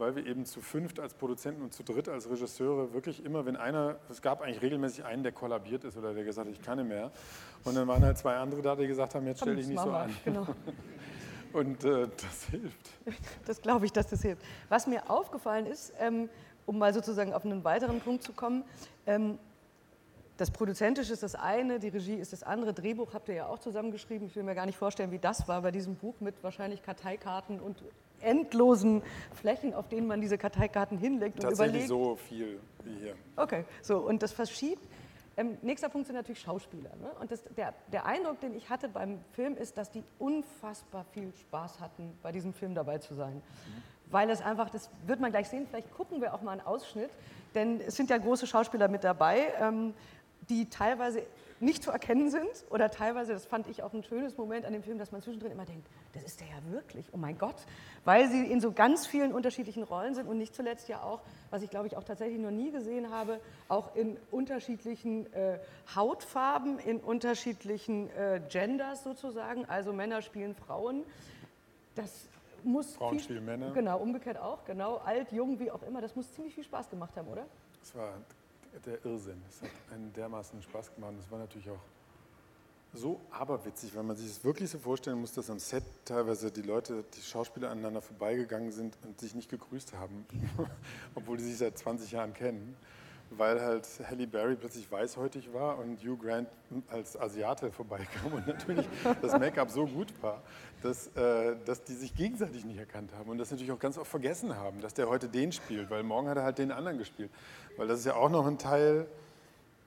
weil 0.00 0.16
wir 0.16 0.26
eben 0.26 0.46
zu 0.46 0.60
fünft 0.60 0.98
als 0.98 1.14
Produzenten 1.14 1.62
und 1.62 1.72
zu 1.72 1.82
dritt 1.82 2.08
als 2.08 2.28
Regisseure 2.28 2.92
wirklich 2.92 3.24
immer, 3.24 3.44
wenn 3.46 3.56
einer, 3.56 3.96
es 4.08 4.22
gab 4.22 4.40
eigentlich 4.40 4.62
regelmäßig 4.62 5.04
einen, 5.04 5.22
der 5.22 5.32
kollabiert 5.32 5.84
ist 5.84 5.96
oder 5.96 6.14
der 6.14 6.24
gesagt 6.24 6.48
hat, 6.48 6.54
ich 6.54 6.62
kann 6.62 6.78
nicht 6.78 6.88
mehr. 6.88 7.12
Und 7.64 7.76
dann 7.76 7.86
waren 7.86 8.02
halt 8.02 8.18
zwei 8.18 8.36
andere 8.36 8.62
da, 8.62 8.74
die 8.74 8.86
gesagt 8.86 9.14
haben, 9.14 9.26
jetzt 9.26 9.42
stell 9.42 9.56
dich 9.56 9.68
nicht 9.68 9.80
so 9.80 9.90
an. 9.90 10.10
Genau. 10.24 10.46
Und 11.52 11.84
äh, 11.84 12.08
das 12.16 12.44
hilft. 12.50 12.90
Das 13.44 13.60
glaube 13.60 13.84
ich, 13.84 13.92
dass 13.92 14.06
das 14.08 14.22
hilft. 14.22 14.42
Was 14.68 14.86
mir 14.86 15.10
aufgefallen 15.10 15.66
ist, 15.66 15.92
ähm, 16.00 16.28
um 16.64 16.78
mal 16.78 16.94
sozusagen 16.94 17.34
auf 17.34 17.44
einen 17.44 17.64
weiteren 17.64 18.00
Punkt 18.00 18.22
zu 18.22 18.32
kommen, 18.32 18.64
ähm, 19.06 19.38
das 20.36 20.50
Produzentische 20.50 21.12
ist 21.12 21.22
das 21.22 21.34
eine, 21.34 21.78
die 21.78 21.88
Regie 21.88 22.14
ist 22.14 22.32
das 22.32 22.42
andere. 22.42 22.72
Drehbuch 22.72 23.12
habt 23.12 23.28
ihr 23.28 23.34
ja 23.34 23.46
auch 23.46 23.58
zusammengeschrieben. 23.58 24.28
Ich 24.28 24.36
will 24.36 24.42
mir 24.44 24.54
gar 24.54 24.64
nicht 24.64 24.78
vorstellen, 24.78 25.10
wie 25.10 25.18
das 25.18 25.46
war 25.48 25.60
bei 25.60 25.70
diesem 25.70 25.96
Buch 25.96 26.14
mit 26.20 26.42
wahrscheinlich 26.42 26.82
Karteikarten 26.82 27.60
und 27.60 27.82
endlosen 28.22 29.02
Flächen, 29.34 29.74
auf 29.74 29.88
denen 29.88 30.06
man 30.06 30.20
diese 30.20 30.38
Karteikarten 30.38 30.98
hinlegt 30.98 31.44
und 31.44 31.52
überlegt. 31.52 31.88
so 31.88 32.16
viel 32.16 32.60
wie 32.84 32.94
hier. 32.98 33.14
Okay, 33.36 33.64
so 33.82 33.98
und 33.98 34.22
das 34.22 34.32
verschiebt. 34.32 34.86
Ähm, 35.36 35.56
nächster 35.62 35.88
Punkt 35.88 36.06
sind 36.06 36.16
natürlich 36.16 36.40
Schauspieler. 36.40 36.90
Ne? 37.00 37.10
Und 37.20 37.30
das, 37.30 37.42
der, 37.56 37.72
der 37.92 38.04
Eindruck, 38.04 38.40
den 38.40 38.54
ich 38.54 38.68
hatte 38.68 38.88
beim 38.88 39.20
Film, 39.32 39.56
ist, 39.56 39.78
dass 39.78 39.90
die 39.90 40.02
unfassbar 40.18 41.04
viel 41.12 41.32
Spaß 41.34 41.80
hatten, 41.80 42.18
bei 42.22 42.32
diesem 42.32 42.52
Film 42.52 42.74
dabei 42.74 42.98
zu 42.98 43.14
sein. 43.14 43.36
Mhm. 43.36 43.82
Weil 44.10 44.28
es 44.28 44.42
einfach, 44.42 44.70
das 44.70 44.90
wird 45.06 45.20
man 45.20 45.30
gleich 45.30 45.48
sehen, 45.48 45.66
vielleicht 45.68 45.92
gucken 45.94 46.20
wir 46.20 46.34
auch 46.34 46.42
mal 46.42 46.52
einen 46.52 46.60
Ausschnitt, 46.62 47.10
denn 47.54 47.80
es 47.80 47.96
sind 47.96 48.10
ja 48.10 48.18
große 48.18 48.46
Schauspieler 48.46 48.88
mit 48.88 49.04
dabei, 49.04 49.52
ähm, 49.60 49.94
die 50.48 50.68
teilweise 50.68 51.22
nicht 51.60 51.82
zu 51.82 51.90
erkennen 51.90 52.30
sind 52.30 52.64
oder 52.70 52.90
teilweise, 52.90 53.32
das 53.32 53.44
fand 53.44 53.68
ich 53.68 53.82
auch 53.82 53.92
ein 53.92 54.02
schönes 54.02 54.36
Moment 54.36 54.64
an 54.64 54.72
dem 54.72 54.82
Film, 54.82 54.98
dass 54.98 55.12
man 55.12 55.20
zwischendrin 55.20 55.52
immer 55.52 55.66
denkt, 55.66 55.86
das 56.14 56.24
ist 56.24 56.40
der 56.40 56.48
ja 56.48 56.72
wirklich, 56.72 57.06
oh 57.12 57.16
mein 57.16 57.36
Gott, 57.38 57.56
weil 58.04 58.28
sie 58.28 58.46
in 58.46 58.60
so 58.60 58.72
ganz 58.72 59.06
vielen 59.06 59.32
unterschiedlichen 59.32 59.82
Rollen 59.82 60.14
sind 60.14 60.26
und 60.26 60.38
nicht 60.38 60.54
zuletzt 60.54 60.88
ja 60.88 61.02
auch, 61.02 61.20
was 61.50 61.62
ich 61.62 61.70
glaube 61.70 61.86
ich 61.86 61.96
auch 61.96 62.04
tatsächlich 62.04 62.38
noch 62.38 62.50
nie 62.50 62.70
gesehen 62.70 63.10
habe, 63.10 63.40
auch 63.68 63.94
in 63.94 64.16
unterschiedlichen 64.30 65.32
äh, 65.32 65.58
Hautfarben, 65.94 66.78
in 66.78 66.98
unterschiedlichen 66.98 68.10
äh, 68.10 68.40
Genders 68.48 69.04
sozusagen, 69.04 69.66
also 69.66 69.92
Männer 69.92 70.22
spielen 70.22 70.54
Frauen. 70.54 71.04
Das 71.94 72.28
muss 72.64 72.94
Frauen 72.94 73.12
viel, 73.12 73.20
spielen 73.20 73.44
Männer. 73.44 73.72
Genau, 73.72 73.98
umgekehrt 73.98 74.38
auch, 74.38 74.64
genau, 74.64 74.96
alt, 74.96 75.32
jung, 75.32 75.58
wie 75.58 75.70
auch 75.70 75.82
immer, 75.82 76.00
das 76.00 76.16
muss 76.16 76.32
ziemlich 76.32 76.54
viel 76.54 76.64
Spaß 76.64 76.88
gemacht 76.88 77.16
haben, 77.16 77.28
oder? 77.28 77.46
Es 77.82 77.94
war 77.94 78.14
der 78.84 79.04
Irrsinn. 79.04 79.42
Es 79.48 79.62
hat 79.62 79.70
einen 79.92 80.12
dermaßen 80.12 80.60
Spaß 80.62 80.94
gemacht. 80.94 81.14
Es 81.18 81.30
war 81.30 81.38
natürlich 81.38 81.70
auch 81.70 81.80
so 82.92 83.20
aberwitzig, 83.30 83.94
wenn 83.94 84.06
man 84.06 84.16
sich 84.16 84.28
das 84.28 84.42
wirklich 84.42 84.68
so 84.68 84.78
vorstellen 84.78 85.20
muss, 85.20 85.32
dass 85.32 85.48
am 85.48 85.58
Set 85.58 85.84
teilweise 86.04 86.50
die 86.50 86.62
Leute, 86.62 87.04
die 87.14 87.20
Schauspieler 87.20 87.70
aneinander 87.70 88.02
vorbeigegangen 88.02 88.72
sind 88.72 88.96
und 89.04 89.20
sich 89.20 89.34
nicht 89.34 89.48
gegrüßt 89.48 89.94
haben, 89.94 90.26
obwohl 91.14 91.36
die 91.36 91.44
sich 91.44 91.58
seit 91.58 91.78
20 91.78 92.10
Jahren 92.10 92.34
kennen 92.34 92.76
weil 93.30 93.60
halt 93.60 93.86
Halle 94.08 94.26
Berry 94.26 94.56
plötzlich 94.56 94.90
weißhäutig 94.90 95.52
war 95.52 95.78
und 95.78 96.00
Hugh 96.00 96.16
Grant 96.16 96.48
als 96.88 97.18
Asiate 97.18 97.70
vorbeikam 97.70 98.32
und 98.32 98.46
natürlich 98.46 98.86
das 99.22 99.38
Make-up 99.38 99.70
so 99.70 99.86
gut 99.86 100.12
war, 100.20 100.42
dass, 100.82 101.08
äh, 101.16 101.56
dass 101.64 101.84
die 101.84 101.94
sich 101.94 102.14
gegenseitig 102.14 102.64
nicht 102.64 102.78
erkannt 102.78 103.12
haben 103.16 103.30
und 103.30 103.38
das 103.38 103.50
natürlich 103.50 103.72
auch 103.72 103.78
ganz 103.78 103.98
oft 103.98 104.10
vergessen 104.10 104.56
haben, 104.56 104.80
dass 104.80 104.94
der 104.94 105.08
heute 105.08 105.28
den 105.28 105.52
spielt, 105.52 105.90
weil 105.90 106.02
morgen 106.02 106.28
hat 106.28 106.36
er 106.36 106.44
halt 106.44 106.58
den 106.58 106.72
anderen 106.72 106.98
gespielt. 106.98 107.30
Weil 107.76 107.86
das 107.86 108.00
ist 108.00 108.06
ja 108.06 108.14
auch 108.14 108.30
noch 108.30 108.46
ein 108.46 108.58
Teil, 108.58 109.06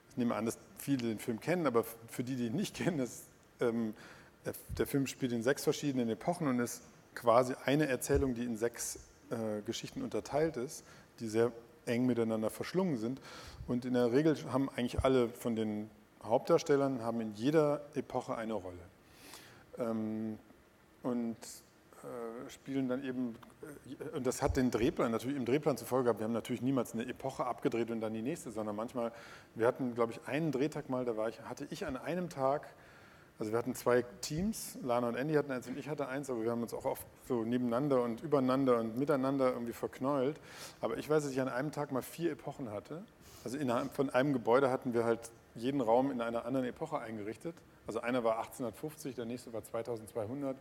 ich 0.09 0.17
nehme 0.17 0.35
an, 0.35 0.45
dass 0.45 0.57
viele 0.77 1.09
den 1.09 1.19
Film 1.19 1.39
kennen, 1.39 1.67
aber 1.67 1.83
für 2.07 2.23
die, 2.23 2.35
die 2.35 2.47
ihn 2.47 2.55
nicht 2.55 2.75
kennen, 2.75 2.99
ist, 2.99 3.25
ähm, 3.59 3.93
der 4.77 4.87
Film 4.87 5.07
spielt 5.07 5.31
in 5.31 5.41
sechs 5.41 5.63
verschiedenen 5.63 6.09
Epochen 6.09 6.47
und 6.47 6.59
ist 6.59 6.81
quasi 7.15 7.53
eine 7.65 7.87
Erzählung, 7.87 8.33
die 8.33 8.43
in 8.43 8.57
sechs 8.57 8.99
äh, 9.29 9.61
Geschichten 9.65 10.01
unterteilt 10.01 10.57
ist, 10.57 10.83
die 11.19 11.27
sehr 11.27 11.51
eng 11.85 12.05
miteinander 12.05 12.49
verschlungen 12.49 12.97
sind. 12.97 13.21
Und 13.67 13.85
in 13.85 13.93
der 13.93 14.11
Regel 14.11 14.35
haben 14.51 14.69
eigentlich 14.69 15.03
alle 15.03 15.29
von 15.29 15.55
den 15.55 15.89
Hauptdarstellern 16.23 17.01
haben 17.01 17.21
in 17.21 17.33
jeder 17.33 17.81
Epoche 17.95 18.35
eine 18.35 18.53
Rolle. 18.53 18.79
Ähm, 19.77 20.37
und 21.01 21.37
äh, 22.03 22.49
spielen 22.49 22.87
dann 22.87 23.03
eben, 23.03 23.35
äh, 23.61 24.15
und 24.15 24.25
das 24.25 24.41
hat 24.41 24.57
den 24.57 24.71
Drehplan 24.71 25.11
natürlich 25.11 25.37
im 25.37 25.45
Drehplan 25.45 25.77
zur 25.77 25.87
Folge 25.87 26.05
gehabt, 26.05 26.19
wir 26.19 26.25
haben 26.25 26.33
natürlich 26.33 26.61
niemals 26.61 26.93
eine 26.93 27.05
Epoche 27.07 27.45
abgedreht 27.45 27.91
und 27.91 28.01
dann 28.01 28.13
die 28.13 28.21
nächste, 28.21 28.51
sondern 28.51 28.75
manchmal, 28.75 29.11
wir 29.55 29.67
hatten, 29.67 29.95
glaube 29.95 30.13
ich, 30.13 30.27
einen 30.27 30.51
Drehtag 30.51 30.89
mal, 30.89 31.05
da 31.05 31.17
war 31.17 31.29
ich, 31.29 31.41
hatte 31.41 31.67
ich 31.69 31.85
an 31.85 31.97
einem 31.97 32.29
Tag 32.29 32.67
also 33.39 33.51
wir 33.51 33.57
hatten 33.57 33.73
zwei 33.73 34.03
Teams, 34.21 34.77
Lana 34.83 35.09
und 35.09 35.15
Andy 35.15 35.33
hatten 35.33 35.51
eins 35.51 35.67
und 35.67 35.77
ich 35.77 35.89
hatte 35.89 36.07
eins, 36.07 36.29
aber 36.29 36.43
wir 36.43 36.51
haben 36.51 36.61
uns 36.61 36.73
auch 36.73 36.85
oft 36.85 37.05
so 37.27 37.43
nebeneinander 37.43 38.03
und 38.03 38.21
übereinander 38.21 38.79
und 38.79 38.97
miteinander 38.97 39.51
irgendwie 39.53 39.73
verknäult. 39.73 40.39
Aber 40.81 40.97
ich 40.97 41.09
weiß, 41.09 41.23
dass 41.23 41.31
ich 41.31 41.41
an 41.41 41.49
einem 41.49 41.71
Tag 41.71 41.91
mal 41.91 42.03
vier 42.03 42.31
Epochen 42.31 42.71
hatte. 42.71 43.03
Also 43.43 43.57
innerhalb 43.57 43.93
von 43.93 44.09
einem 44.11 44.33
Gebäude 44.33 44.69
hatten 44.69 44.93
wir 44.93 45.03
halt 45.03 45.31
jeden 45.55 45.81
Raum 45.81 46.11
in 46.11 46.21
einer 46.21 46.45
anderen 46.45 46.65
Epoche 46.65 46.99
eingerichtet. 46.99 47.55
Also 47.85 47.99
einer 47.99 48.23
war 48.23 48.37
1850, 48.37 49.15
der 49.15 49.25
nächste 49.25 49.51
war 49.51 49.63
2200, 49.63 50.55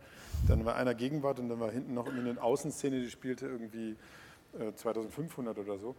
dann 0.47 0.65
war 0.65 0.75
einer 0.75 0.93
Gegenwart 0.93 1.39
und 1.39 1.47
dann 1.47 1.59
war 1.59 1.71
hinten 1.71 1.93
noch 1.93 2.07
eine 2.07 2.41
Außenszene, 2.41 2.99
die 2.99 3.09
spielte 3.09 3.47
irgendwie 3.47 3.95
2500 4.75 5.57
äh, 5.57 5.61
oder 5.61 5.77
so. 5.77 5.95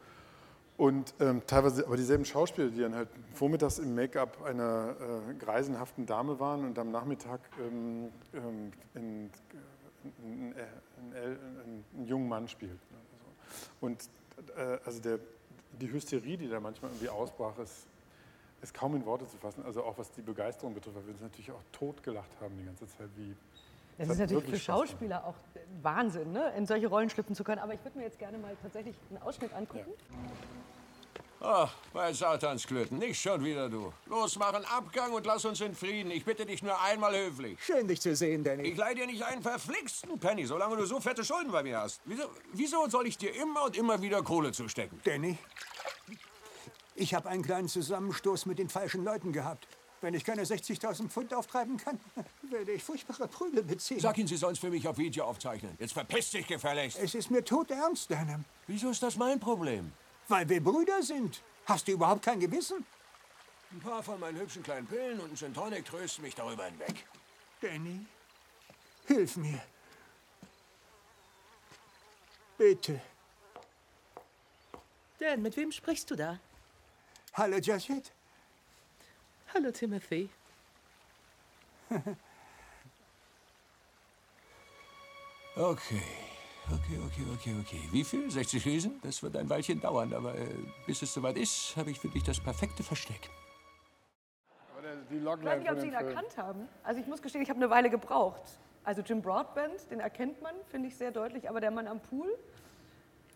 Und 0.77 1.15
ähm, 1.21 1.43
teilweise 1.47 1.87
aber 1.87 1.97
dieselben 1.97 2.25
Schauspieler, 2.25 2.69
die 2.69 2.81
dann 2.81 2.97
halt 2.97 3.09
vormittags 3.33 3.79
im 3.79 3.95
Make-up 3.95 4.43
einer 4.43 4.97
äh, 5.31 5.35
greisenhaften 5.35 6.05
Dame 6.05 6.41
waren 6.41 6.65
und 6.65 6.79
am 6.79 6.91
Nachmittag 6.91 7.41
ähm, 7.61 8.11
ähm, 8.33 8.73
in, 8.95 9.31
in, 10.25 10.53
in, 10.53 10.55
einen 11.15 12.07
jungen 12.07 12.29
Mann 12.29 12.49
spielten. 12.49 12.81
Und 13.81 14.09
äh, 14.57 14.79
also 14.85 15.01
der, 15.01 15.21
die 15.81 15.93
Hysterie, 15.93 16.37
die 16.37 16.49
da 16.49 16.59
manchmal 16.59 16.91
irgendwie 16.91 17.09
ausbrach, 17.09 17.57
ist, 17.59 17.87
ist 18.61 18.75
kaum 18.75 18.97
in 18.97 19.07
Worte 19.07 19.29
zu 19.29 19.37
fassen. 19.37 19.63
Also 19.65 19.85
auch 19.85 19.97
was 19.97 20.11
die 20.11 20.23
Begeisterung 20.23 20.75
betrifft, 20.75 20.97
weil 20.97 21.07
wir 21.07 21.13
uns 21.13 21.23
natürlich 21.23 21.53
auch 21.53 21.63
totgelacht 21.71 22.31
haben 22.41 22.59
die 22.59 22.65
ganze 22.65 22.89
Zeit, 22.89 23.11
wie 23.17 23.37
das 23.99 24.09
ist 24.09 24.19
natürlich 24.19 24.45
für 24.45 24.59
Schauspieler 24.59 25.25
auch 25.25 25.35
Wahnsinn, 25.83 26.33
ne? 26.33 26.53
in 26.57 26.67
solche 26.67 26.87
Rollen 26.87 27.11
schlüpfen 27.11 27.35
zu 27.35 27.45
können. 27.45 27.61
Aber 27.61 27.75
ich 27.75 27.85
würde 27.85 27.99
mir 27.99 28.05
jetzt 28.05 28.19
gerne 28.19 28.39
mal 28.39 28.57
tatsächlich 28.63 28.97
einen 29.11 29.23
Ausschnitt 29.23 29.53
angucken. 29.55 29.93
Ach, 31.47 31.75
bei 31.93 32.11
Satansklöten, 32.11 32.97
nicht 32.99 33.21
schon 33.21 33.45
wieder 33.45 33.69
du. 33.69 33.93
Los, 34.07 34.39
mach 34.39 34.55
einen 34.55 34.65
Abgang 34.65 35.13
und 35.13 35.27
lass 35.27 35.45
uns 35.45 35.61
in 35.61 35.75
Frieden. 35.75 36.11
Ich 36.11 36.25
bitte 36.25 36.47
dich 36.47 36.63
nur 36.63 36.81
einmal 36.81 37.15
höflich. 37.15 37.63
Schön, 37.63 37.87
dich 37.87 38.01
zu 38.01 38.17
sehen, 38.17 38.43
Danny. 38.43 38.63
Ich 38.63 38.79
leih 38.79 38.95
dir 38.95 39.07
nicht 39.07 39.23
einen 39.23 39.43
verflixten 39.43 40.19
Penny, 40.19 40.47
solange 40.47 40.77
du 40.79 40.87
so 40.87 41.01
fette 41.01 41.23
Schulden 41.23 41.53
bei 41.53 41.63
mir 41.63 41.81
hast. 41.81 42.01
Wieso, 42.07 42.25
wieso 42.55 42.89
soll 42.89 43.07
ich 43.07 43.19
dir 43.19 43.35
immer 43.35 43.65
und 43.65 43.77
immer 43.77 44.01
wieder 44.01 44.23
Kohle 44.23 44.53
zustecken? 44.53 44.99
Danny, 45.05 45.37
ich 46.95 47.13
habe 47.13 47.29
einen 47.29 47.43
kleinen 47.43 47.69
Zusammenstoß 47.69 48.47
mit 48.47 48.59
den 48.59 48.71
falschen 48.71 49.05
Leuten 49.05 49.33
gehabt. 49.33 49.69
Wenn 50.05 50.13
ich 50.13 50.23
keine 50.23 50.43
60.000 50.45 51.09
Pfund 51.09 51.33
auftreiben 51.33 51.79
kann, 51.79 51.99
werde 52.43 52.73
ich 52.73 52.85
furchtbare 52.85 53.27
Prügel 53.27 53.63
beziehen. 53.63 54.01
Sag 54.01 54.19
Ihnen, 54.19 54.29
Sie 54.29 54.37
sollen 54.37 54.53
es 54.53 54.59
für 54.59 54.69
mich 54.69 54.87
auf 54.87 54.99
Video 54.99 55.25
aufzeichnen. 55.25 55.75
Jetzt 55.79 55.95
verpiss 55.95 56.31
dich 56.31 56.47
gefälligst. 56.47 56.99
Es 56.99 57.15
ist 57.15 57.31
mir 57.31 57.43
todernst, 57.43 58.11
Denham. 58.11 58.45
Wieso 58.67 58.91
ist 58.91 59.03
das 59.03 59.17
mein 59.17 59.41
Problem? 59.41 59.91
Weil 60.29 60.47
wir 60.47 60.63
Brüder 60.63 61.03
sind. 61.03 61.43
Hast 61.65 61.89
du 61.89 61.93
überhaupt 61.93 62.23
kein 62.23 62.39
Gewissen? 62.39 62.85
Ein 63.73 63.81
paar 63.81 64.03
von 64.03 64.21
meinen 64.21 64.39
hübschen 64.39 64.63
kleinen 64.63 64.87
Pillen 64.87 65.19
und 65.21 65.31
ein 65.31 65.37
Gin 65.37 65.55
Tonic 65.55 65.87
trösten 65.87 66.23
mich 66.23 66.35
darüber 66.35 66.67
hinweg. 66.67 67.07
Danny, 67.63 68.05
hilf 69.07 69.37
mir. 69.39 69.63
Bitte. 72.59 73.01
Dan, 75.19 75.41
mit 75.41 75.57
wem 75.57 75.73
sprichst 75.73 76.11
du 76.11 76.15
da? 76.15 76.39
Hallo, 77.33 77.57
Joshit. 77.57 78.13
Hallo, 79.55 79.71
Timothy. 79.71 80.29
okay. 85.57 86.03
Okay, 86.73 86.99
okay, 87.07 87.25
okay, 87.35 87.55
okay. 87.61 87.81
Wie 87.93 88.03
viel? 88.03 88.29
60 88.31 88.65
Riesen? 88.67 89.01
Das 89.03 89.23
wird 89.23 89.37
ein 89.37 89.49
Weilchen 89.49 89.81
dauern, 89.81 90.13
aber 90.13 90.35
äh, 90.35 90.49
bis 90.87 91.03
es 91.03 91.15
soweit 91.15 91.37
ist, 91.37 91.77
habe 91.77 91.91
ich 91.93 92.01
für 92.01 92.09
dich 92.09 92.25
das 92.25 92.41
perfekte 92.41 92.83
Versteck. 92.83 93.31
ich 95.11 95.25
weiß 95.25 95.59
nicht, 95.61 95.71
ob 95.71 95.79
Sie 95.79 95.87
ihn 95.87 95.93
erkannt 95.93 96.37
haben. 96.37 96.67
Also 96.83 97.01
ich 97.01 97.07
muss 97.07 97.23
gestehen, 97.23 97.43
ich 97.43 97.51
habe 97.51 97.61
eine 97.61 97.71
Weile 97.71 97.91
gebraucht. 97.91 98.59
Also 98.83 99.03
Jim 99.03 99.23
Broadbent, 99.23 99.91
den 99.91 100.01
erkennt 100.01 100.43
man, 100.43 100.55
finde 100.69 100.89
ich 100.89 100.97
sehr 100.97 101.13
deutlich, 101.13 101.49
aber 101.49 101.61
der 101.61 101.71
Mann 101.71 101.87
am 101.87 102.01
Pool, 102.01 102.37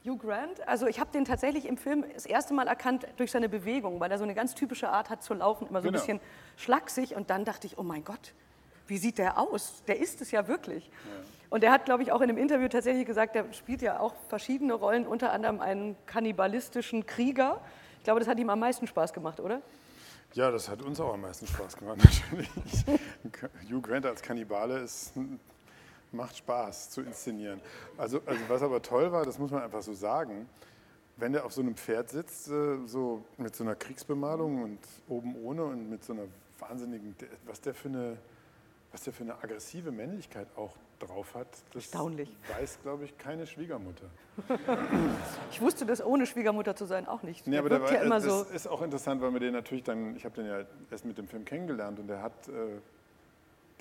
Hugh 0.04 0.16
Grant, 0.16 0.66
also 0.66 0.86
ich 0.86 1.00
habe 1.00 1.10
den 1.10 1.24
tatsächlich 1.24 1.66
im 1.66 1.76
Film 1.76 2.04
das 2.14 2.24
erste 2.24 2.54
Mal 2.54 2.68
erkannt 2.68 3.06
durch 3.16 3.30
seine 3.30 3.48
Bewegung, 3.48 4.00
weil 4.00 4.10
er 4.10 4.18
so 4.18 4.24
eine 4.24 4.34
ganz 4.34 4.54
typische 4.54 4.88
Art 4.88 5.10
hat 5.10 5.22
zu 5.22 5.34
laufen, 5.34 5.66
immer 5.68 5.80
so 5.80 5.88
genau. 5.88 5.98
ein 5.98 6.00
bisschen 6.00 6.20
schlaksig 6.56 7.16
und 7.16 7.30
dann 7.30 7.44
dachte 7.44 7.66
ich, 7.66 7.78
oh 7.78 7.82
mein 7.82 8.04
Gott, 8.04 8.32
wie 8.86 8.98
sieht 8.98 9.18
der 9.18 9.38
aus? 9.38 9.82
Der 9.86 9.98
ist 9.98 10.20
es 10.20 10.30
ja 10.30 10.48
wirklich. 10.48 10.86
Ja. 10.86 10.92
Und 11.50 11.64
er 11.64 11.72
hat, 11.72 11.84
glaube 11.84 12.02
ich, 12.02 12.12
auch 12.12 12.20
in 12.20 12.28
einem 12.28 12.38
Interview 12.38 12.68
tatsächlich 12.68 13.06
gesagt, 13.06 13.34
er 13.34 13.52
spielt 13.52 13.82
ja 13.82 14.00
auch 14.00 14.14
verschiedene 14.28 14.74
Rollen, 14.74 15.06
unter 15.06 15.32
anderem 15.32 15.60
einen 15.60 15.96
kannibalistischen 16.06 17.06
Krieger. 17.06 17.60
Ich 17.98 18.04
glaube, 18.04 18.20
das 18.20 18.28
hat 18.28 18.38
ihm 18.38 18.50
am 18.50 18.58
meisten 18.60 18.86
Spaß 18.86 19.12
gemacht, 19.12 19.40
oder? 19.40 19.62
Ja, 20.34 20.50
das 20.50 20.68
hat 20.68 20.82
uns 20.82 21.00
auch 21.00 21.14
am 21.14 21.22
meisten 21.22 21.46
Spaß 21.46 21.76
gemacht, 21.76 21.98
natürlich. 22.04 22.50
Hugh 23.70 23.80
Grant 23.80 24.04
als 24.04 24.20
Kannibale 24.20 24.78
ist 24.78 25.12
macht 26.12 26.36
Spaß 26.36 26.90
zu 26.90 27.02
inszenieren. 27.02 27.60
Also, 27.96 28.20
also 28.26 28.40
was 28.48 28.62
aber 28.62 28.82
toll 28.82 29.12
war, 29.12 29.24
das 29.24 29.38
muss 29.38 29.50
man 29.50 29.62
einfach 29.62 29.82
so 29.82 29.94
sagen, 29.94 30.48
wenn 31.16 31.32
der 31.32 31.44
auf 31.44 31.52
so 31.52 31.60
einem 31.60 31.74
Pferd 31.74 32.10
sitzt, 32.10 32.48
äh, 32.48 32.78
so 32.86 33.24
mit 33.36 33.54
so 33.54 33.64
einer 33.64 33.74
Kriegsbemalung 33.74 34.62
und 34.62 34.78
oben 35.08 35.36
ohne 35.42 35.64
und 35.64 35.90
mit 35.90 36.04
so 36.04 36.12
einer 36.12 36.24
wahnsinnigen, 36.58 37.14
was 37.46 37.60
der 37.60 37.74
für 37.74 37.88
eine, 37.88 38.16
was 38.92 39.02
der 39.02 39.12
für 39.12 39.24
eine 39.24 39.34
aggressive 39.34 39.90
Männlichkeit 39.90 40.46
auch 40.56 40.76
drauf 40.98 41.34
hat, 41.34 41.48
das 41.72 41.84
Erstaunlich. 41.84 42.34
weiß, 42.56 42.78
glaube 42.82 43.04
ich, 43.04 43.16
keine 43.18 43.46
Schwiegermutter. 43.46 44.06
ich 45.50 45.60
wusste 45.60 45.86
das 45.86 46.04
ohne 46.04 46.26
Schwiegermutter 46.26 46.74
zu 46.74 46.86
sein 46.86 47.06
auch 47.06 47.22
nicht. 47.22 47.46
Nee, 47.46 47.58
aber 47.58 47.68
der 47.68 47.82
war, 47.82 47.92
ja 47.92 48.00
immer 48.02 48.16
das 48.16 48.24
so 48.24 48.42
ist 48.54 48.66
auch 48.66 48.82
interessant, 48.82 49.20
weil 49.20 49.32
wir 49.32 49.40
den 49.40 49.52
natürlich 49.52 49.84
dann, 49.84 50.16
ich 50.16 50.24
habe 50.24 50.34
den 50.34 50.46
ja 50.46 50.64
erst 50.90 51.04
mit 51.04 51.18
dem 51.18 51.28
Film 51.28 51.44
kennengelernt 51.44 51.98
und 51.98 52.08
der 52.08 52.22
hat 52.22 52.48
äh, 52.48 52.78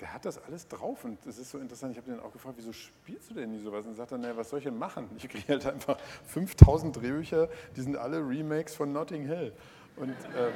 der 0.00 0.12
hat 0.14 0.24
das 0.24 0.42
alles 0.44 0.68
drauf 0.68 1.04
und 1.04 1.18
das 1.26 1.38
ist 1.38 1.50
so 1.50 1.58
interessant. 1.58 1.92
Ich 1.92 1.98
habe 1.98 2.10
den 2.10 2.20
auch 2.20 2.32
gefragt, 2.32 2.56
wieso 2.58 2.72
spielst 2.72 3.30
du 3.30 3.34
denn 3.34 3.50
nie 3.50 3.58
sowas? 3.58 3.84
Und 3.84 3.96
sagt 3.96 4.12
er, 4.12 4.18
naja, 4.18 4.36
was 4.36 4.50
soll 4.50 4.60
ich 4.60 4.64
denn 4.64 4.78
machen? 4.78 5.08
Ich 5.16 5.28
kriege 5.28 5.48
halt 5.48 5.66
einfach 5.66 5.98
5000 6.26 6.96
Drehbücher, 6.96 7.48
die 7.76 7.80
sind 7.80 7.96
alle 7.96 8.18
Remakes 8.18 8.74
von 8.74 8.92
Notting 8.92 9.26
Hill. 9.26 9.52
Und 9.96 10.10
äh, 10.10 10.50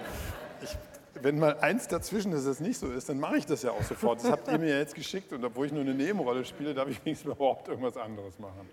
ich, 0.62 0.76
wenn 1.20 1.38
mal 1.38 1.58
eins 1.58 1.88
dazwischen 1.88 2.32
ist, 2.32 2.46
das 2.46 2.60
nicht 2.60 2.78
so 2.78 2.90
ist, 2.90 3.08
dann 3.08 3.18
mache 3.18 3.36
ich 3.36 3.46
das 3.46 3.62
ja 3.62 3.72
auch 3.72 3.82
sofort. 3.82 4.22
Das 4.22 4.30
habt 4.30 4.48
ihr 4.48 4.58
mir 4.58 4.70
ja 4.70 4.78
jetzt 4.78 4.94
geschickt 4.94 5.32
und 5.32 5.44
obwohl 5.44 5.66
ich 5.66 5.72
nur 5.72 5.82
eine 5.82 5.94
Nebenrolle 5.94 6.44
spiele, 6.44 6.74
darf 6.74 6.88
ich 6.88 7.04
wenigstens 7.04 7.32
überhaupt 7.32 7.68
irgendwas 7.68 7.96
anderes 7.96 8.38
machen. 8.38 8.68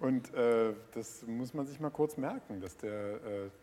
Und 0.00 0.32
äh, 0.32 0.72
das 0.92 1.26
muss 1.26 1.52
man 1.52 1.66
sich 1.66 1.78
mal 1.78 1.90
kurz 1.90 2.16
merken, 2.16 2.62
dass 2.62 2.74
der, 2.78 3.16
äh, 3.16 3.18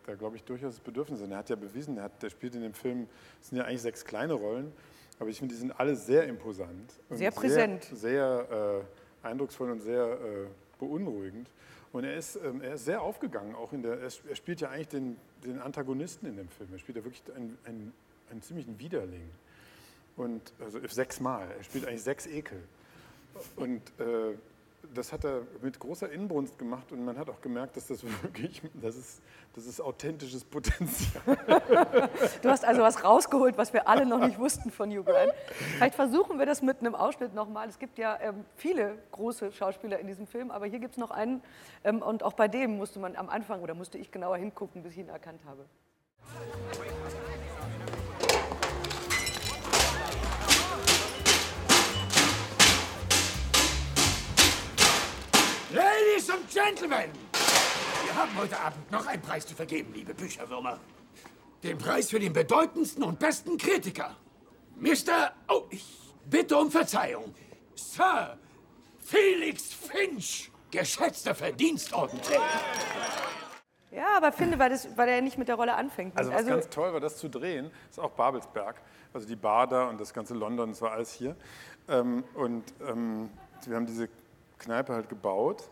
da 0.06 0.14
glaube 0.14 0.36
ich 0.36 0.44
durchaus 0.44 0.76
das 0.76 0.80
Bedürfnis 0.80 1.20
ist. 1.20 1.28
Er 1.28 1.36
hat 1.36 1.50
ja 1.50 1.56
bewiesen, 1.56 1.96
der, 1.96 2.04
hat, 2.04 2.22
der 2.22 2.30
spielt 2.30 2.54
in 2.54 2.62
dem 2.62 2.74
Film, 2.74 3.08
es 3.40 3.48
sind 3.48 3.58
ja 3.58 3.64
eigentlich 3.64 3.82
sechs 3.82 4.04
kleine 4.04 4.34
Rollen, 4.34 4.72
aber 5.18 5.30
ich 5.30 5.38
finde, 5.38 5.54
die 5.54 5.60
sind 5.60 5.72
alle 5.78 5.96
sehr 5.96 6.24
imposant. 6.24 6.92
Sehr 7.10 7.30
präsent. 7.30 7.84
Sehr, 7.84 8.46
sehr 8.46 8.84
äh, 9.22 9.26
eindrucksvoll 9.26 9.70
und 9.70 9.80
sehr 9.80 10.04
äh, 10.04 10.46
beunruhigend. 10.78 11.48
Und 11.92 12.04
er 12.04 12.16
ist, 12.16 12.36
ähm, 12.36 12.60
er 12.60 12.74
ist 12.74 12.84
sehr 12.84 13.02
aufgegangen, 13.02 13.54
auch 13.54 13.72
in 13.72 13.82
der, 13.82 13.98
er 14.00 14.36
spielt 14.36 14.60
ja 14.60 14.68
eigentlich 14.68 14.88
den, 14.88 15.16
den 15.44 15.58
Antagonisten 15.58 16.26
in 16.26 16.36
dem 16.36 16.48
Film. 16.48 16.68
Er 16.72 16.78
spielt 16.78 16.98
ja 16.98 17.04
wirklich 17.04 17.22
einen, 17.34 17.58
einen, 17.64 17.92
einen 18.30 18.42
ziemlichen 18.42 18.78
Widerling. 18.78 19.28
Und 20.16 20.52
also 20.60 20.80
sechsmal. 20.86 21.48
Er 21.56 21.64
spielt 21.64 21.86
eigentlich 21.86 22.02
sechs 22.02 22.26
Ekel. 22.26 22.62
Und 23.56 23.80
äh, 24.00 24.34
das 24.94 25.12
hat 25.12 25.24
er 25.24 25.42
mit 25.60 25.78
großer 25.78 26.10
Inbrunst 26.10 26.58
gemacht 26.58 26.92
und 26.92 27.04
man 27.04 27.18
hat 27.18 27.28
auch 27.30 27.40
gemerkt, 27.40 27.76
dass 27.76 27.88
das 27.88 28.02
wirklich, 28.22 28.62
das 28.74 28.96
ist, 28.96 29.22
das 29.54 29.66
ist 29.66 29.80
authentisches 29.80 30.44
Potenzial. 30.44 31.22
Du 32.42 32.48
hast 32.48 32.64
also 32.64 32.82
was 32.82 33.04
rausgeholt, 33.04 33.58
was 33.58 33.72
wir 33.72 33.88
alle 33.88 34.06
noch 34.06 34.18
nicht 34.18 34.38
wussten 34.38 34.70
von 34.70 34.90
Hugh 34.90 35.04
Grant. 35.04 35.32
Vielleicht 35.76 35.94
versuchen 35.94 36.38
wir 36.38 36.46
das 36.46 36.62
mit 36.62 36.80
einem 36.80 36.94
Ausschnitt 36.94 37.34
nochmal. 37.34 37.68
Es 37.68 37.78
gibt 37.78 37.98
ja 37.98 38.18
ähm, 38.20 38.44
viele 38.56 38.98
große 39.12 39.52
Schauspieler 39.52 39.98
in 39.98 40.06
diesem 40.06 40.26
Film, 40.26 40.50
aber 40.50 40.66
hier 40.66 40.78
gibt 40.78 40.92
es 40.92 40.98
noch 40.98 41.10
einen 41.10 41.42
ähm, 41.84 42.02
und 42.02 42.22
auch 42.22 42.34
bei 42.34 42.48
dem 42.48 42.76
musste 42.76 42.98
man 42.98 43.16
am 43.16 43.28
Anfang 43.28 43.62
oder 43.62 43.74
musste 43.74 43.98
ich 43.98 44.10
genauer 44.10 44.36
hingucken, 44.36 44.82
bis 44.82 44.92
ich 44.92 44.98
ihn 44.98 45.08
erkannt 45.08 45.40
habe. 45.44 45.64
Ladies 55.70 56.30
and 56.30 56.48
Gentlemen, 56.48 57.10
wir 58.04 58.16
haben 58.16 58.30
heute 58.38 58.58
Abend 58.58 58.90
noch 58.90 59.06
einen 59.06 59.20
Preis 59.20 59.46
zu 59.46 59.54
vergeben, 59.54 59.92
liebe 59.92 60.14
Bücherwürmer. 60.14 60.78
Den 61.62 61.76
Preis 61.76 62.08
für 62.08 62.18
den 62.18 62.32
bedeutendsten 62.32 63.04
und 63.04 63.18
besten 63.18 63.58
Kritiker. 63.58 64.16
Mr. 64.76 65.32
Oh, 65.46 65.64
ich 65.68 65.84
bitte 66.24 66.56
um 66.56 66.70
Verzeihung. 66.70 67.34
Sir 67.74 68.38
Felix 68.98 69.74
Finch, 69.74 70.50
geschätzter 70.70 71.34
Verdienstordenträger. 71.34 72.40
Ja, 73.90 74.16
aber 74.16 74.32
finde, 74.32 74.58
weil, 74.58 74.70
das, 74.70 74.96
weil 74.96 75.10
er 75.10 75.20
nicht 75.20 75.36
mit 75.36 75.48
der 75.48 75.56
Rolle 75.56 75.74
anfängt. 75.74 76.16
Also, 76.16 76.30
was 76.30 76.38
also, 76.38 76.50
ganz 76.50 76.68
toll 76.70 76.94
war, 76.94 77.00
das 77.00 77.18
zu 77.18 77.28
drehen, 77.28 77.70
ist 77.90 78.00
auch 78.00 78.12
Babelsberg. 78.12 78.80
Also 79.12 79.26
die 79.26 79.38
da 79.38 79.88
und 79.90 80.00
das 80.00 80.14
ganze 80.14 80.32
London, 80.32 80.70
das 80.70 80.80
war 80.80 80.92
alles 80.92 81.12
hier. 81.12 81.36
Ähm, 81.88 82.24
und 82.34 82.64
ähm, 82.88 83.28
wir 83.66 83.76
haben 83.76 83.86
diese 83.86 84.08
Kneipe 84.58 84.92
halt 84.92 85.08
gebaut. 85.08 85.68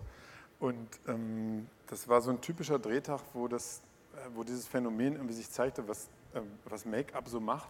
Und 0.58 0.88
ähm, 1.06 1.66
das 1.86 2.08
war 2.08 2.20
so 2.20 2.30
ein 2.30 2.40
typischer 2.40 2.78
Drehtag, 2.78 3.20
wo, 3.34 3.48
das, 3.48 3.82
äh, 4.14 4.18
wo 4.34 4.42
dieses 4.42 4.66
Phänomen 4.66 5.14
irgendwie 5.14 5.34
sich 5.34 5.50
zeigte, 5.50 5.86
was, 5.86 6.08
äh, 6.34 6.40
was 6.64 6.84
Make-up 6.84 7.28
so 7.28 7.40
macht. 7.40 7.68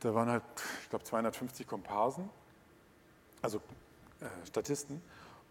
Da 0.00 0.14
waren 0.14 0.28
halt, 0.28 0.42
ich 0.82 0.90
glaube, 0.90 1.04
250 1.04 1.66
Komparsen, 1.66 2.28
also 3.42 3.58
äh, 4.20 4.46
Statisten. 4.46 5.00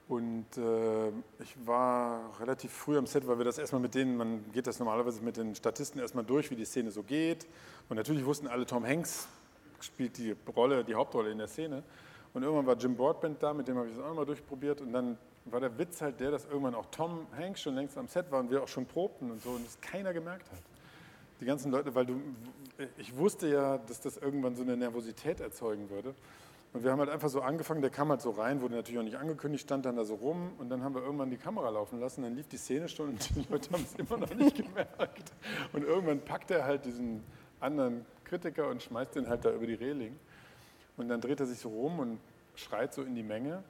Und 0.07 0.45
äh, 0.57 1.09
ich 1.41 1.55
war 1.65 2.39
relativ 2.39 2.71
früh 2.71 2.97
am 2.97 3.05
Set, 3.07 3.27
weil 3.27 3.37
wir 3.39 3.45
das 3.45 3.57
erstmal 3.57 3.81
mit 3.81 3.93
denen, 3.93 4.15
man 4.15 4.51
geht 4.53 4.65
das 4.65 4.79
normalerweise 4.79 5.21
mit 5.21 5.35
den 5.35 5.53
Statisten 5.53 5.99
erstmal 5.99 6.23
durch, 6.23 6.49
wie 6.49 6.55
die 6.55 6.63
Szene 6.63 6.91
so 6.91 7.03
geht. 7.03 7.45
Und 7.89 7.97
natürlich 7.97 8.25
wussten 8.25 8.47
alle, 8.47 8.65
Tom 8.65 8.85
Hanks 8.85 9.27
spielt 9.81 10.17
die 10.17 10.33
Rolle, 10.55 10.85
die 10.85 10.95
Hauptrolle 10.95 11.31
in 11.31 11.37
der 11.37 11.49
Szene. 11.49 11.83
Und 12.37 12.43
irgendwann 12.43 12.67
war 12.67 12.77
Jim 12.77 12.95
Broadbent 12.95 13.41
da, 13.41 13.51
mit 13.51 13.67
dem 13.67 13.77
habe 13.77 13.87
ich 13.87 13.95
das 13.95 14.03
auch 14.03 14.09
nochmal 14.09 14.27
durchprobiert. 14.27 14.79
Und 14.81 14.93
dann 14.93 15.17
war 15.45 15.59
der 15.59 15.75
Witz 15.79 16.03
halt 16.03 16.19
der, 16.19 16.29
dass 16.29 16.45
irgendwann 16.45 16.75
auch 16.75 16.85
Tom 16.91 17.25
Hanks 17.35 17.61
schon 17.63 17.73
längst 17.73 17.97
am 17.97 18.07
Set 18.07 18.29
war 18.29 18.41
und 18.41 18.51
wir 18.51 18.61
auch 18.61 18.67
schon 18.67 18.85
probten 18.85 19.31
und 19.31 19.41
so 19.41 19.49
und 19.49 19.65
es 19.65 19.81
keiner 19.81 20.13
gemerkt 20.13 20.51
hat. 20.51 20.59
Die 21.41 21.45
ganzen 21.45 21.71
Leute, 21.71 21.95
weil 21.95 22.05
du, 22.05 22.21
ich 22.99 23.17
wusste 23.17 23.47
ja, 23.47 23.79
dass 23.79 24.01
das 24.01 24.17
irgendwann 24.17 24.55
so 24.55 24.61
eine 24.61 24.77
Nervosität 24.77 25.39
erzeugen 25.39 25.89
würde. 25.89 26.13
Und 26.73 26.83
wir 26.83 26.91
haben 26.91 26.99
halt 26.99 27.09
einfach 27.09 27.29
so 27.29 27.41
angefangen, 27.41 27.81
der 27.81 27.89
kam 27.89 28.09
halt 28.09 28.21
so 28.21 28.29
rein, 28.29 28.61
wurde 28.61 28.75
natürlich 28.75 28.99
auch 28.99 29.03
nicht 29.03 29.17
angekündigt, 29.17 29.63
stand 29.63 29.87
dann 29.87 29.95
da 29.95 30.05
so 30.05 30.13
rum 30.13 30.51
und 30.59 30.69
dann 30.69 30.83
haben 30.83 30.93
wir 30.93 31.01
irgendwann 31.01 31.31
die 31.31 31.37
Kamera 31.37 31.71
laufen 31.71 31.99
lassen, 31.99 32.21
dann 32.21 32.35
lief 32.35 32.47
die 32.47 32.57
Szene 32.57 32.87
schon 32.87 33.09
und 33.09 33.35
die 33.35 33.47
Leute 33.49 33.71
haben 33.71 33.83
es 33.83 33.95
immer 33.95 34.15
noch 34.15 34.35
nicht 34.35 34.55
gemerkt. 34.63 35.33
Und 35.73 35.83
irgendwann 35.83 36.19
packt 36.19 36.51
er 36.51 36.65
halt 36.65 36.85
diesen 36.85 37.23
anderen 37.59 38.05
Kritiker 38.25 38.67
und 38.69 38.83
schmeißt 38.83 39.15
den 39.15 39.27
halt 39.27 39.43
da 39.43 39.51
über 39.51 39.65
die 39.65 39.73
Reling. 39.73 40.19
Und 40.97 41.09
dann 41.09 41.21
dreht 41.21 41.39
er 41.39 41.45
sich 41.45 41.59
so 41.59 41.69
rum 41.69 41.99
und 41.99 42.19
schreit 42.55 42.93
so 42.93 43.03
in 43.03 43.15
die 43.15 43.23
Menge. 43.23 43.63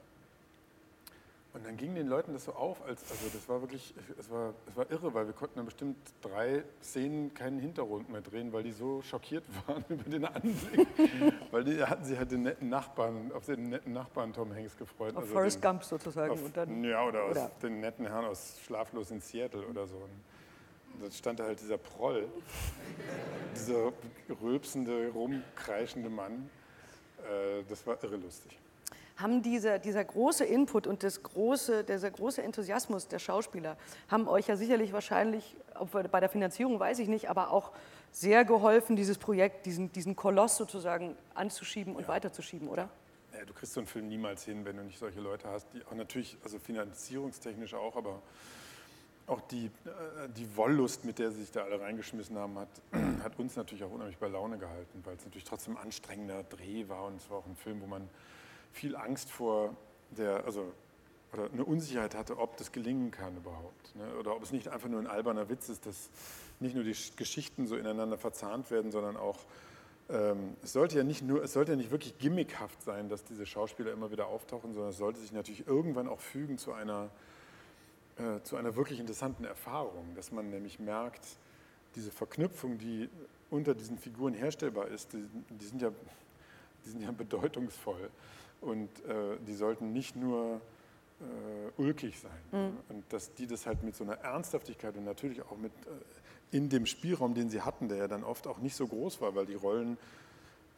Und 1.54 1.66
dann 1.66 1.76
ging 1.76 1.94
den 1.94 2.06
Leuten 2.06 2.34
das 2.34 2.44
so 2.44 2.52
auf, 2.52 2.84
als, 2.84 3.10
also 3.10 3.26
das 3.32 3.48
war 3.48 3.60
wirklich, 3.62 3.94
es 4.18 4.30
war, 4.30 4.52
es 4.68 4.76
war 4.76 4.90
irre, 4.90 5.12
weil 5.14 5.26
wir 5.26 5.32
konnten 5.32 5.56
dann 5.56 5.64
bestimmt 5.64 5.96
drei 6.20 6.62
Szenen 6.82 7.32
keinen 7.32 7.58
Hintergrund 7.58 8.10
mehr 8.10 8.20
drehen, 8.20 8.52
weil 8.52 8.62
die 8.62 8.70
so 8.70 9.02
schockiert 9.02 9.44
waren 9.66 9.84
über 9.88 10.08
den 10.08 10.24
Anblick. 10.24 10.86
weil 11.50 11.64
die 11.64 11.82
hatten 11.82 12.04
sich 12.04 12.18
halt 12.18 12.30
den 12.30 12.42
netten 12.42 12.68
Nachbarn, 12.68 13.32
auf 13.32 13.46
den 13.46 13.70
netten 13.70 13.92
Nachbarn 13.92 14.32
Tom 14.32 14.54
Hanks 14.54 14.76
gefreut. 14.76 15.16
Auf 15.16 15.22
also 15.22 15.32
Forrest 15.32 15.62
Gump 15.62 15.82
sozusagen. 15.82 16.32
Auf, 16.32 16.44
und 16.44 16.56
dann, 16.56 16.84
ja, 16.84 17.02
oder, 17.04 17.28
oder 17.28 17.44
aus 17.46 17.58
den 17.62 17.80
netten 17.80 18.06
Herrn 18.06 18.26
aus 18.26 18.60
Schlaflos 18.64 19.10
in 19.10 19.20
Seattle 19.20 19.66
oder 19.66 19.86
so. 19.86 19.96
Und 19.96 21.02
da 21.02 21.10
stand 21.10 21.40
da 21.40 21.44
halt 21.44 21.60
dieser 21.60 21.78
Proll, 21.78 22.28
dieser 23.56 23.92
rülpsende, 24.42 25.08
rumkreischende 25.08 26.10
Mann. 26.10 26.50
Äh, 27.24 27.64
das 27.68 27.86
war 27.86 28.02
irre 28.02 28.16
lustig 28.16 28.58
haben 29.18 29.42
diese, 29.42 29.80
dieser 29.80 30.04
große 30.04 30.44
Input 30.44 30.86
und 30.86 31.02
das 31.02 31.22
große, 31.22 31.82
dieser 31.84 32.10
große 32.10 32.40
Enthusiasmus 32.40 33.08
der 33.08 33.18
Schauspieler, 33.18 33.76
haben 34.08 34.28
euch 34.28 34.46
ja 34.46 34.56
sicherlich 34.56 34.92
wahrscheinlich, 34.92 35.56
bei 35.92 36.20
der 36.20 36.28
Finanzierung 36.28 36.78
weiß 36.78 37.00
ich 37.00 37.08
nicht, 37.08 37.28
aber 37.28 37.50
auch 37.50 37.72
sehr 38.12 38.44
geholfen, 38.44 38.94
dieses 38.94 39.18
Projekt, 39.18 39.66
diesen, 39.66 39.92
diesen 39.92 40.14
Koloss 40.14 40.56
sozusagen 40.56 41.16
anzuschieben 41.34 41.96
und 41.96 42.02
ja. 42.02 42.08
weiterzuschieben, 42.08 42.68
oder? 42.68 42.88
Ja, 43.36 43.44
du 43.44 43.52
kriegst 43.52 43.74
so 43.74 43.80
einen 43.80 43.88
Film 43.88 44.08
niemals 44.08 44.44
hin, 44.44 44.64
wenn 44.64 44.76
du 44.76 44.84
nicht 44.84 44.98
solche 44.98 45.20
Leute 45.20 45.48
hast, 45.48 45.66
die 45.74 45.84
auch 45.84 45.94
natürlich, 45.94 46.36
also 46.44 46.58
finanzierungstechnisch 46.58 47.74
auch, 47.74 47.96
aber 47.96 48.22
auch 49.28 49.40
die, 49.42 49.66
äh, 49.66 50.28
die 50.36 50.56
Wollust, 50.56 51.04
mit 51.04 51.18
der 51.18 51.30
sie 51.30 51.40
sich 51.40 51.50
da 51.50 51.64
alle 51.64 51.80
reingeschmissen 51.80 52.36
haben, 52.36 52.58
hat, 52.58 52.68
hat 53.22 53.38
uns 53.38 53.56
natürlich 53.56 53.84
auch 53.84 53.90
unheimlich 53.90 54.18
bei 54.18 54.28
Laune 54.28 54.58
gehalten, 54.58 55.00
weil 55.04 55.16
es 55.16 55.24
natürlich 55.24 55.44
trotzdem 55.44 55.76
ein 55.76 55.84
anstrengender 55.84 56.42
Dreh 56.44 56.88
war 56.88 57.06
und 57.06 57.16
es 57.16 57.30
war 57.30 57.38
auch 57.38 57.46
ein 57.46 57.56
Film, 57.56 57.80
wo 57.80 57.86
man 57.86 58.08
viel 58.72 58.96
Angst 58.96 59.30
vor 59.30 59.76
der, 60.10 60.44
also 60.44 60.72
oder 61.32 61.50
eine 61.52 61.64
Unsicherheit 61.64 62.14
hatte, 62.14 62.38
ob 62.38 62.56
das 62.56 62.72
gelingen 62.72 63.10
kann 63.10 63.36
überhaupt. 63.36 63.94
Ne? 63.96 64.04
Oder 64.18 64.34
ob 64.34 64.42
es 64.42 64.52
nicht 64.52 64.68
einfach 64.68 64.88
nur 64.88 65.00
ein 65.00 65.06
alberner 65.06 65.48
Witz 65.48 65.68
ist, 65.68 65.86
dass 65.86 66.10
nicht 66.60 66.74
nur 66.74 66.84
die 66.84 66.96
Geschichten 67.16 67.66
so 67.66 67.76
ineinander 67.76 68.16
verzahnt 68.16 68.70
werden, 68.70 68.90
sondern 68.90 69.16
auch, 69.16 69.38
ähm, 70.08 70.56
es 70.62 70.72
sollte 70.72 70.96
ja 70.96 71.04
nicht 71.04 71.22
nur, 71.22 71.42
es 71.42 71.52
sollte 71.52 71.72
ja 71.72 71.76
nicht 71.76 71.90
wirklich 71.90 72.18
gimmickhaft 72.18 72.82
sein, 72.82 73.08
dass 73.08 73.24
diese 73.24 73.46
Schauspieler 73.46 73.92
immer 73.92 74.10
wieder 74.10 74.26
auftauchen, 74.26 74.72
sondern 74.72 74.90
es 74.90 74.96
sollte 74.96 75.20
sich 75.20 75.32
natürlich 75.32 75.66
irgendwann 75.66 76.08
auch 76.08 76.20
fügen 76.20 76.56
zu 76.56 76.72
einer, 76.72 77.10
äh, 78.18 78.42
zu 78.42 78.56
einer 78.56 78.76
wirklich 78.76 79.00
interessanten 79.00 79.44
Erfahrung, 79.44 80.14
dass 80.14 80.32
man 80.32 80.50
nämlich 80.50 80.78
merkt, 80.78 81.24
diese 81.94 82.10
Verknüpfung, 82.10 82.78
die 82.78 83.08
unter 83.50 83.74
diesen 83.74 83.98
Figuren 83.98 84.34
herstellbar 84.34 84.88
ist, 84.88 85.12
die, 85.12 85.24
die 85.50 85.64
sind, 85.64 85.82
ja, 85.82 85.90
die 86.84 86.90
sind 86.90 87.02
ja 87.02 87.10
bedeutungsvoll. 87.10 88.10
Und 88.60 88.88
äh, 89.04 89.36
die 89.46 89.54
sollten 89.54 89.92
nicht 89.92 90.16
nur 90.16 90.60
äh, 91.20 91.80
ulkig 91.80 92.18
sein. 92.18 92.40
Mhm. 92.52 92.76
Und 92.88 93.12
dass 93.12 93.32
die 93.34 93.46
das 93.46 93.66
halt 93.66 93.82
mit 93.82 93.96
so 93.96 94.04
einer 94.04 94.14
Ernsthaftigkeit 94.14 94.96
und 94.96 95.04
natürlich 95.04 95.42
auch 95.42 95.56
mit 95.56 95.72
äh, 95.86 96.56
in 96.56 96.68
dem 96.68 96.86
Spielraum, 96.86 97.34
den 97.34 97.50
sie 97.50 97.60
hatten, 97.60 97.88
der 97.88 97.98
ja 97.98 98.08
dann 98.08 98.24
oft 98.24 98.46
auch 98.46 98.58
nicht 98.58 98.74
so 98.74 98.86
groß 98.86 99.20
war, 99.20 99.34
weil 99.34 99.46
die 99.46 99.54
Rollen 99.54 99.98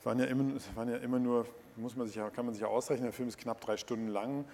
waren 0.02 0.18
ja 0.18 0.26
immer, 0.26 0.54
waren 0.74 0.88
ja 0.88 0.96
immer 0.96 1.18
nur, 1.18 1.46
muss 1.76 1.96
man 1.96 2.06
sich 2.06 2.16
ja, 2.16 2.30
kann 2.30 2.44
man 2.44 2.54
sich 2.54 2.62
ja 2.62 2.68
ausrechnen, 2.68 3.04
der 3.04 3.12
Film 3.12 3.28
ist 3.28 3.38
knapp 3.38 3.60
drei 3.60 3.76
Stunden 3.76 4.08
lang. 4.08 4.44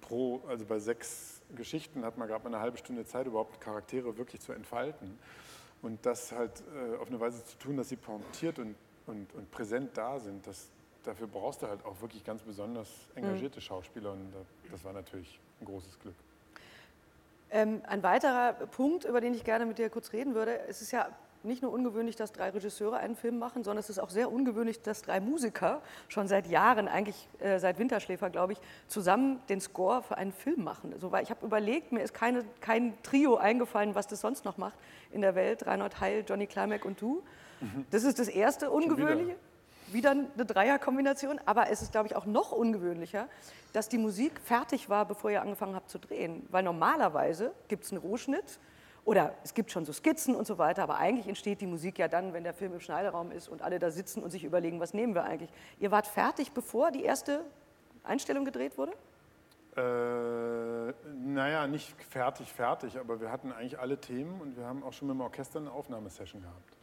Pro, 0.00 0.42
also 0.48 0.64
bei 0.66 0.78
sechs 0.78 1.33
Geschichten 1.56 2.04
hat 2.04 2.18
man 2.18 2.28
gerade 2.28 2.44
mal 2.44 2.54
eine 2.54 2.62
halbe 2.62 2.78
Stunde 2.78 3.04
Zeit, 3.04 3.26
überhaupt 3.26 3.60
Charaktere 3.60 4.16
wirklich 4.16 4.40
zu 4.40 4.52
entfalten. 4.52 5.18
Und 5.82 6.04
das 6.06 6.32
halt 6.32 6.62
äh, 6.74 6.96
auf 6.96 7.08
eine 7.08 7.20
Weise 7.20 7.44
zu 7.44 7.58
tun, 7.58 7.76
dass 7.76 7.88
sie 7.88 7.96
pointiert 7.96 8.58
und, 8.58 8.74
und, 9.06 9.32
und 9.34 9.50
präsent 9.50 9.90
da 9.96 10.18
sind, 10.18 10.46
das, 10.46 10.70
dafür 11.02 11.26
brauchst 11.26 11.62
du 11.62 11.68
halt 11.68 11.84
auch 11.84 12.00
wirklich 12.00 12.24
ganz 12.24 12.42
besonders 12.42 12.88
engagierte 13.14 13.58
mhm. 13.58 13.62
Schauspieler 13.62 14.12
und 14.12 14.32
das 14.70 14.84
war 14.84 14.92
natürlich 14.92 15.38
ein 15.60 15.66
großes 15.66 15.98
Glück. 16.00 16.14
Ähm, 17.50 17.82
ein 17.86 18.02
weiterer 18.02 18.54
Punkt, 18.54 19.04
über 19.04 19.20
den 19.20 19.34
ich 19.34 19.44
gerne 19.44 19.66
mit 19.66 19.78
dir 19.78 19.90
kurz 19.90 20.12
reden 20.12 20.34
würde, 20.34 20.58
es 20.66 20.80
ist 20.80 20.90
ja 20.90 21.08
nicht 21.44 21.62
nur 21.62 21.72
ungewöhnlich, 21.72 22.16
dass 22.16 22.32
drei 22.32 22.50
Regisseure 22.50 22.96
einen 22.96 23.16
Film 23.16 23.38
machen, 23.38 23.64
sondern 23.64 23.80
es 23.80 23.90
ist 23.90 23.98
auch 23.98 24.10
sehr 24.10 24.30
ungewöhnlich, 24.30 24.82
dass 24.82 25.02
drei 25.02 25.20
Musiker 25.20 25.82
schon 26.08 26.28
seit 26.28 26.46
Jahren, 26.46 26.88
eigentlich 26.88 27.28
äh, 27.40 27.58
seit 27.58 27.78
Winterschläfer, 27.78 28.30
glaube 28.30 28.54
ich, 28.54 28.60
zusammen 28.88 29.40
den 29.48 29.60
Score 29.60 30.02
für 30.02 30.16
einen 30.16 30.32
Film 30.32 30.64
machen. 30.64 30.92
Also, 30.92 31.12
weil 31.12 31.22
ich 31.22 31.30
habe 31.30 31.44
überlegt, 31.44 31.92
mir 31.92 32.02
ist 32.02 32.14
keine, 32.14 32.44
kein 32.60 32.94
Trio 33.02 33.36
eingefallen, 33.36 33.94
was 33.94 34.06
das 34.06 34.20
sonst 34.20 34.44
noch 34.44 34.56
macht 34.56 34.78
in 35.12 35.20
der 35.20 35.34
Welt. 35.34 35.66
Reinhard 35.66 36.00
Heil, 36.00 36.24
Johnny 36.26 36.46
Climack 36.46 36.84
und 36.84 37.00
du. 37.00 37.22
Mhm. 37.60 37.86
Das 37.90 38.04
ist 38.04 38.18
das 38.18 38.28
erste 38.28 38.70
Ungewöhnliche 38.70 39.36
wieder 39.92 40.10
eine 40.10 40.44
Dreierkombination, 40.44 41.40
aber 41.46 41.70
es 41.70 41.82
ist, 41.82 41.92
glaube 41.92 42.08
ich, 42.08 42.16
auch 42.16 42.26
noch 42.26 42.52
ungewöhnlicher, 42.52 43.28
dass 43.72 43.88
die 43.88 43.98
Musik 43.98 44.40
fertig 44.40 44.88
war, 44.88 45.06
bevor 45.06 45.30
ihr 45.30 45.42
angefangen 45.42 45.74
habt 45.74 45.90
zu 45.90 45.98
drehen. 45.98 46.46
Weil 46.50 46.62
normalerweise 46.62 47.52
gibt 47.68 47.84
es 47.84 47.92
einen 47.92 48.00
Rohschnitt 48.00 48.58
oder 49.04 49.34
es 49.44 49.54
gibt 49.54 49.70
schon 49.70 49.84
so 49.84 49.92
Skizzen 49.92 50.34
und 50.34 50.46
so 50.46 50.58
weiter, 50.58 50.82
aber 50.82 50.96
eigentlich 50.96 51.28
entsteht 51.28 51.60
die 51.60 51.66
Musik 51.66 51.98
ja 51.98 52.08
dann, 52.08 52.32
wenn 52.32 52.44
der 52.44 52.54
Film 52.54 52.72
im 52.72 52.80
Schneideraum 52.80 53.30
ist 53.32 53.48
und 53.48 53.62
alle 53.62 53.78
da 53.78 53.90
sitzen 53.90 54.22
und 54.22 54.30
sich 54.30 54.44
überlegen, 54.44 54.80
was 54.80 54.94
nehmen 54.94 55.14
wir 55.14 55.24
eigentlich. 55.24 55.50
Ihr 55.78 55.90
wart 55.90 56.06
fertig, 56.06 56.52
bevor 56.52 56.90
die 56.90 57.04
erste 57.04 57.44
Einstellung 58.02 58.44
gedreht 58.44 58.78
wurde? 58.78 58.92
Äh, 59.76 60.92
naja, 61.16 61.66
nicht 61.66 61.94
fertig, 62.08 62.52
fertig, 62.52 62.98
aber 62.98 63.20
wir 63.20 63.30
hatten 63.30 63.52
eigentlich 63.52 63.78
alle 63.78 63.98
Themen 63.98 64.40
und 64.40 64.56
wir 64.56 64.64
haben 64.64 64.82
auch 64.84 64.92
schon 64.92 65.08
mit 65.08 65.16
dem 65.16 65.20
Orchester 65.20 65.58
eine 65.58 65.72
Aufnahmesession 65.72 66.42
gehabt. 66.42 66.76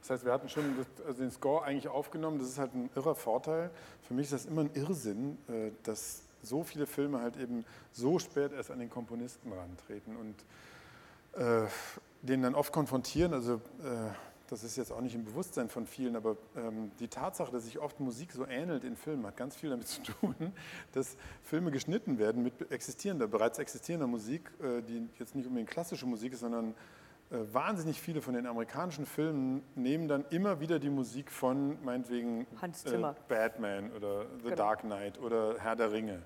Das 0.00 0.10
heißt, 0.10 0.24
wir 0.24 0.32
hatten 0.32 0.48
schon 0.48 0.64
also 1.06 1.22
den 1.22 1.30
Score 1.30 1.64
eigentlich 1.64 1.86
aufgenommen. 1.86 2.40
Das 2.40 2.48
ist 2.48 2.58
halt 2.58 2.74
ein 2.74 2.90
irrer 2.96 3.14
Vorteil. 3.14 3.70
Für 4.02 4.14
mich 4.14 4.24
ist 4.24 4.32
das 4.32 4.46
immer 4.46 4.62
ein 4.62 4.70
Irrsinn, 4.74 5.38
äh, 5.48 5.70
dass 5.84 6.24
so 6.42 6.64
viele 6.64 6.86
Filme 6.86 7.20
halt 7.20 7.36
eben 7.36 7.64
so 7.92 8.18
spät 8.18 8.52
erst 8.52 8.72
an 8.72 8.80
den 8.80 8.90
Komponisten 8.90 9.52
rantreten 9.52 10.16
und 10.16 10.34
äh, 11.32 11.66
den 12.22 12.42
dann 12.42 12.54
oft 12.54 12.72
konfrontieren. 12.72 13.32
Also 13.34 13.54
äh, 13.54 14.10
das 14.48 14.64
ist 14.64 14.76
jetzt 14.76 14.92
auch 14.92 15.00
nicht 15.00 15.14
im 15.14 15.24
Bewusstsein 15.24 15.70
von 15.70 15.86
vielen, 15.86 16.14
aber 16.14 16.36
ähm, 16.56 16.90
die 17.00 17.08
Tatsache, 17.08 17.50
dass 17.50 17.64
sich 17.64 17.78
oft 17.78 18.00
Musik 18.00 18.32
so 18.32 18.46
ähnelt 18.46 18.84
in 18.84 18.96
Filmen, 18.96 19.26
hat 19.26 19.36
ganz 19.36 19.56
viel 19.56 19.70
damit 19.70 19.88
zu 19.88 20.02
tun, 20.02 20.34
dass 20.92 21.16
Filme 21.42 21.70
geschnitten 21.70 22.18
werden 22.18 22.42
mit 22.42 22.70
existierender, 22.70 23.26
bereits 23.26 23.58
existierender 23.58 24.06
Musik, 24.06 24.50
äh, 24.62 24.82
die 24.82 25.08
jetzt 25.18 25.34
nicht 25.34 25.46
unbedingt 25.46 25.70
klassische 25.70 26.04
Musik 26.04 26.34
ist, 26.34 26.40
sondern 26.40 26.74
äh, 27.30 27.36
wahnsinnig 27.50 27.98
viele 27.98 28.20
von 28.20 28.34
den 28.34 28.46
amerikanischen 28.46 29.06
Filmen 29.06 29.62
nehmen 29.74 30.06
dann 30.06 30.26
immer 30.28 30.60
wieder 30.60 30.78
die 30.78 30.90
Musik 30.90 31.30
von 31.30 31.82
meinetwegen 31.82 32.46
äh, 32.60 33.14
Batman 33.28 33.90
oder 33.92 34.26
The 34.42 34.50
genau. 34.50 34.56
Dark 34.56 34.80
Knight 34.80 35.18
oder 35.18 35.56
Herr 35.58 35.76
der 35.76 35.92
Ringe 35.92 36.22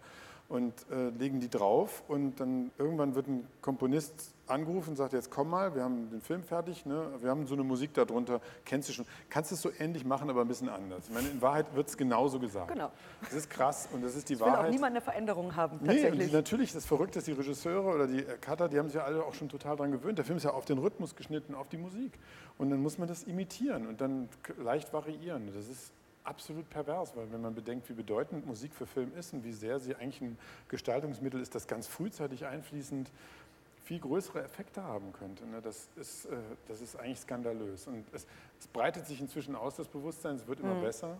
und 0.48 0.74
äh, 0.90 1.10
legen 1.10 1.38
die 1.38 1.48
drauf 1.48 2.02
und 2.08 2.40
dann 2.40 2.72
irgendwann 2.76 3.14
wird 3.14 3.28
ein 3.28 3.46
Komponist 3.60 4.34
angerufen 4.46 4.90
und 4.90 4.96
sagt, 4.96 5.12
jetzt 5.12 5.30
komm 5.30 5.50
mal, 5.50 5.74
wir 5.74 5.82
haben 5.82 6.10
den 6.10 6.20
Film 6.20 6.42
fertig, 6.42 6.86
ne? 6.86 7.12
wir 7.20 7.30
haben 7.30 7.46
so 7.46 7.54
eine 7.54 7.64
Musik 7.64 7.94
darunter, 7.94 8.40
kennst 8.64 8.88
du 8.88 8.92
schon, 8.92 9.06
kannst 9.28 9.52
es 9.52 9.60
so 9.60 9.70
ähnlich 9.78 10.04
machen, 10.04 10.30
aber 10.30 10.42
ein 10.42 10.48
bisschen 10.48 10.68
anders. 10.68 11.08
Ich 11.08 11.14
meine, 11.14 11.28
in 11.28 11.42
Wahrheit 11.42 11.74
wird 11.74 11.88
es 11.88 11.96
genauso 11.96 12.38
gesagt. 12.38 12.72
Genau. 12.72 12.90
Das 13.22 13.32
ist 13.32 13.50
krass 13.50 13.88
und 13.92 14.04
das 14.04 14.14
ist 14.14 14.28
die 14.28 14.34
ich 14.34 14.40
Wahrheit. 14.40 14.58
will 14.58 14.66
auch 14.66 14.70
niemand 14.70 14.92
eine 14.92 15.00
Veränderung 15.00 15.56
haben, 15.56 15.78
tatsächlich. 15.78 16.18
Nee, 16.18 16.26
die, 16.26 16.32
natürlich, 16.32 16.72
das 16.72 16.86
Verrückte 16.86 17.18
ist, 17.18 17.28
die 17.28 17.32
Regisseure 17.32 17.94
oder 17.94 18.06
die 18.06 18.22
Cutter, 18.40 18.68
die 18.68 18.78
haben 18.78 18.88
sich 18.88 18.96
ja 18.96 19.04
alle 19.04 19.24
auch 19.24 19.34
schon 19.34 19.48
total 19.48 19.76
daran 19.76 19.92
gewöhnt. 19.92 20.18
Der 20.18 20.24
Film 20.24 20.38
ist 20.38 20.44
ja 20.44 20.52
auf 20.52 20.64
den 20.64 20.78
Rhythmus 20.78 21.16
geschnitten, 21.16 21.54
auf 21.54 21.68
die 21.68 21.78
Musik. 21.78 22.12
Und 22.58 22.70
dann 22.70 22.80
muss 22.80 22.98
man 22.98 23.08
das 23.08 23.24
imitieren 23.24 23.86
und 23.86 24.00
dann 24.00 24.28
leicht 24.58 24.92
variieren. 24.92 25.46
Das 25.54 25.68
ist 25.68 25.92
absolut 26.26 26.68
pervers, 26.70 27.16
weil 27.16 27.30
wenn 27.32 27.40
man 27.40 27.54
bedenkt, 27.54 27.88
wie 27.88 27.92
bedeutend 27.92 28.46
Musik 28.46 28.74
für 28.74 28.86
Film 28.86 29.12
ist 29.16 29.32
und 29.32 29.44
wie 29.44 29.52
sehr 29.52 29.78
sie 29.78 29.94
eigentlich 29.94 30.20
ein 30.20 30.38
Gestaltungsmittel 30.68 31.40
ist, 31.40 31.54
das 31.54 31.66
ganz 31.66 31.86
frühzeitig 31.86 32.46
einfließend 32.46 33.10
viel 33.86 34.00
größere 34.00 34.42
Effekte 34.42 34.82
haben 34.82 35.12
könnte. 35.12 35.46
Ne? 35.46 35.62
Das, 35.62 35.88
ist, 35.94 36.26
äh, 36.26 36.36
das 36.66 36.80
ist 36.80 36.96
eigentlich 36.96 37.20
skandalös. 37.20 37.86
Und 37.86 38.04
es, 38.12 38.26
es 38.58 38.66
breitet 38.66 39.06
sich 39.06 39.20
inzwischen 39.20 39.54
aus, 39.54 39.76
das 39.76 39.86
Bewusstsein, 39.86 40.36
es 40.36 40.46
wird 40.46 40.60
immer 40.60 40.74
mhm. 40.74 40.82
besser. 40.82 41.16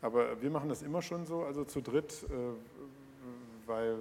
Aber 0.00 0.40
wir 0.40 0.50
machen 0.50 0.70
das 0.70 0.82
immer 0.82 1.02
schon 1.02 1.26
so, 1.26 1.42
also 1.42 1.64
zu 1.64 1.82
dritt, 1.82 2.24
äh, 2.24 3.66
weil 3.66 3.98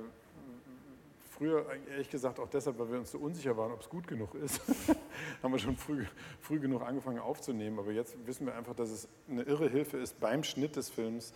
früher, 1.31 1.65
ehrlich 1.91 2.09
gesagt, 2.09 2.39
auch 2.39 2.47
deshalb, 2.47 2.79
weil 2.79 2.89
wir 2.91 2.99
uns 2.99 3.11
so 3.11 3.17
unsicher 3.17 3.57
waren, 3.57 3.73
ob 3.73 3.81
es 3.81 3.89
gut 3.89 4.07
genug 4.07 4.33
ist, 4.35 4.61
haben 5.43 5.51
wir 5.51 5.59
schon 5.59 5.75
früh, 5.75 6.05
früh 6.39 6.59
genug 6.59 6.83
angefangen 6.83 7.19
aufzunehmen. 7.19 7.77
Aber 7.77 7.91
jetzt 7.91 8.15
wissen 8.25 8.45
wir 8.45 8.55
einfach, 8.55 8.73
dass 8.73 8.89
es 8.89 9.09
eine 9.29 9.43
irre 9.43 9.67
Hilfe 9.69 9.97
ist 9.97 10.17
beim 10.21 10.43
Schnitt 10.43 10.77
des 10.77 10.89
Films, 10.89 11.33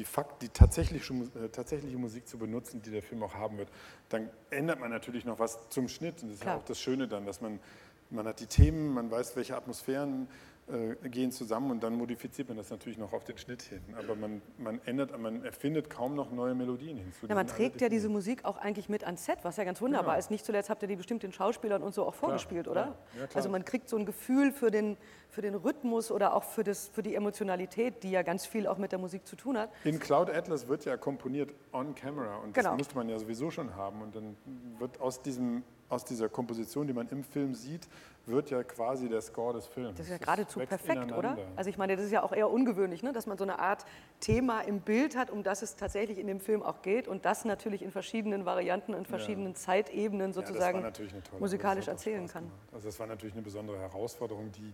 die, 0.00 0.04
Fakt, 0.04 0.40
die 0.40 0.48
tatsächliche, 0.48 1.12
äh, 1.12 1.48
tatsächliche 1.50 1.98
Musik 1.98 2.26
zu 2.26 2.38
benutzen, 2.38 2.80
die 2.80 2.90
der 2.90 3.02
Film 3.02 3.22
auch 3.22 3.34
haben 3.34 3.58
wird, 3.58 3.68
dann 4.08 4.30
ändert 4.48 4.80
man 4.80 4.90
natürlich 4.90 5.26
noch 5.26 5.38
was 5.38 5.68
zum 5.68 5.88
Schnitt. 5.88 6.22
Und 6.22 6.30
das 6.30 6.38
ist 6.38 6.44
ja 6.44 6.56
auch 6.56 6.64
das 6.64 6.80
Schöne 6.80 7.06
dann, 7.06 7.26
dass 7.26 7.42
man, 7.42 7.60
man 8.08 8.26
hat 8.26 8.40
die 8.40 8.46
Themen, 8.46 8.94
man 8.94 9.10
weiß, 9.10 9.36
welche 9.36 9.56
Atmosphären 9.56 10.26
äh, 10.72 11.08
gehen 11.08 11.32
zusammen 11.32 11.70
und 11.70 11.82
dann 11.82 11.94
modifiziert 11.94 12.48
man 12.48 12.56
das 12.56 12.70
natürlich 12.70 12.98
noch 12.98 13.12
auf 13.12 13.24
den 13.24 13.38
Schnitt 13.38 13.62
hin. 13.62 13.80
Aber 13.98 14.14
man, 14.14 14.42
man 14.58 14.80
ändert, 14.84 15.18
man 15.18 15.44
erfindet 15.44 15.90
kaum 15.90 16.14
noch 16.14 16.30
neue 16.30 16.54
Melodien 16.54 16.96
hinzu. 16.96 17.26
Ja, 17.26 17.34
man 17.34 17.46
trägt 17.46 17.80
ja 17.80 17.88
diese 17.88 18.08
Musik 18.08 18.44
auch 18.44 18.56
eigentlich 18.56 18.88
mit 18.88 19.04
ans 19.04 19.24
Set, 19.24 19.38
was 19.42 19.56
ja 19.56 19.64
ganz 19.64 19.80
wunderbar 19.80 20.14
genau. 20.14 20.18
ist. 20.18 20.30
Nicht 20.30 20.44
zuletzt 20.44 20.70
habt 20.70 20.82
ihr 20.82 20.88
die 20.88 20.96
bestimmt 20.96 21.22
den 21.22 21.32
Schauspielern 21.32 21.82
und 21.82 21.94
so 21.94 22.06
auch 22.06 22.14
vorgespielt, 22.14 22.64
klar, 22.64 22.72
oder? 22.72 22.98
Ja, 23.18 23.28
also 23.34 23.48
man 23.48 23.64
kriegt 23.64 23.88
so 23.88 23.96
ein 23.96 24.06
Gefühl 24.06 24.52
für 24.52 24.70
den, 24.70 24.96
für 25.28 25.42
den 25.42 25.54
Rhythmus 25.54 26.10
oder 26.10 26.34
auch 26.34 26.44
für, 26.44 26.64
das, 26.64 26.88
für 26.88 27.02
die 27.02 27.14
Emotionalität, 27.14 28.02
die 28.02 28.10
ja 28.10 28.22
ganz 28.22 28.46
viel 28.46 28.66
auch 28.66 28.78
mit 28.78 28.92
der 28.92 28.98
Musik 28.98 29.26
zu 29.26 29.36
tun 29.36 29.58
hat. 29.58 29.70
In 29.84 29.98
Cloud 29.98 30.30
Atlas 30.30 30.68
wird 30.68 30.84
ja 30.84 30.96
komponiert 30.96 31.52
on 31.72 31.94
camera 31.94 32.36
und 32.36 32.56
das 32.56 32.64
genau. 32.64 32.76
müsste 32.76 32.94
man 32.94 33.08
ja 33.08 33.18
sowieso 33.18 33.50
schon 33.50 33.74
haben. 33.74 34.02
Und 34.02 34.14
dann 34.14 34.36
wird 34.78 35.00
aus 35.00 35.22
diesem 35.22 35.62
aus 35.90 36.04
dieser 36.04 36.28
Komposition, 36.28 36.86
die 36.86 36.92
man 36.92 37.08
im 37.08 37.24
Film 37.24 37.54
sieht, 37.54 37.88
wird 38.26 38.50
ja 38.50 38.62
quasi 38.62 39.08
der 39.08 39.20
Score 39.20 39.54
des 39.54 39.66
Films. 39.66 39.96
Das 39.96 40.06
ist 40.06 40.12
ja 40.12 40.18
geradezu 40.18 40.60
perfekt, 40.60 41.12
oder? 41.12 41.36
Also 41.56 41.68
ich 41.68 41.78
meine, 41.78 41.96
das 41.96 42.04
ist 42.04 42.12
ja 42.12 42.22
auch 42.22 42.32
eher 42.32 42.50
ungewöhnlich, 42.50 43.02
ne? 43.02 43.12
dass 43.12 43.26
man 43.26 43.36
so 43.36 43.44
eine 43.44 43.58
Art 43.58 43.84
Thema 44.20 44.60
im 44.60 44.80
Bild 44.80 45.16
hat, 45.16 45.30
um 45.30 45.42
das 45.42 45.62
es 45.62 45.76
tatsächlich 45.76 46.18
in 46.18 46.26
dem 46.26 46.40
Film 46.40 46.62
auch 46.62 46.82
geht 46.82 47.08
und 47.08 47.24
das 47.24 47.44
natürlich 47.44 47.82
in 47.82 47.90
verschiedenen 47.90 48.44
Varianten, 48.44 48.94
in 48.94 49.04
verschiedenen 49.04 49.52
ja. 49.52 49.58
Zeitebenen 49.58 50.32
sozusagen 50.32 50.82
ja, 50.82 50.92
musikalisch 51.38 51.88
erzählen 51.88 52.28
kann. 52.28 52.50
Also 52.72 52.88
das 52.88 52.98
war 53.00 53.06
natürlich 53.06 53.34
eine 53.34 53.42
besondere 53.42 53.78
Herausforderung, 53.78 54.52
die 54.52 54.72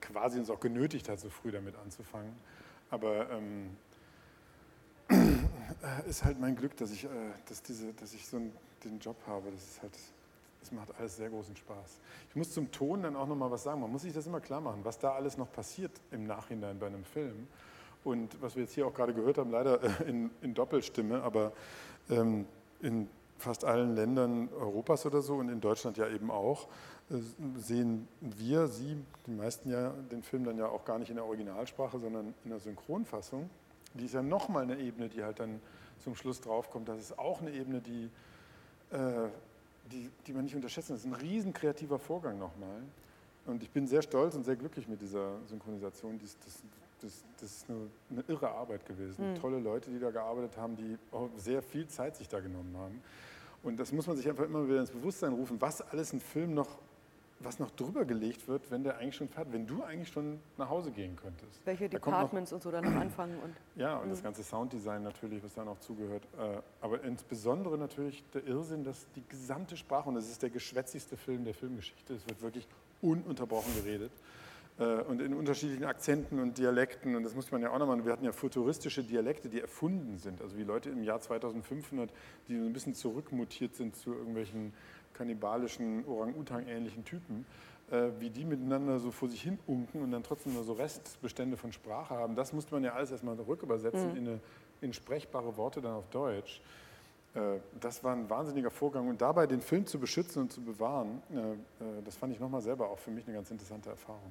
quasi 0.00 0.38
uns 0.38 0.50
auch 0.50 0.60
genötigt 0.60 1.08
hat, 1.08 1.18
so 1.18 1.30
früh 1.30 1.50
damit 1.50 1.74
anzufangen. 1.76 2.34
Aber 2.90 3.30
ähm, 3.30 3.76
ist 6.08 6.24
halt 6.24 6.38
mein 6.38 6.56
Glück, 6.56 6.76
dass 6.76 6.90
ich, 6.90 7.04
äh, 7.04 7.08
dass 7.48 7.62
diese, 7.62 7.92
dass 7.94 8.12
ich 8.12 8.26
so 8.26 8.36
einen, 8.36 8.52
den 8.84 8.98
Job 8.98 9.16
habe. 9.26 9.50
Das 9.50 9.62
ist 9.62 9.82
halt 9.82 9.92
das 10.68 10.72
macht 10.72 10.98
alles 10.98 11.16
sehr 11.16 11.30
großen 11.30 11.56
Spaß. 11.56 12.00
Ich 12.28 12.36
muss 12.36 12.52
zum 12.52 12.70
Ton 12.70 13.02
dann 13.02 13.16
auch 13.16 13.26
noch 13.26 13.36
mal 13.36 13.50
was 13.50 13.62
sagen. 13.62 13.80
Man 13.80 13.90
muss 13.90 14.02
sich 14.02 14.12
das 14.12 14.26
immer 14.26 14.40
klar 14.40 14.60
machen, 14.60 14.80
was 14.82 14.98
da 14.98 15.12
alles 15.12 15.38
noch 15.38 15.50
passiert 15.50 15.92
im 16.10 16.26
Nachhinein 16.26 16.78
bei 16.78 16.86
einem 16.86 17.04
Film. 17.04 17.46
Und 18.04 18.40
was 18.42 18.54
wir 18.54 18.64
jetzt 18.64 18.74
hier 18.74 18.86
auch 18.86 18.92
gerade 18.92 19.14
gehört 19.14 19.38
haben, 19.38 19.50
leider 19.50 19.82
äh, 19.82 20.08
in, 20.08 20.30
in 20.42 20.54
Doppelstimme, 20.54 21.22
aber 21.22 21.52
ähm, 22.10 22.46
in 22.80 23.08
fast 23.38 23.64
allen 23.64 23.94
Ländern 23.94 24.48
Europas 24.60 25.06
oder 25.06 25.22
so 25.22 25.36
und 25.36 25.48
in 25.48 25.60
Deutschland 25.60 25.96
ja 25.96 26.08
eben 26.08 26.30
auch, 26.30 26.68
äh, 27.10 27.14
sehen 27.56 28.06
wir, 28.20 28.68
Sie, 28.68 28.96
die 29.26 29.30
meisten 29.30 29.70
ja, 29.70 29.90
den 30.10 30.22
Film 30.22 30.44
dann 30.44 30.58
ja 30.58 30.66
auch 30.66 30.84
gar 30.84 30.98
nicht 30.98 31.08
in 31.08 31.16
der 31.16 31.24
Originalsprache, 31.24 31.98
sondern 31.98 32.34
in 32.44 32.50
der 32.50 32.60
Synchronfassung. 32.60 33.48
Die 33.94 34.04
ist 34.04 34.14
ja 34.14 34.22
nochmal 34.22 34.64
eine 34.64 34.78
Ebene, 34.78 35.08
die 35.08 35.24
halt 35.24 35.40
dann 35.40 35.60
zum 35.98 36.14
Schluss 36.14 36.40
draufkommt. 36.40 36.88
Das 36.88 36.98
ist 36.98 37.18
auch 37.18 37.40
eine 37.40 37.52
Ebene, 37.52 37.80
die 37.80 38.10
äh, 38.90 39.28
die, 39.90 40.10
die 40.26 40.32
man 40.32 40.44
nicht 40.44 40.54
unterschätzen. 40.54 40.92
Das 40.92 41.00
ist 41.00 41.06
ein 41.06 41.14
riesen 41.14 41.52
kreativer 41.52 41.98
Vorgang 41.98 42.38
nochmal. 42.38 42.82
Und 43.46 43.62
ich 43.62 43.70
bin 43.70 43.86
sehr 43.86 44.02
stolz 44.02 44.34
und 44.34 44.44
sehr 44.44 44.56
glücklich 44.56 44.86
mit 44.88 45.00
dieser 45.00 45.36
Synchronisation. 45.46 46.18
Das, 46.20 46.36
das, 46.44 46.62
das, 47.00 47.24
das 47.40 47.50
ist 47.50 47.70
eine, 47.70 47.78
eine, 48.10 48.24
irre 48.28 48.50
Arbeit 48.50 48.84
gewesen. 48.84 49.32
Mhm. 49.32 49.40
Tolle 49.40 49.58
Leute, 49.58 49.90
die 49.90 49.98
da 49.98 50.10
gearbeitet 50.10 50.56
haben, 50.56 50.76
die 50.76 50.98
auch 51.12 51.30
sehr 51.36 51.62
viel 51.62 51.86
Zeit 51.88 52.16
sich 52.16 52.28
da 52.28 52.40
genommen 52.40 52.76
haben. 52.76 53.02
Und 53.62 53.80
das 53.80 53.92
muss 53.92 54.06
man 54.06 54.16
sich 54.16 54.28
einfach 54.28 54.44
immer 54.44 54.66
wieder 54.68 54.80
ins 54.80 54.90
Bewusstsein 54.90 55.32
rufen, 55.32 55.60
was 55.60 55.80
alles 55.82 56.12
ein 56.12 56.20
Film 56.20 56.54
noch 56.54 56.78
was 57.40 57.58
noch 57.58 57.70
drüber 57.70 58.04
gelegt 58.04 58.48
wird, 58.48 58.70
wenn 58.70 58.82
der 58.82 58.98
eigentlich 58.98 59.16
schon 59.16 59.28
fertig, 59.28 59.52
wenn 59.52 59.66
du 59.66 59.82
eigentlich 59.82 60.08
schon 60.08 60.40
nach 60.56 60.68
Hause 60.68 60.90
gehen 60.90 61.16
könntest. 61.16 61.64
Welche 61.64 61.88
Departments 61.88 62.50
noch, 62.50 62.56
und 62.56 62.62
so 62.62 62.70
dann 62.70 62.84
noch 62.84 63.00
anfangen 63.00 63.38
und. 63.38 63.54
Ja, 63.76 63.98
und 63.98 64.10
das 64.10 64.22
ganze 64.22 64.42
Sounddesign 64.42 65.02
natürlich, 65.02 65.42
was 65.42 65.54
da 65.54 65.64
noch 65.64 65.78
zugehört. 65.78 66.24
Äh, 66.38 66.60
aber 66.80 67.02
insbesondere 67.04 67.78
natürlich 67.78 68.24
der 68.34 68.44
Irrsinn, 68.44 68.82
dass 68.82 69.06
die 69.14 69.22
gesamte 69.28 69.76
Sprache, 69.76 70.08
und 70.08 70.16
das 70.16 70.28
ist 70.28 70.42
der 70.42 70.50
geschwätzigste 70.50 71.16
Film 71.16 71.44
der 71.44 71.54
Filmgeschichte, 71.54 72.14
es 72.14 72.26
wird 72.28 72.42
wirklich 72.42 72.66
ununterbrochen 73.00 73.72
geredet. 73.76 74.10
Äh, 74.78 75.02
und 75.02 75.20
in 75.20 75.34
unterschiedlichen 75.34 75.84
Akzenten 75.84 76.38
und 76.38 76.56
Dialekten, 76.56 77.16
und 77.16 77.24
das 77.24 77.34
muss 77.34 77.50
man 77.50 77.62
ja 77.62 77.70
auch 77.70 77.78
nochmal, 77.78 78.04
wir 78.04 78.12
hatten 78.12 78.24
ja 78.24 78.32
futuristische 78.32 79.02
Dialekte, 79.02 79.48
die 79.48 79.60
erfunden 79.60 80.18
sind, 80.18 80.40
also 80.40 80.56
wie 80.56 80.62
Leute 80.62 80.90
im 80.90 81.02
Jahr 81.02 81.20
2500, 81.20 82.10
die 82.48 82.58
so 82.58 82.64
ein 82.64 82.72
bisschen 82.72 82.94
zurückmutiert 82.94 83.74
sind 83.74 83.96
zu 83.96 84.12
irgendwelchen 84.12 84.72
kannibalischen, 85.18 86.04
Orang-Utang-ähnlichen 86.06 87.04
Typen, 87.04 87.44
äh, 87.90 88.08
wie 88.20 88.30
die 88.30 88.44
miteinander 88.44 89.00
so 89.00 89.10
vor 89.10 89.28
sich 89.28 89.42
hin 89.42 89.58
unken 89.66 90.02
und 90.02 90.12
dann 90.12 90.22
trotzdem 90.22 90.54
nur 90.54 90.62
so 90.62 90.72
Restbestände 90.72 91.56
von 91.56 91.72
Sprache 91.72 92.14
haben, 92.14 92.36
das 92.36 92.52
musste 92.52 92.72
man 92.74 92.84
ja 92.84 92.92
alles 92.92 93.10
erstmal 93.10 93.34
rückübersetzen 93.34 94.12
mhm. 94.12 94.16
in, 94.16 94.28
eine, 94.28 94.40
in 94.80 94.92
sprechbare 94.92 95.56
Worte 95.56 95.80
dann 95.80 95.94
auf 95.94 96.08
Deutsch. 96.10 96.60
Äh, 97.34 97.58
das 97.80 98.02
war 98.04 98.14
ein 98.14 98.30
wahnsinniger 98.30 98.70
Vorgang 98.70 99.08
und 99.08 99.20
dabei 99.20 99.46
den 99.46 99.60
Film 99.60 99.86
zu 99.86 99.98
beschützen 99.98 100.42
und 100.42 100.52
zu 100.52 100.60
bewahren, 100.60 101.20
äh, 101.32 101.36
äh, 101.36 101.56
das 102.04 102.16
fand 102.16 102.32
ich 102.32 102.40
nochmal 102.40 102.62
selber 102.62 102.88
auch 102.88 102.98
für 102.98 103.10
mich 103.10 103.26
eine 103.26 103.36
ganz 103.36 103.50
interessante 103.50 103.90
Erfahrung. 103.90 104.30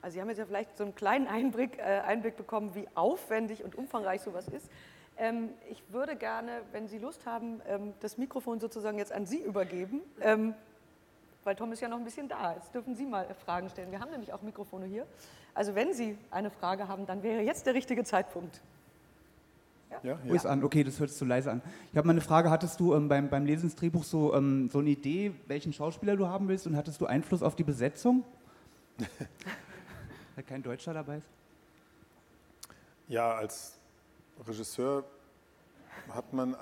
Also 0.00 0.14
Sie 0.14 0.20
haben 0.20 0.28
jetzt 0.28 0.38
ja 0.38 0.46
vielleicht 0.46 0.76
so 0.76 0.84
einen 0.84 0.94
kleinen 0.94 1.26
Einblick, 1.26 1.78
äh, 1.78 1.82
Einblick 1.82 2.36
bekommen, 2.36 2.74
wie 2.74 2.86
aufwendig 2.94 3.64
und 3.64 3.74
umfangreich 3.74 4.20
sowas 4.20 4.46
ist. 4.48 4.70
Ähm, 5.18 5.50
ich 5.68 5.82
würde 5.90 6.14
gerne, 6.14 6.62
wenn 6.70 6.86
Sie 6.86 6.98
Lust 6.98 7.26
haben, 7.26 7.60
ähm, 7.66 7.92
das 8.00 8.18
Mikrofon 8.18 8.60
sozusagen 8.60 8.98
jetzt 8.98 9.12
an 9.12 9.26
Sie 9.26 9.42
übergeben, 9.42 10.00
ähm, 10.20 10.54
weil 11.42 11.56
Tom 11.56 11.72
ist 11.72 11.80
ja 11.80 11.88
noch 11.88 11.98
ein 11.98 12.04
bisschen 12.04 12.28
da. 12.28 12.54
Jetzt 12.54 12.72
dürfen 12.72 12.94
Sie 12.94 13.04
mal 13.04 13.26
Fragen 13.44 13.68
stellen. 13.68 13.90
Wir 13.90 14.00
haben 14.00 14.12
nämlich 14.12 14.32
auch 14.32 14.42
Mikrofone 14.42 14.86
hier. 14.86 15.06
Also 15.54 15.74
wenn 15.74 15.92
Sie 15.92 16.16
eine 16.30 16.50
Frage 16.50 16.86
haben, 16.86 17.04
dann 17.06 17.24
wäre 17.24 17.42
jetzt 17.42 17.66
der 17.66 17.74
richtige 17.74 18.04
Zeitpunkt. 18.04 18.60
Ja? 19.90 19.98
Ja, 20.02 20.18
ja. 20.24 20.34
Ist 20.34 20.46
an. 20.46 20.62
Okay, 20.62 20.84
das 20.84 21.00
hört 21.00 21.10
sich 21.10 21.18
zu 21.18 21.24
leise 21.24 21.50
an. 21.50 21.62
Ich 21.90 21.96
habe 21.96 22.06
mal 22.06 22.12
eine 22.12 22.20
Frage. 22.20 22.50
Hattest 22.50 22.78
du 22.78 22.94
ähm, 22.94 23.08
beim, 23.08 23.28
beim 23.28 23.44
Lesen 23.44 23.68
des 23.68 23.74
Drehbuchs 23.74 24.10
so, 24.10 24.34
ähm, 24.34 24.68
so 24.70 24.78
eine 24.78 24.90
Idee, 24.90 25.34
welchen 25.48 25.72
Schauspieler 25.72 26.16
du 26.16 26.28
haben 26.28 26.46
willst 26.46 26.66
und 26.68 26.76
hattest 26.76 27.00
du 27.00 27.06
Einfluss 27.06 27.42
auf 27.42 27.56
die 27.56 27.64
Besetzung? 27.64 28.22
Weil 30.36 30.44
kein 30.44 30.62
Deutscher 30.62 30.94
dabei 30.94 31.16
ist? 31.16 31.28
Ja, 33.08 33.32
als 33.34 33.77
Regisseur 34.46 35.04
hat 36.10 36.32
man 36.32 36.56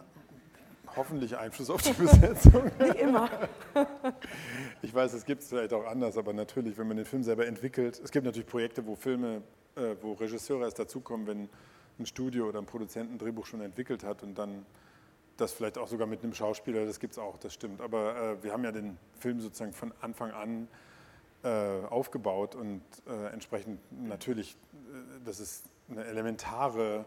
hoffentlich 0.97 1.37
Einfluss 1.37 1.71
auf 1.71 1.83
die 1.83 1.93
Besetzung. 1.99 2.71
Nicht 2.79 2.97
immer. 2.97 3.29
Ich 4.83 4.95
weiß, 4.95 5.13
es 5.13 5.25
gibt 5.25 5.43
es 5.43 5.49
vielleicht 5.49 5.73
auch 5.73 5.87
anders, 5.87 6.17
aber 6.17 6.33
natürlich, 6.33 6.79
wenn 6.79 6.89
man 6.89 6.97
den 6.97 7.07
Film 7.07 7.23
selber 7.23 7.47
entwickelt, 7.47 8.01
es 8.03 8.11
gibt 8.11 8.25
natürlich 8.25 8.49
Projekte, 8.49 8.87
wo 8.87 8.95
Filme, 8.97 9.43
äh, 9.77 9.95
wo 10.01 10.13
Regisseure 10.15 10.65
erst 10.65 10.79
dazukommen, 10.79 11.27
wenn 11.27 11.49
ein 11.99 12.07
Studio 12.07 12.49
oder 12.49 12.59
ein 12.59 12.67
Produzent 12.67 13.11
ein 13.13 13.19
Drehbuch 13.19 13.47
schon 13.47 13.61
entwickelt 13.61 14.05
hat 14.05 14.23
und 14.23 14.37
dann 14.37 14.65
das 15.37 15.53
vielleicht 15.53 15.77
auch 15.77 15.89
sogar 15.89 16.07
mit 16.07 16.23
einem 16.23 16.33
Schauspieler, 16.33 16.87
das 16.87 16.99
gibt 16.99 17.13
es 17.13 17.19
auch, 17.19 17.37
das 17.39 17.53
stimmt. 17.53 17.81
Aber 17.81 18.17
äh, 18.17 18.43
wir 18.43 18.53
haben 18.53 18.65
ja 18.65 18.73
den 18.73 18.97
Film 19.19 19.41
sozusagen 19.41 19.73
von 19.73 19.93
Anfang 20.01 20.31
an 20.31 20.69
äh, 21.43 21.85
aufgebaut 21.91 22.55
und 22.55 22.83
äh, 23.07 23.33
entsprechend 23.33 23.81
natürlich, 23.91 24.53
äh, 24.53 25.25
das 25.25 25.41
ist 25.41 25.65
eine 25.91 26.05
elementare 26.05 27.05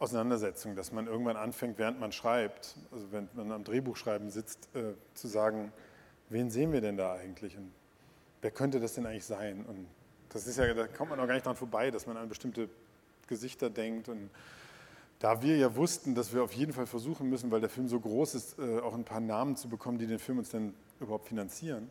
Auseinandersetzung, 0.00 0.74
dass 0.76 0.92
man 0.92 1.06
irgendwann 1.06 1.36
anfängt, 1.36 1.78
während 1.78 2.00
man 2.00 2.10
schreibt, 2.10 2.74
also 2.90 3.12
wenn 3.12 3.28
man 3.34 3.52
am 3.52 3.64
Drehbuchschreiben 3.64 4.30
sitzt, 4.30 4.68
äh, 4.74 4.94
zu 5.12 5.28
sagen, 5.28 5.72
wen 6.30 6.50
sehen 6.50 6.72
wir 6.72 6.80
denn 6.80 6.96
da 6.96 7.14
eigentlich 7.14 7.56
und 7.56 7.70
wer 8.40 8.50
könnte 8.50 8.80
das 8.80 8.94
denn 8.94 9.04
eigentlich 9.04 9.26
sein? 9.26 9.64
Und 9.66 9.86
das 10.30 10.46
ist 10.46 10.56
ja, 10.56 10.72
da 10.72 10.86
kommt 10.86 11.10
man 11.10 11.20
auch 11.20 11.26
gar 11.26 11.34
nicht 11.34 11.44
dran 11.44 11.54
vorbei, 11.54 11.90
dass 11.90 12.06
man 12.06 12.16
an 12.16 12.30
bestimmte 12.30 12.70
Gesichter 13.26 13.68
denkt 13.68 14.08
und 14.08 14.30
da 15.18 15.42
wir 15.42 15.58
ja 15.58 15.76
wussten, 15.76 16.14
dass 16.14 16.32
wir 16.32 16.42
auf 16.42 16.54
jeden 16.54 16.72
Fall 16.72 16.86
versuchen 16.86 17.28
müssen, 17.28 17.50
weil 17.50 17.60
der 17.60 17.68
Film 17.68 17.86
so 17.86 18.00
groß 18.00 18.34
ist, 18.34 18.58
äh, 18.58 18.78
auch 18.80 18.94
ein 18.94 19.04
paar 19.04 19.20
Namen 19.20 19.54
zu 19.54 19.68
bekommen, 19.68 19.98
die 19.98 20.06
den 20.06 20.18
Film 20.18 20.38
uns 20.38 20.48
dann 20.48 20.72
überhaupt 20.98 21.28
finanzieren, 21.28 21.90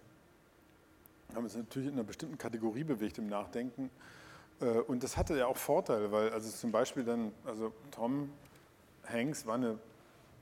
haben 1.29 1.35
wir 1.35 1.43
uns 1.43 1.55
natürlich 1.55 1.89
in 1.89 1.93
einer 1.93 2.03
bestimmten 2.03 2.39
Kategorie 2.39 2.83
bewegt 2.83 3.19
im 3.19 3.27
Nachdenken 3.27 3.91
und 4.87 5.03
das 5.03 5.17
hatte 5.17 5.37
ja 5.37 5.47
auch 5.47 5.57
Vorteile, 5.57 6.11
weil 6.11 6.29
also 6.31 6.49
zum 6.49 6.71
Beispiel 6.71 7.03
dann, 7.03 7.31
also 7.45 7.71
Tom 7.91 8.29
Hanks 9.05 9.45
war 9.45 9.55
eine 9.55 9.79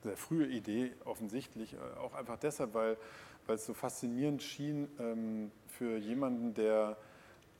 sehr 0.03 0.17
frühe 0.17 0.47
Idee 0.47 0.91
offensichtlich, 1.05 1.73
äh, 1.73 1.99
auch 1.99 2.13
einfach 2.13 2.37
deshalb, 2.37 2.73
weil, 2.73 2.97
weil 3.45 3.55
es 3.55 3.65
so 3.65 3.73
faszinierend 3.73 4.41
schien 4.41 4.87
ähm, 4.99 5.51
für 5.67 5.97
jemanden, 5.97 6.53
der 6.53 6.97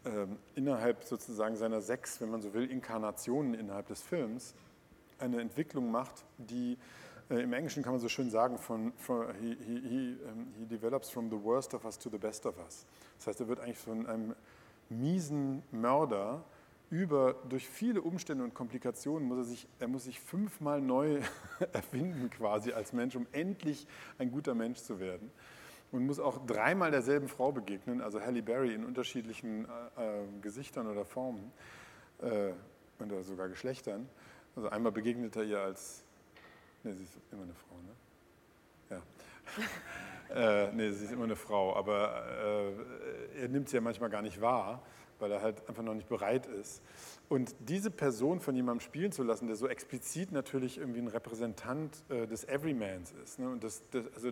ähm, 0.06 0.38
innerhalb 0.56 1.04
sozusagen 1.04 1.56
seiner 1.56 1.82
sechs, 1.82 2.22
wenn 2.22 2.30
man 2.30 2.42
so 2.42 2.54
will, 2.54 2.70
Inkarnationen 2.70 3.54
innerhalb 3.54 3.88
des 3.88 4.02
Films 4.02 4.54
eine 5.20 5.42
Entwicklung 5.42 5.92
macht, 5.92 6.26
die 6.38 6.78
äh, 7.30 7.42
im 7.42 7.54
Englischen 7.54 7.84
kann 7.84 7.94
man 7.94 8.02
so 8.02 8.10
schön 8.10 8.30
sagen, 8.30 8.58
von, 8.58 8.94
von 8.94 9.34
he, 9.36 9.58
he, 9.66 9.80
he, 9.80 10.18
um, 10.26 10.54
he 10.58 10.66
develops 10.66 11.10
from 11.10 11.30
the 11.30 11.44
worst 11.44 11.74
of 11.74 11.84
us 11.86 11.98
to 11.98 12.10
the 12.10 12.18
best 12.18 12.46
of 12.46 12.58
us. 12.60 12.86
Das 13.18 13.28
heißt, 13.28 13.42
er 13.42 13.48
wird 13.48 13.60
eigentlich 13.60 13.78
von 13.78 14.06
einem 14.06 14.36
miesen 14.90 15.64
Mörder 15.72 16.44
über, 16.90 17.36
durch 17.50 17.68
viele 17.68 18.02
Umstände 18.02 18.44
und 18.44 18.54
Komplikationen 18.54 19.28
muss 19.28 19.38
er 19.40 19.44
sich, 19.44 19.68
er 19.80 19.88
muss 19.88 20.06
sich 20.06 20.20
fünfmal 20.20 20.82
neu 20.82 21.20
erfinden 21.74 22.30
quasi 22.30 22.72
als 22.72 22.94
Mensch, 22.94 23.16
um 23.16 23.28
endlich 23.34 23.88
ein 24.18 24.32
guter 24.32 24.56
Mensch 24.56 24.80
zu 24.80 25.00
werden. 25.00 25.32
Und 25.92 26.06
muss 26.06 26.20
auch 26.20 26.46
dreimal 26.46 26.92
derselben 26.92 27.28
Frau 27.30 27.52
begegnen, 27.52 28.02
also 28.02 28.22
Halle 28.22 28.42
Berry 28.42 28.74
in 28.74 28.86
unterschiedlichen 28.86 29.66
äh, 29.98 30.22
äh, 30.22 30.26
Gesichtern 30.42 30.88
oder 30.88 31.06
Formen 31.06 31.52
äh, 32.22 32.52
oder 33.02 33.24
sogar 33.24 33.48
Geschlechtern. 33.48 34.08
Also 34.56 34.70
einmal 34.70 34.92
begegnet 34.92 35.36
er 35.36 35.44
ihr 35.44 35.62
als, 35.62 36.04
ne, 36.84 36.94
sie 36.94 37.04
ist 37.04 37.18
immer 37.32 37.44
eine 37.44 37.54
Frau, 37.54 37.76
ne? 37.86 38.98
Ja. 38.98 39.02
äh, 40.34 40.72
nee, 40.74 40.92
sie 40.92 41.06
ist 41.06 41.12
immer 41.12 41.24
eine 41.24 41.36
Frau, 41.36 41.76
aber 41.76 42.24
äh, 43.36 43.42
er 43.42 43.48
nimmt 43.48 43.70
sie 43.70 43.78
ja 43.78 43.82
manchmal 43.82 44.10
gar 44.10 44.22
nicht 44.22 44.42
wahr, 44.42 44.82
weil 45.20 45.32
er 45.32 45.42
halt 45.42 45.68
einfach 45.68 45.84
noch 45.84 45.94
nicht 45.94 46.10
bereit 46.10 46.46
ist. 46.46 46.82
Und 47.30 47.56
diese 47.60 47.92
Person 47.92 48.40
von 48.40 48.56
jemandem 48.56 48.82
spielen 48.82 49.12
zu 49.12 49.24
lassen, 49.24 49.48
der 49.48 49.56
so 49.56 49.68
explizit 49.68 50.32
natürlich 50.32 50.78
irgendwie 50.78 51.02
ein 51.02 51.08
Repräsentant 51.08 52.04
äh, 52.10 52.26
des 52.28 52.46
Everymans 52.46 53.14
ist. 53.24 53.40
Ne? 53.40 53.50
Und 53.50 53.64
das, 53.64 53.82
das, 53.90 54.06
also 54.16 54.32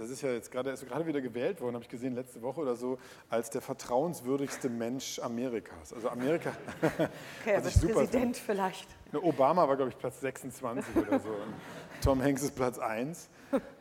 das 0.00 0.08
ist 0.08 0.22
ja 0.22 0.32
jetzt 0.32 0.50
gerade, 0.50 0.70
ist 0.70 0.88
gerade 0.88 1.06
wieder 1.06 1.20
gewählt 1.20 1.60
worden, 1.60 1.74
habe 1.74 1.84
ich 1.84 1.90
gesehen, 1.90 2.14
letzte 2.14 2.40
Woche 2.40 2.60
oder 2.60 2.74
so, 2.74 2.98
als 3.28 3.50
der 3.50 3.60
vertrauenswürdigste 3.60 4.70
Mensch 4.70 5.18
Amerikas. 5.18 5.92
Also 5.92 6.08
Amerika. 6.08 6.52
Okay, 7.42 7.56
aber 7.56 7.70
Präsident 7.70 8.36
fand. 8.36 8.36
vielleicht. 8.36 8.88
Ne, 9.12 9.22
Obama 9.22 9.66
war, 9.68 9.76
glaube 9.76 9.90
ich, 9.90 9.98
Platz 9.98 10.20
26 10.20 10.96
oder 10.96 11.18
so. 11.18 11.28
Und 11.28 11.54
Tom 12.02 12.22
Hanks 12.22 12.42
ist 12.42 12.54
Platz 12.54 12.78
1. 12.78 13.28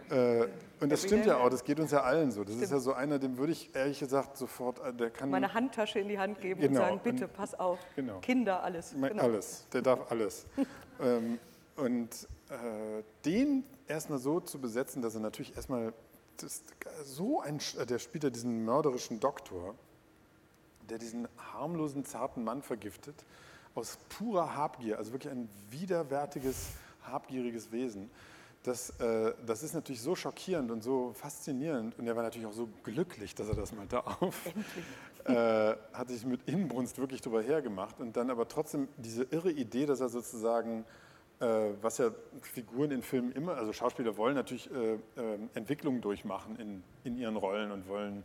Äh, 0.10 0.48
und 0.80 0.92
das 0.92 1.04
stimmt 1.04 1.26
ja 1.26 1.38
auch, 1.38 1.50
das 1.50 1.64
geht 1.64 1.80
uns 1.80 1.92
ja 1.92 2.02
allen 2.02 2.32
so. 2.32 2.42
Das 2.42 2.52
stimmt. 2.52 2.64
ist 2.64 2.72
ja 2.72 2.80
so 2.80 2.94
einer, 2.94 3.20
dem 3.20 3.38
würde 3.38 3.52
ich 3.52 3.76
ehrlich 3.76 4.00
gesagt 4.00 4.38
sofort, 4.38 4.80
äh, 4.80 4.94
der 4.94 5.10
kann... 5.10 5.30
Meine 5.30 5.54
Handtasche 5.54 6.00
in 6.00 6.08
die 6.08 6.18
Hand 6.18 6.42
geben 6.42 6.62
genau. 6.62 6.82
und 6.82 6.88
sagen, 6.88 7.00
bitte, 7.04 7.28
pass 7.28 7.54
auf, 7.54 7.80
genau. 7.96 8.20
Kinder, 8.20 8.64
alles. 8.64 8.94
Genau. 8.94 9.24
Alles, 9.24 9.68
der 9.74 9.82
darf 9.82 10.12
alles. 10.12 10.46
ähm, 11.02 11.40
und 11.76 12.28
äh, 12.50 13.04
den 13.26 13.64
erstmal 13.88 14.20
so 14.20 14.40
zu 14.40 14.60
besetzen, 14.60 15.02
dass 15.02 15.16
er 15.16 15.22
natürlich 15.22 15.56
erstmal 15.56 15.94
so 17.04 17.42
ein, 17.42 17.60
äh, 17.78 17.86
der 17.86 18.00
spielt 18.00 18.24
ja 18.24 18.30
diesen 18.30 18.66
mörderischen 18.66 19.20
Doktor, 19.20 19.76
der 20.90 20.98
diesen 20.98 21.28
harmlosen, 21.54 22.06
zarten 22.06 22.44
Mann 22.44 22.62
vergiftet, 22.62 23.16
aus 23.76 23.98
purer 24.10 24.56
Habgier, 24.56 24.98
also 24.98 25.12
wirklich 25.12 25.32
ein 25.32 25.50
widerwärtiges, 25.70 26.70
habgieriges 27.04 27.72
Wesen. 27.72 28.10
Das, 28.64 28.90
äh, 29.00 29.34
das 29.46 29.64
ist 29.64 29.74
natürlich 29.74 30.02
so 30.02 30.16
schockierend 30.16 30.70
und 30.70 30.84
so 30.84 31.14
faszinierend 31.14 31.98
und 31.98 32.08
er 32.08 32.16
war 32.16 32.24
natürlich 32.24 32.48
auch 32.48 32.54
so 32.54 32.68
glücklich, 32.84 33.34
dass 33.34 33.48
er 33.48 33.56
das 33.56 33.72
mal 33.74 33.88
darf. 33.88 34.36
Äh, 35.26 35.76
hat 35.92 36.08
sich 36.08 36.26
mit 36.26 36.48
Inbrunst 36.48 36.98
wirklich 36.98 37.22
drüber 37.22 37.42
hergemacht 37.42 38.00
und 38.00 38.16
dann 38.16 38.30
aber 38.30 38.48
trotzdem 38.48 38.88
diese 38.96 39.24
irre 39.24 39.52
Idee, 39.52 39.86
dass 39.86 40.00
er 40.00 40.08
sozusagen 40.08 40.86
äh, 41.40 41.72
was 41.82 41.98
ja 42.00 42.12
Figuren 42.42 42.92
in 42.92 43.02
Filmen 43.02 43.32
immer, 43.32 43.56
also 43.56 43.72
Schauspieler 43.72 44.18
wollen 44.18 44.36
natürlich 44.36 44.70
äh, 44.72 44.96
äh, 44.96 45.00
Entwicklungen 45.54 46.02
durchmachen 46.02 46.58
in, 46.58 46.84
in 47.06 47.18
ihren 47.18 47.38
Rollen 47.38 47.72
und 47.72 47.88
wollen, 47.88 48.24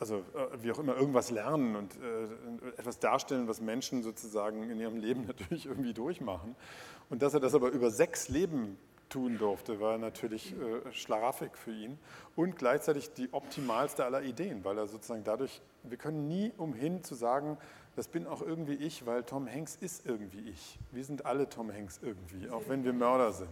also 0.00 0.16
äh, 0.16 0.62
wie 0.62 0.72
auch 0.72 0.80
immer, 0.80 0.96
irgendwas 0.96 1.30
lernen 1.30 1.76
und 1.76 1.92
etwas 2.76 2.98
darstellen, 2.98 3.46
was 3.46 3.60
Menschen 3.60 4.02
sozusagen 4.02 4.68
in 4.68 4.80
ihrem 4.80 4.96
Leben 4.96 5.26
natürlich 5.28 5.66
irgendwie 5.66 5.94
durchmachen. 5.94 6.56
Und 7.08 7.22
dass 7.22 7.34
er 7.34 7.40
das 7.40 7.54
aber 7.54 7.70
über 7.70 7.90
sechs 7.90 8.28
Leben 8.28 8.76
tun 9.10 9.36
durfte, 9.36 9.80
war 9.80 9.98
natürlich 9.98 10.54
äh, 10.54 10.92
Schlaraffik 10.92 11.58
für 11.58 11.72
ihn 11.72 11.98
und 12.36 12.56
gleichzeitig 12.56 13.12
die 13.12 13.32
optimalste 13.32 14.04
aller 14.04 14.22
Ideen, 14.22 14.64
weil 14.64 14.78
er 14.78 14.86
sozusagen 14.86 15.24
dadurch, 15.24 15.60
wir 15.82 15.98
können 15.98 16.28
nie 16.28 16.52
umhin 16.56 17.04
zu 17.04 17.14
sagen, 17.14 17.58
das 17.96 18.08
bin 18.08 18.26
auch 18.26 18.40
irgendwie 18.40 18.74
ich, 18.74 19.04
weil 19.04 19.24
Tom 19.24 19.46
Hanks 19.46 19.76
ist 19.76 20.06
irgendwie 20.06 20.48
ich. 20.48 20.78
Wir 20.92 21.04
sind 21.04 21.26
alle 21.26 21.48
Tom 21.48 21.70
Hanks 21.70 22.00
irgendwie, 22.02 22.48
auch 22.48 22.62
wenn 22.68 22.84
wir 22.84 22.92
Mörder 22.92 23.32
sind. 23.32 23.48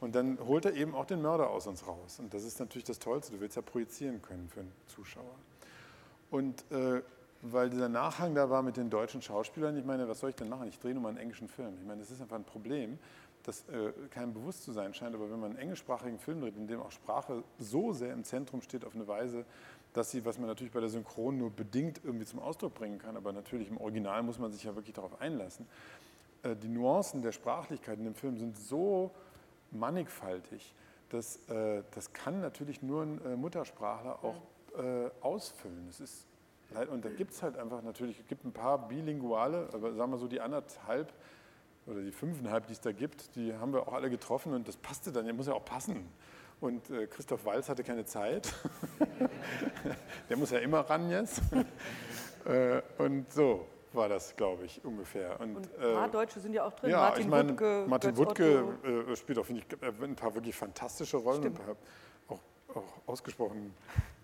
Und 0.00 0.14
dann 0.14 0.38
holt 0.46 0.64
er 0.64 0.74
eben 0.74 0.94
auch 0.94 1.06
den 1.06 1.22
Mörder 1.22 1.50
aus 1.50 1.66
uns 1.66 1.86
raus. 1.86 2.18
Und 2.18 2.34
das 2.34 2.44
ist 2.44 2.60
natürlich 2.60 2.84
das 2.84 2.98
Tollste. 2.98 3.32
Du 3.32 3.40
willst 3.40 3.56
ja 3.56 3.62
projizieren 3.62 4.20
können 4.20 4.48
für 4.48 4.60
einen 4.60 4.72
Zuschauer. 4.86 5.34
Und 6.30 6.64
äh, 6.70 7.02
weil 7.42 7.70
dieser 7.70 7.88
Nachhang 7.88 8.34
da 8.34 8.50
war 8.50 8.62
mit 8.62 8.76
den 8.76 8.90
deutschen 8.90 9.22
Schauspielern, 9.22 9.76
ich 9.76 9.84
meine, 9.84 10.08
was 10.08 10.20
soll 10.20 10.30
ich 10.30 10.36
denn 10.36 10.48
machen? 10.48 10.68
Ich 10.68 10.78
drehe 10.78 10.92
nur 10.92 11.02
mal 11.02 11.10
einen 11.10 11.18
englischen 11.18 11.48
Film. 11.48 11.74
Ich 11.80 11.86
meine, 11.86 12.00
das 12.00 12.10
ist 12.10 12.20
einfach 12.20 12.36
ein 12.36 12.44
Problem, 12.44 12.98
das 13.48 13.64
äh, 13.70 13.92
keinem 14.10 14.34
bewusst 14.34 14.62
zu 14.62 14.72
sein 14.72 14.92
scheint. 14.92 15.14
Aber 15.14 15.30
wenn 15.30 15.40
man 15.40 15.52
einen 15.52 15.58
englischsprachigen 15.58 16.18
Film 16.18 16.42
dreht, 16.42 16.56
in 16.56 16.68
dem 16.68 16.80
auch 16.80 16.92
Sprache 16.92 17.42
so 17.58 17.92
sehr 17.92 18.12
im 18.12 18.22
Zentrum 18.22 18.60
steht 18.60 18.84
auf 18.84 18.94
eine 18.94 19.08
Weise, 19.08 19.44
dass 19.94 20.10
sie, 20.10 20.24
was 20.24 20.38
man 20.38 20.48
natürlich 20.48 20.72
bei 20.72 20.80
der 20.80 20.90
Synchron 20.90 21.38
nur 21.38 21.50
bedingt 21.50 22.00
irgendwie 22.04 22.26
zum 22.26 22.40
Ausdruck 22.40 22.74
bringen 22.74 22.98
kann, 22.98 23.16
aber 23.16 23.32
natürlich 23.32 23.68
im 23.68 23.78
Original 23.78 24.22
muss 24.22 24.38
man 24.38 24.52
sich 24.52 24.64
ja 24.64 24.74
wirklich 24.74 24.94
darauf 24.94 25.20
einlassen. 25.20 25.66
Äh, 26.42 26.56
die 26.56 26.68
Nuancen 26.68 27.22
der 27.22 27.32
Sprachlichkeit 27.32 27.98
in 27.98 28.04
dem 28.04 28.14
Film 28.14 28.36
sind 28.36 28.56
so 28.56 29.10
mannigfaltig, 29.70 30.74
dass 31.08 31.36
äh, 31.48 31.82
das 31.94 32.12
kann 32.12 32.42
natürlich 32.42 32.82
nur 32.82 33.02
ein 33.02 33.24
äh, 33.24 33.36
Muttersprachler 33.36 34.22
auch 34.22 34.36
ausfüllen. 35.22 35.86
Das 35.88 35.98
ist 35.98 36.28
und 36.90 37.04
da 37.04 37.08
gibt 37.08 37.32
es 37.32 37.42
halt 37.42 37.56
einfach 37.56 37.82
natürlich, 37.82 38.20
es 38.20 38.26
gibt 38.28 38.44
ein 38.44 38.52
paar 38.52 38.86
bilinguale, 38.86 39.68
aber 39.72 39.92
sagen 39.94 40.12
wir 40.12 40.18
so 40.18 40.28
die 40.28 40.40
anderthalb 40.40 41.12
oder 41.88 42.02
die 42.02 42.12
fünfeinhalb, 42.12 42.66
die 42.66 42.72
es 42.72 42.80
da 42.80 42.92
gibt, 42.92 43.34
die 43.34 43.54
haben 43.54 43.72
wir 43.72 43.86
auch 43.88 43.92
alle 43.92 44.10
getroffen 44.10 44.52
und 44.54 44.68
das 44.68 44.76
passte 44.76 45.10
dann, 45.10 45.24
der 45.24 45.34
muss 45.34 45.46
ja 45.46 45.54
auch 45.54 45.64
passen. 45.64 46.08
Und 46.60 46.90
äh, 46.90 47.06
Christoph 47.06 47.44
Walz 47.44 47.68
hatte 47.68 47.84
keine 47.84 48.04
Zeit. 48.04 48.52
Der 50.28 50.36
muss 50.36 50.50
ja 50.50 50.58
immer 50.58 50.80
ran 50.80 51.08
jetzt. 51.08 51.40
äh, 52.44 52.82
und 52.98 53.32
so 53.32 53.66
war 53.92 54.08
das, 54.08 54.34
glaube 54.34 54.64
ich, 54.64 54.84
ungefähr. 54.84 55.38
Und, 55.40 55.56
und 55.56 55.78
ein 55.78 55.94
paar 55.94 56.08
äh, 56.08 56.10
Deutsche 56.10 56.40
sind 56.40 56.52
ja 56.52 56.64
auch 56.64 56.72
drin. 56.72 56.90
Ja, 56.90 56.98
Martin 56.98 57.22
ich 57.22 57.28
meine, 57.28 57.50
Wuttke, 57.50 57.84
Martin 57.86 58.16
Wuttke 58.16 58.64
äh, 59.08 59.16
spielt 59.16 59.38
auch, 59.38 59.46
finde 59.46 59.62
ich, 59.62 59.82
ein 59.82 60.16
paar 60.16 60.34
wirklich 60.34 60.56
fantastische 60.56 61.18
Rollen. 61.18 61.42
Stimmt. 61.42 61.60
Und 61.60 62.36
auch, 62.36 62.76
auch 62.76 62.84
ausgesprochen 63.06 63.72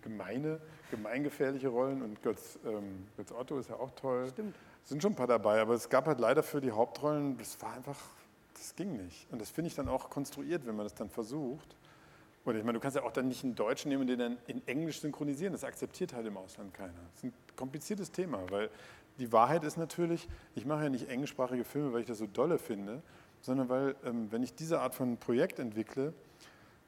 gemeine, 0.03 0.61
gemeingefährliche 0.91 1.69
Rollen. 1.69 2.03
Und 2.03 2.21
Götz, 2.21 2.59
ähm, 2.67 3.07
Götz 3.17 3.31
Otto 3.31 3.59
ist 3.59 3.71
ja 3.71 3.77
auch 3.77 3.91
toll. 3.93 4.27
Stimmt. 4.29 4.57
Sind 4.85 5.03
schon 5.03 5.13
ein 5.13 5.17
paar 5.17 5.27
dabei, 5.27 5.61
aber 5.61 5.75
es 5.75 5.89
gab 5.89 6.07
halt 6.07 6.21
leider 6.21 6.43
für 6.43 6.61
die 6.61 6.71
Hauptrollen, 6.71 7.39
das 7.39 7.61
war 7.63 7.73
einfach, 7.73 7.99
das 8.53 8.77
ging 8.77 8.97
nicht. 8.97 9.27
Und 9.33 9.41
das 9.41 9.51
finde 9.51 9.69
ich 9.69 9.75
dann 9.75 9.89
auch 9.89 10.11
konstruiert, 10.11 10.67
wenn 10.67 10.77
man 10.77 10.85
das 10.85 10.95
dann 10.95 11.09
versucht. 11.09 11.75
Oder 12.45 12.59
ich 12.59 12.65
meine, 12.65 12.75
du 12.79 12.81
kannst 12.81 12.97
ja 12.97 13.03
auch 13.03 13.13
dann 13.13 13.29
nicht 13.29 13.43
einen 13.45 13.55
Deutschen 13.55 13.89
nehmen 13.89 14.03
und 14.03 14.09
den 14.09 14.19
dann 14.19 14.37
in 14.47 14.67
Englisch 14.69 15.01
synchronisieren. 15.01 15.53
Das 15.53 15.65
akzeptiert 15.65 16.13
halt 16.13 16.27
im 16.27 16.37
Ausland 16.37 16.75
keiner. 16.75 16.93
Das 17.15 17.25
ist 17.25 17.25
ein 17.25 17.33
kompliziertes 17.57 18.11
Thema, 18.11 18.41
weil 18.51 18.69
die 19.19 19.33
Wahrheit 19.33 19.65
ist 19.65 19.79
natürlich, 19.79 20.29
ich 20.55 20.67
mache 20.67 20.85
ja 20.85 20.91
nicht 20.91 21.09
englischsprachige 21.09 21.65
Filme, 21.65 21.93
weil 21.93 22.01
ich 22.01 22.07
das 22.07 22.19
so 22.19 22.27
dolle 22.27 22.59
finde, 22.59 23.01
sondern 23.41 23.69
weil, 23.71 23.97
ähm, 24.05 24.31
wenn 24.31 24.43
ich 24.43 24.55
diese 24.55 24.81
Art 24.81 24.95
von 24.95 25.17
Projekt 25.17 25.59
entwickle, 25.59 26.13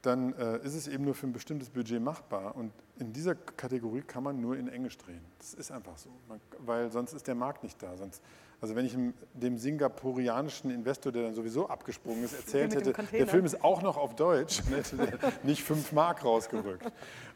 dann 0.07 0.33
äh, 0.33 0.57
ist 0.59 0.73
es 0.73 0.87
eben 0.87 1.03
nur 1.03 1.13
für 1.13 1.27
ein 1.27 1.33
bestimmtes 1.33 1.69
Budget 1.69 2.01
machbar. 2.01 2.55
Und 2.55 2.71
in 2.97 3.13
dieser 3.13 3.35
Kategorie 3.35 4.01
kann 4.01 4.23
man 4.23 4.41
nur 4.41 4.57
in 4.57 4.67
Englisch 4.67 4.97
drehen. 4.97 5.21
Das 5.37 5.53
ist 5.53 5.71
einfach 5.71 5.97
so, 5.97 6.09
man, 6.27 6.39
weil 6.59 6.91
sonst 6.91 7.13
ist 7.13 7.27
der 7.27 7.35
Markt 7.35 7.63
nicht 7.63 7.81
da. 7.83 7.95
Sonst 7.95 8.23
also 8.59 8.75
wenn 8.75 8.85
ich 8.85 8.97
dem 9.33 9.57
singapurianischen 9.57 10.71
Investor, 10.71 11.11
der 11.11 11.23
dann 11.23 11.35
sowieso 11.35 11.69
abgesprungen 11.69 12.23
ist, 12.23 12.33
erzählt 12.33 12.73
hätte, 12.73 12.91
der 12.91 13.27
Film 13.27 13.45
ist 13.45 13.63
auch 13.63 13.83
noch 13.83 13.97
auf 13.97 14.15
Deutsch, 14.15 14.63
dann 14.63 14.73
hätte 14.73 14.97
der 14.97 15.33
nicht 15.43 15.63
fünf 15.63 15.91
Mark 15.91 16.25
rausgerückt. 16.25 16.91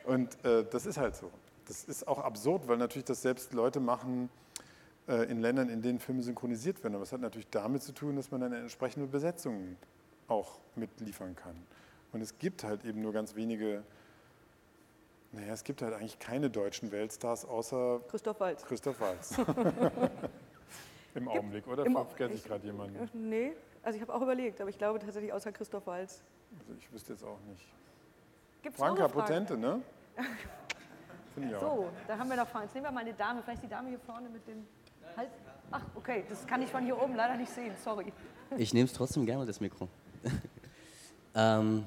Und 0.05 0.43
äh, 0.43 0.65
das 0.69 0.87
ist 0.87 0.97
halt 0.97 1.15
so. 1.15 1.29
Das 1.67 1.83
ist 1.83 2.07
auch 2.07 2.19
absurd, 2.19 2.67
weil 2.67 2.77
natürlich 2.77 3.05
das 3.05 3.21
selbst 3.21 3.53
Leute 3.53 3.79
machen 3.79 4.29
äh, 5.07 5.29
in 5.29 5.41
Ländern, 5.41 5.69
in 5.69 5.83
denen 5.83 5.99
Filme 5.99 6.23
synchronisiert 6.23 6.83
werden. 6.83 6.95
Aber 6.95 7.03
es 7.03 7.13
hat 7.13 7.21
natürlich 7.21 7.49
damit 7.51 7.83
zu 7.83 7.91
tun, 7.91 8.15
dass 8.15 8.31
man 8.31 8.41
eine 8.41 8.57
entsprechende 8.57 9.05
Besetzung 9.05 9.77
auch 10.27 10.59
mitliefern 10.75 11.35
kann. 11.35 11.55
Und 12.13 12.21
es 12.21 12.37
gibt 12.37 12.63
halt 12.63 12.83
eben 12.83 13.01
nur 13.01 13.13
ganz 13.13 13.35
wenige 13.35 13.83
naja, 15.33 15.53
es 15.53 15.63
gibt 15.63 15.81
halt 15.81 15.93
eigentlich 15.93 16.19
keine 16.19 16.49
deutschen 16.49 16.91
Weltstars 16.91 17.45
außer 17.45 18.01
Christoph 18.09 18.39
Waltz. 18.41 18.65
Christoph 18.65 18.99
Waltz. 18.99 19.37
Im 21.15 21.27
Augenblick, 21.27 21.67
oder? 21.67 21.85
Im 21.85 21.93
Vergesse 21.93 22.35
ich 22.35 22.43
gerade 22.43 22.65
jemanden? 22.65 22.97
Äh, 22.97 23.07
nee, 23.13 23.53
also 23.81 23.95
ich 23.95 24.01
habe 24.01 24.13
auch 24.13 24.21
überlegt, 24.21 24.59
aber 24.59 24.69
ich 24.69 24.77
glaube 24.77 24.99
tatsächlich 24.99 25.31
außer 25.31 25.51
Christoph 25.51 25.87
Walz. 25.87 26.21
Also 26.59 26.73
ich 26.77 26.91
wüsste 26.91 27.13
jetzt 27.13 27.23
auch 27.23 27.39
nicht. 27.47 27.65
Gibt's 28.61 28.77
Franka 28.77 29.07
Potente, 29.07 29.57
ne? 29.57 29.81
so, 31.59 31.89
da 32.07 32.17
haben 32.17 32.29
wir 32.29 32.35
noch 32.35 32.47
Fragen. 32.47 32.65
Jetzt 32.65 32.75
nehmen 32.75 32.87
wir 32.87 32.91
mal 32.91 32.99
eine 32.99 33.13
Dame, 33.13 33.41
vielleicht 33.41 33.63
die 33.63 33.69
Dame 33.69 33.89
hier 33.89 33.99
vorne 33.99 34.27
mit 34.29 34.45
dem 34.47 34.67
Hals. 35.15 35.31
Ach, 35.71 35.81
okay, 35.95 36.25
das 36.27 36.45
kann 36.45 36.61
ich 36.61 36.69
von 36.69 36.83
hier 36.83 37.01
oben 37.01 37.15
leider 37.15 37.37
nicht 37.37 37.51
sehen, 37.51 37.73
sorry. 37.81 38.11
Ich 38.57 38.73
nehme 38.73 38.85
es 38.85 38.93
trotzdem 38.93 39.25
gerne, 39.25 39.45
das 39.45 39.61
Mikro. 39.61 39.87
ähm, 41.35 41.85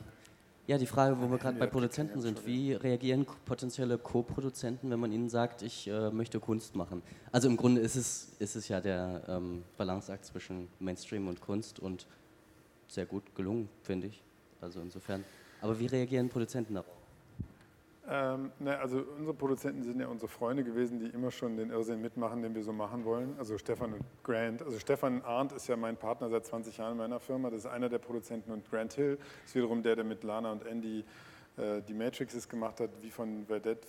ja, 0.67 0.79
die 0.79 0.87
Frage, 0.87 1.21
wo 1.21 1.31
wir 1.31 1.39
gerade 1.39 1.59
bei 1.59 1.67
Produzenten 1.67 2.21
sind, 2.23 2.47
wie 2.47 2.73
reagieren 2.73 3.27
potenzielle 3.45 3.99
Co-Produzenten, 3.99 4.91
wenn 4.91 4.99
man 4.99 5.13
ihnen 5.13 5.29
sagt, 5.29 5.63
ich 5.63 5.89
äh, 5.89 6.11
möchte 6.11 6.41
Kunst 6.41 6.75
machen? 6.75 7.03
Also 7.33 7.49
im 7.49 7.57
Grunde 7.57 7.83
ist 7.83 7.97
es, 7.97 8.33
ist 8.39 8.57
es 8.57 8.69
ja 8.69 8.81
der 8.81 9.23
ähm, 9.29 9.63
Balanceakt 9.77 10.25
zwischen 10.25 10.69
Mainstream 10.79 11.29
und 11.29 11.41
Kunst 11.41 11.81
und 11.81 12.07
sehr 12.89 13.05
gut 13.05 13.35
gelungen, 13.35 13.69
finde 13.83 14.07
ich. 14.07 14.23
Also 14.61 14.81
insofern. 14.81 15.25
Aber 15.61 15.79
wie 15.79 15.87
reagieren 15.87 16.31
Produzenten 16.31 16.75
darauf? 16.75 16.94
Ähm, 18.09 18.53
ne, 18.59 18.79
also 18.79 19.03
unsere 19.17 19.35
Produzenten 19.35 19.83
sind 19.83 20.01
ja 20.01 20.09
unsere 20.09 20.29
Freunde 20.29 20.63
gewesen, 20.63 20.99
die 20.99 21.07
immer 21.07 21.31
schon 21.31 21.57
den 21.57 21.71
Irrsinn 21.71 22.03
mitmachen, 22.03 22.43
den 22.43 22.55
wir 22.55 22.63
so 22.63 22.73
machen 22.73 23.05
wollen. 23.05 23.35
Also 23.39 23.57
Stefan 23.57 23.95
und 23.95 24.05
Grant. 24.23 24.63
Also 24.63 24.79
Stefan 24.79 25.23
Arndt 25.23 25.53
ist 25.53 25.67
ja 25.69 25.77
mein 25.77 25.97
Partner 25.97 26.29
seit 26.29 26.45
20 26.45 26.77
Jahren 26.77 26.93
in 26.93 26.99
meiner 26.99 27.21
Firma. 27.21 27.51
Das 27.51 27.61
ist 27.61 27.67
einer 27.67 27.89
der 27.89 27.99
Produzenten 27.99 28.53
und 28.53 28.69
Grant 28.71 28.95
Hill 28.95 29.19
ist 29.45 29.55
wiederum 29.55 29.83
der, 29.83 29.97
der 29.97 30.05
mit 30.05 30.23
Lana 30.23 30.53
und 30.53 30.67
Andy 30.67 31.05
äh, 31.57 31.81
die 31.83 31.95
Matrixes 31.95 32.49
gemacht 32.49 32.81
hat, 32.81 32.91
wie 33.01 33.11
von 33.11 33.49
Vedette, 33.49 33.87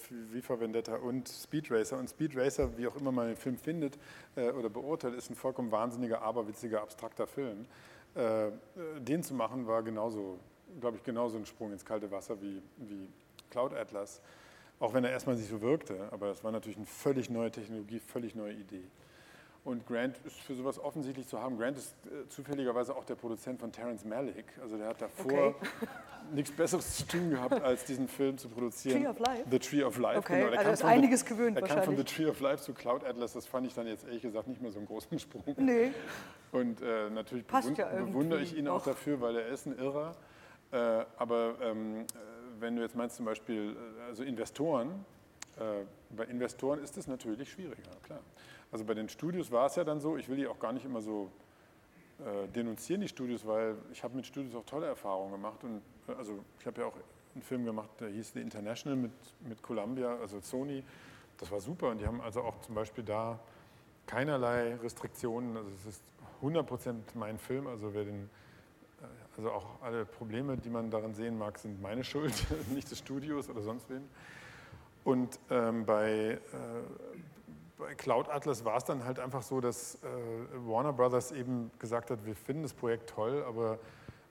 Vendetta 0.59 0.95
und 0.95 1.27
Speed 1.27 1.69
Racer. 1.71 1.97
Und 1.97 2.09
Speed 2.09 2.37
Racer, 2.37 2.77
wie 2.77 2.87
auch 2.87 2.95
immer 2.95 3.11
man 3.11 3.27
den 3.27 3.37
Film 3.37 3.57
findet 3.57 3.97
äh, 4.35 4.51
oder 4.51 4.69
beurteilt, 4.69 5.15
ist 5.15 5.29
ein 5.29 5.35
vollkommen 5.35 5.71
wahnsinniger, 5.71 6.21
aberwitziger, 6.21 6.81
abstrakter 6.81 7.27
Film 7.27 7.65
äh, 8.15 8.51
den 8.99 9.23
zu 9.23 9.33
machen 9.33 9.67
war 9.67 9.83
genauso, 9.83 10.39
glaube 10.79 10.97
ich, 10.97 11.03
genauso 11.03 11.37
ein 11.37 11.45
Sprung 11.45 11.71
ins 11.71 11.85
kalte 11.85 12.09
Wasser 12.09 12.41
wie, 12.41 12.61
wie 12.77 13.07
Cloud 13.49 13.73
Atlas. 13.73 14.21
Auch 14.79 14.93
wenn 14.93 15.03
er 15.03 15.11
erstmal 15.11 15.35
nicht 15.35 15.49
so 15.49 15.61
wirkte, 15.61 16.09
aber 16.11 16.31
es 16.31 16.43
war 16.43 16.51
natürlich 16.51 16.77
eine 16.77 16.85
völlig 16.85 17.29
neue 17.29 17.49
Technologie, 17.49 17.99
völlig 17.99 18.35
neue 18.35 18.53
Idee. 18.53 18.83
Und 19.65 19.87
Grant 19.87 20.19
ist 20.25 20.39
für 20.41 20.53
sowas 20.53 20.77
offensichtlich 20.77 21.27
zu 21.27 21.41
haben. 21.41 21.57
Grant 21.57 21.75
ist 21.75 21.95
äh, 22.05 22.29
zufälligerweise 22.29 22.95
auch 22.95 23.03
der 23.03 23.15
Produzent 23.15 23.59
von 23.59 23.71
Terrence 23.71 24.05
Malick. 24.05 24.45
Also 24.61 24.77
der 24.77 24.89
hat 24.89 25.01
davor 25.01 25.55
okay. 25.55 25.67
nichts 26.33 26.51
Besseres 26.51 26.97
zu 26.97 27.07
tun 27.07 27.31
gehabt, 27.31 27.59
als 27.63 27.83
diesen 27.83 28.07
Film 28.07 28.37
zu 28.37 28.47
produzieren. 28.47 29.01
Tree 29.01 29.09
of 29.09 29.17
Life? 29.17 29.43
The 29.49 29.59
Tree 29.59 29.83
of 29.83 29.97
Life, 29.97 30.19
okay. 30.19 30.37
genau. 30.37 30.51
Der 30.51 30.59
also 30.59 30.71
ist 30.71 30.83
einiges 30.83 31.21
the, 31.21 31.25
gewöhnt 31.29 31.57
Er 31.57 31.63
kam 31.63 31.81
von 31.81 31.97
The 31.97 32.03
Tree 32.03 32.27
of 32.27 32.39
Life 32.41 32.63
zu 32.63 32.75
Cloud 32.75 33.03
Atlas. 33.03 33.33
Das 33.33 33.47
fand 33.47 33.65
ich 33.65 33.73
dann 33.73 33.87
jetzt 33.87 34.05
ehrlich 34.05 34.21
gesagt 34.21 34.47
nicht 34.47 34.61
mehr 34.61 34.71
so 34.71 34.77
einen 34.77 34.87
großen 34.87 35.17
Sprung. 35.17 35.43
Nee. 35.57 35.93
Und 36.51 36.83
äh, 36.83 37.09
natürlich 37.09 37.47
bewund 37.47 37.75
ja 37.79 37.87
bewundere 37.87 38.41
ich 38.41 38.55
ihn 38.55 38.67
auch, 38.67 38.81
auch 38.81 38.85
dafür, 38.85 39.19
weil 39.19 39.35
er 39.35 39.47
ist 39.47 39.65
ein 39.65 39.75
Irrer. 39.79 40.15
Äh, 40.71 40.77
aber 41.17 41.55
ähm, 41.63 42.01
äh, 42.01 42.03
wenn 42.59 42.75
du 42.75 42.81
jetzt 42.81 42.95
meinst 42.95 43.15
zum 43.17 43.25
Beispiel, 43.25 43.75
äh, 43.75 44.01
also 44.03 44.23
Investoren, 44.23 45.05
äh, 45.57 45.85
bei 46.15 46.25
Investoren 46.25 46.81
ist 46.83 46.97
es 46.97 47.07
natürlich 47.07 47.51
schwieriger, 47.51 47.91
klar. 48.03 48.19
Also 48.71 48.83
bei 48.83 48.93
den 48.93 49.09
Studios 49.09 49.51
war 49.51 49.67
es 49.67 49.75
ja 49.75 49.83
dann 49.83 49.99
so, 49.99 50.17
ich 50.17 50.27
will 50.27 50.37
die 50.37 50.47
auch 50.47 50.59
gar 50.59 50.73
nicht 50.73 50.85
immer 50.85 51.01
so 51.01 51.31
äh, 52.19 52.47
denunzieren, 52.47 53.01
die 53.01 53.07
Studios, 53.07 53.45
weil 53.45 53.75
ich 53.91 54.03
habe 54.03 54.15
mit 54.15 54.25
Studios 54.25 54.55
auch 54.55 54.65
tolle 54.65 54.87
Erfahrungen 54.87 55.31
gemacht. 55.31 55.63
Und 55.63 55.81
äh, 56.07 56.13
also 56.13 56.43
ich 56.59 56.65
habe 56.65 56.81
ja 56.81 56.87
auch 56.87 56.95
einen 57.33 57.41
Film 57.41 57.65
gemacht, 57.65 57.89
der 57.99 58.09
hieß 58.09 58.33
The 58.33 58.41
International 58.41 58.97
mit, 58.97 59.11
mit 59.41 59.61
Columbia, 59.61 60.17
also 60.17 60.39
Sony. 60.39 60.83
Das 61.37 61.51
war 61.51 61.59
super 61.59 61.89
und 61.89 61.99
die 61.99 62.05
haben 62.05 62.21
also 62.21 62.41
auch 62.41 62.59
zum 62.61 62.75
Beispiel 62.75 63.03
da 63.03 63.39
keinerlei 64.07 64.75
Restriktionen. 64.75 65.57
Also 65.57 65.69
es 65.71 65.85
ist 65.85 66.03
100% 66.41 66.95
mein 67.15 67.37
Film, 67.37 67.67
also 67.67 67.93
wer 67.93 68.05
den 68.05 68.29
also 69.37 69.51
auch 69.51 69.81
alle 69.81 70.05
Probleme, 70.05 70.57
die 70.57 70.69
man 70.69 70.89
darin 70.89 71.13
sehen 71.13 71.37
mag, 71.37 71.57
sind 71.57 71.81
meine 71.81 72.03
Schuld, 72.03 72.33
nicht 72.73 72.89
des 72.89 72.99
Studios 72.99 73.49
oder 73.49 73.61
sonst 73.61 73.89
wen. 73.89 74.07
Und 75.03 75.39
ähm, 75.49 75.85
bei, 75.85 76.09
äh, 76.09 76.39
bei 77.77 77.93
Cloud 77.95 78.29
Atlas 78.29 78.65
war 78.65 78.77
es 78.77 78.85
dann 78.85 79.05
halt 79.05 79.19
einfach 79.19 79.43
so, 79.43 79.61
dass 79.61 79.95
äh, 79.95 80.07
Warner 80.65 80.93
Brothers 80.93 81.31
eben 81.31 81.71
gesagt 81.79 82.09
hat, 82.09 82.25
wir 82.25 82.35
finden 82.35 82.63
das 82.63 82.73
Projekt 82.73 83.09
toll, 83.09 83.43
aber 83.47 83.77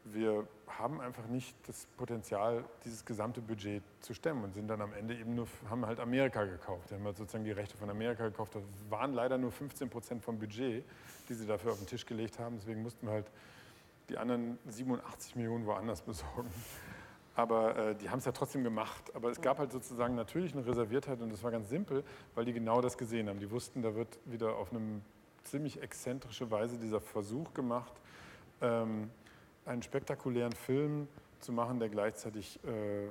wir 0.04 0.46
haben 0.66 1.00
einfach 1.00 1.26
nicht 1.26 1.56
das 1.66 1.86
Potenzial, 1.96 2.64
dieses 2.84 3.04
gesamte 3.04 3.40
Budget 3.40 3.82
zu 4.00 4.12
stemmen 4.12 4.44
und 4.44 4.54
sind 4.54 4.68
dann 4.68 4.82
am 4.82 4.92
Ende 4.92 5.14
eben 5.14 5.34
nur, 5.34 5.46
haben 5.70 5.86
halt 5.86 6.00
Amerika 6.00 6.44
gekauft. 6.44 6.90
Die 6.90 6.94
haben 6.94 7.04
halt 7.04 7.16
sozusagen 7.16 7.44
die 7.44 7.52
Rechte 7.52 7.76
von 7.76 7.88
Amerika 7.88 8.24
gekauft. 8.28 8.54
Das 8.54 8.62
waren 8.90 9.14
leider 9.14 9.38
nur 9.38 9.52
15 9.52 9.88
Prozent 9.88 10.22
vom 10.22 10.38
Budget, 10.38 10.84
die 11.28 11.34
sie 11.34 11.46
dafür 11.46 11.72
auf 11.72 11.78
den 11.78 11.86
Tisch 11.86 12.04
gelegt 12.04 12.38
haben. 12.38 12.56
Deswegen 12.56 12.82
mussten 12.82 13.06
wir 13.06 13.14
halt 13.14 13.26
die 14.08 14.18
anderen 14.18 14.58
87 14.66 15.36
Millionen 15.36 15.66
woanders 15.66 16.02
besorgen. 16.02 16.50
Aber 17.36 17.76
äh, 17.76 17.94
die 17.96 18.10
haben 18.10 18.20
es 18.20 18.24
ja 18.24 18.32
trotzdem 18.32 18.62
gemacht. 18.62 19.14
Aber 19.14 19.30
es 19.30 19.40
gab 19.40 19.58
halt 19.58 19.72
sozusagen 19.72 20.14
natürlich 20.14 20.52
eine 20.52 20.64
Reserviertheit 20.64 21.20
und 21.20 21.30
das 21.30 21.42
war 21.42 21.50
ganz 21.50 21.68
simpel, 21.68 22.04
weil 22.34 22.44
die 22.44 22.52
genau 22.52 22.80
das 22.80 22.96
gesehen 22.96 23.28
haben. 23.28 23.40
Die 23.40 23.50
wussten, 23.50 23.82
da 23.82 23.94
wird 23.94 24.18
wieder 24.24 24.56
auf 24.56 24.72
eine 24.72 25.00
ziemlich 25.42 25.82
exzentrische 25.82 26.50
Weise 26.50 26.78
dieser 26.78 27.00
Versuch 27.00 27.52
gemacht, 27.54 27.92
ähm, 28.60 29.10
einen 29.66 29.82
spektakulären 29.82 30.52
Film 30.52 31.08
zu 31.40 31.52
machen, 31.52 31.78
der 31.78 31.88
gleichzeitig 31.88 32.60
äh, 32.64 33.08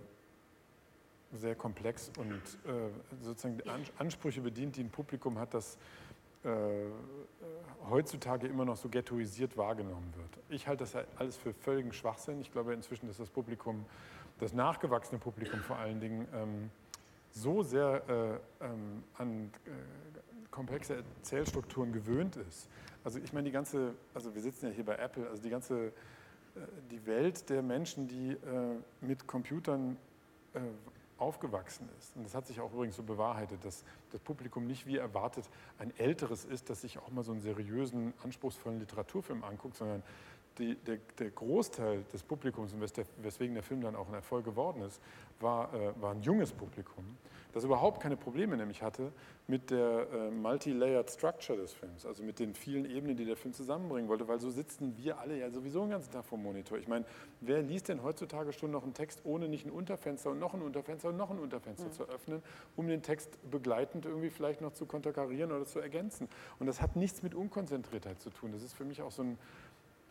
sehr 1.36 1.56
komplex 1.56 2.12
und 2.18 2.34
äh, 2.66 2.90
sozusagen 3.22 3.62
Ansprüche 3.98 4.42
bedient, 4.42 4.76
die 4.76 4.82
ein 4.82 4.90
Publikum 4.90 5.40
hat, 5.40 5.54
das 5.54 5.78
äh, 6.44 6.86
heutzutage 7.90 8.48
immer 8.48 8.66
noch 8.66 8.78
so 8.78 8.90
ghettoisiert 8.90 9.58
wahrgenommen 9.58 10.14
wird. 10.16 10.44
Ich 10.50 10.68
halte 10.68 10.84
das 10.84 10.96
alles 11.18 11.38
für 11.38 11.54
völligen 11.54 11.94
Schwachsinn. 11.94 12.40
Ich 12.42 12.52
glaube 12.52 12.74
inzwischen, 12.74 13.08
dass 13.08 13.18
das 13.18 13.30
Publikum, 13.30 13.86
das 14.40 14.54
nachgewachsene 14.54 15.20
Publikum 15.20 15.60
vor 15.60 15.78
allen 15.78 16.00
Dingen, 16.00 16.28
ähm, 16.34 16.70
so 17.32 17.64
sehr 17.64 18.42
äh, 18.62 18.66
ähm, 18.66 19.04
an 19.18 19.52
äh, 19.66 19.70
komplexe 20.52 20.98
Erzählstrukturen 20.98 21.92
gewöhnt 21.92 22.36
ist. 22.36 22.70
Also 23.04 23.20
ich 23.20 23.34
meine, 23.34 23.46
die 23.46 23.52
ganze, 23.52 23.96
also 24.14 24.34
wir 24.34 24.42
sitzen 24.42 24.68
ja 24.68 24.72
hier 24.72 24.86
bei 24.86 24.96
Apple, 24.96 25.28
also 25.28 25.42
die 25.42 25.50
ganze, 25.50 25.88
äh, 25.88 25.92
die 26.92 27.06
Welt 27.06 27.50
der 27.50 27.62
Menschen, 27.62 28.08
die 28.08 28.32
äh, 28.32 28.38
mit 29.02 29.28
Computern 29.28 29.98
äh, 30.54 30.60
aufgewachsen 31.24 31.90
ist. 31.98 32.16
Und 32.16 32.24
das 32.24 32.36
hat 32.36 32.46
sich 32.46 32.60
auch 32.60 32.74
übrigens 32.74 32.98
so 32.98 33.04
bewahrheitet, 33.04 33.64
dass 33.64 33.84
das 34.12 34.20
Publikum 34.20 34.68
nicht 34.68 34.86
wie 34.86 34.98
erwartet 34.98 35.50
ein 35.80 35.92
älteres 35.98 36.44
ist, 36.44 36.70
das 36.70 36.82
sich 36.82 37.00
auch 37.00 37.10
mal 37.12 37.24
so 37.24 37.32
einen 37.32 37.42
seriösen, 37.42 38.14
anspruchsvollen 38.24 38.80
Literaturfilm 38.80 39.44
anguckt, 39.44 39.78
sondern 39.78 40.04
die, 40.58 40.76
der, 40.76 40.98
der, 41.18 41.32
Großteil 41.32 42.04
des 42.14 42.24
Publikums, 42.24 42.74
und 42.74 42.82
weswegen 42.82 43.54
der 43.54 43.64
Film 43.64 43.82
dann 43.82 43.96
auch 43.96 44.08
ein 44.08 44.14
Erfolg 44.14 44.46
geworden 44.46 44.82
ist, 44.84 45.02
war, 45.40 45.74
äh, 45.74 45.94
war 46.02 46.12
ein 46.12 46.22
junges 46.22 46.52
Publikum, 46.52 47.18
das 47.54 47.64
überhaupt 47.64 48.02
keine 48.02 48.18
Probleme 48.18 48.58
nämlich 48.58 48.82
hatte 48.82 49.12
mit 49.48 49.70
der 49.70 50.08
äh, 50.12 50.32
multi-layered 50.32 51.10
Structure 51.10 51.58
des 51.58 51.74
Films, 51.74 52.06
also 52.06 52.24
mit 52.24 52.40
den 52.40 52.56
vielen 52.56 52.86
Ebenen, 52.86 53.16
die 53.16 53.26
der 53.26 53.36
Film 53.36 53.54
zusammenbringen 53.54 54.10
wollte, 54.10 54.28
weil 54.28 54.40
so 54.40 54.50
sitzen 54.50 54.98
wir 54.98 55.20
alle 55.20 55.38
ja 55.38 55.52
sowieso 55.52 55.82
den 55.82 55.92
ganzen 55.92 56.12
Tag 56.12 56.26
vom 56.26 56.42
Monitor. 56.42 56.78
Ich 56.78 56.88
meine, 56.88 57.06
wer 57.42 57.62
liest 57.62 57.90
denn 57.90 58.02
heutzutage 58.02 58.54
schon 58.54 58.72
noch 58.72 58.84
einen 58.84 58.94
Text, 58.94 59.22
ohne 59.24 59.50
nicht 59.50 59.66
ein 59.66 59.72
Unterfenster 59.72 60.32
und 60.32 60.40
noch 60.40 60.54
ein 60.54 60.62
Unterfenster 60.62 61.10
und 61.10 61.18
noch 61.18 61.30
ein 61.30 61.40
Unterfenster 61.40 61.88
mhm. 61.88 61.92
zu 61.92 62.04
öffnen, 62.10 62.42
um 62.76 62.88
den 62.88 63.04
Text 63.04 63.38
begleitend 63.52 64.06
irgendwie 64.06 64.30
vielleicht 64.30 64.62
noch 64.62 64.72
zu 64.72 64.86
konterkarieren 64.86 65.52
oder 65.52 65.66
zu 65.66 65.80
ergänzen? 65.80 66.30
Und 66.60 66.68
das 66.68 66.82
hat 66.82 66.96
nichts 66.96 67.22
mit 67.22 67.36
Unkonzentriertheit 67.36 68.22
zu 68.22 68.30
tun. 68.30 68.52
Das 68.52 68.64
ist 68.64 68.74
für 68.74 68.86
mich 68.86 69.02
auch 69.02 69.12
so 69.12 69.24
ein 69.24 69.38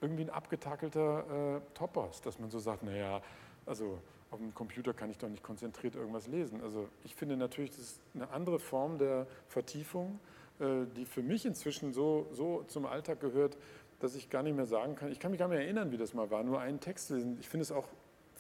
irgendwie 0.03 0.25
ein 0.25 0.31
abgetakelter 0.31 1.57
äh, 1.57 1.61
Topos, 1.75 2.21
dass 2.21 2.39
man 2.39 2.51
so 2.51 2.59
sagt, 2.59 2.83
naja, 2.83 3.23
also 3.65 3.99
auf 4.31 4.39
dem 4.39 4.55
Computer 4.55 4.93
kann 4.93 5.11
ich 5.11 5.19
doch 5.19 5.29
nicht 5.29 5.43
konzentriert 5.43 5.95
irgendwas 5.95 6.27
lesen. 6.27 6.61
Also 6.63 6.89
ich 7.05 7.15
finde 7.15 7.37
natürlich, 7.37 7.71
das 7.71 7.81
ist 7.81 8.01
eine 8.15 8.31
andere 8.31 8.59
Form 8.59 8.99
der 8.99 9.27
Vertiefung, 9.47 10.19
äh, 10.59 10.87
die 10.97 11.05
für 11.05 11.23
mich 11.23 11.47
inzwischen 11.47 11.93
so, 11.93 12.27
so 12.33 12.65
zum 12.67 12.87
Alltag 12.87 13.21
gehört, 13.21 13.57
dass 14.01 14.15
ich 14.17 14.31
gar 14.31 14.43
nicht 14.43 14.57
mehr 14.57 14.67
sagen 14.67 14.97
kann, 14.97 15.13
ich 15.13 15.21
kann 15.21 15.31
mich 15.31 15.39
gar 15.39 15.47
nicht 15.47 15.57
mehr 15.57 15.65
erinnern, 15.65 15.93
wie 15.93 15.97
das 15.97 16.13
mal 16.13 16.31
war, 16.31 16.43
nur 16.43 16.61
einen 16.61 16.81
Text 16.81 17.11
lesen. 17.11 17.37
Ich 17.41 17.49
finde 17.49 17.63
es 17.63 17.71
auch 17.71 17.89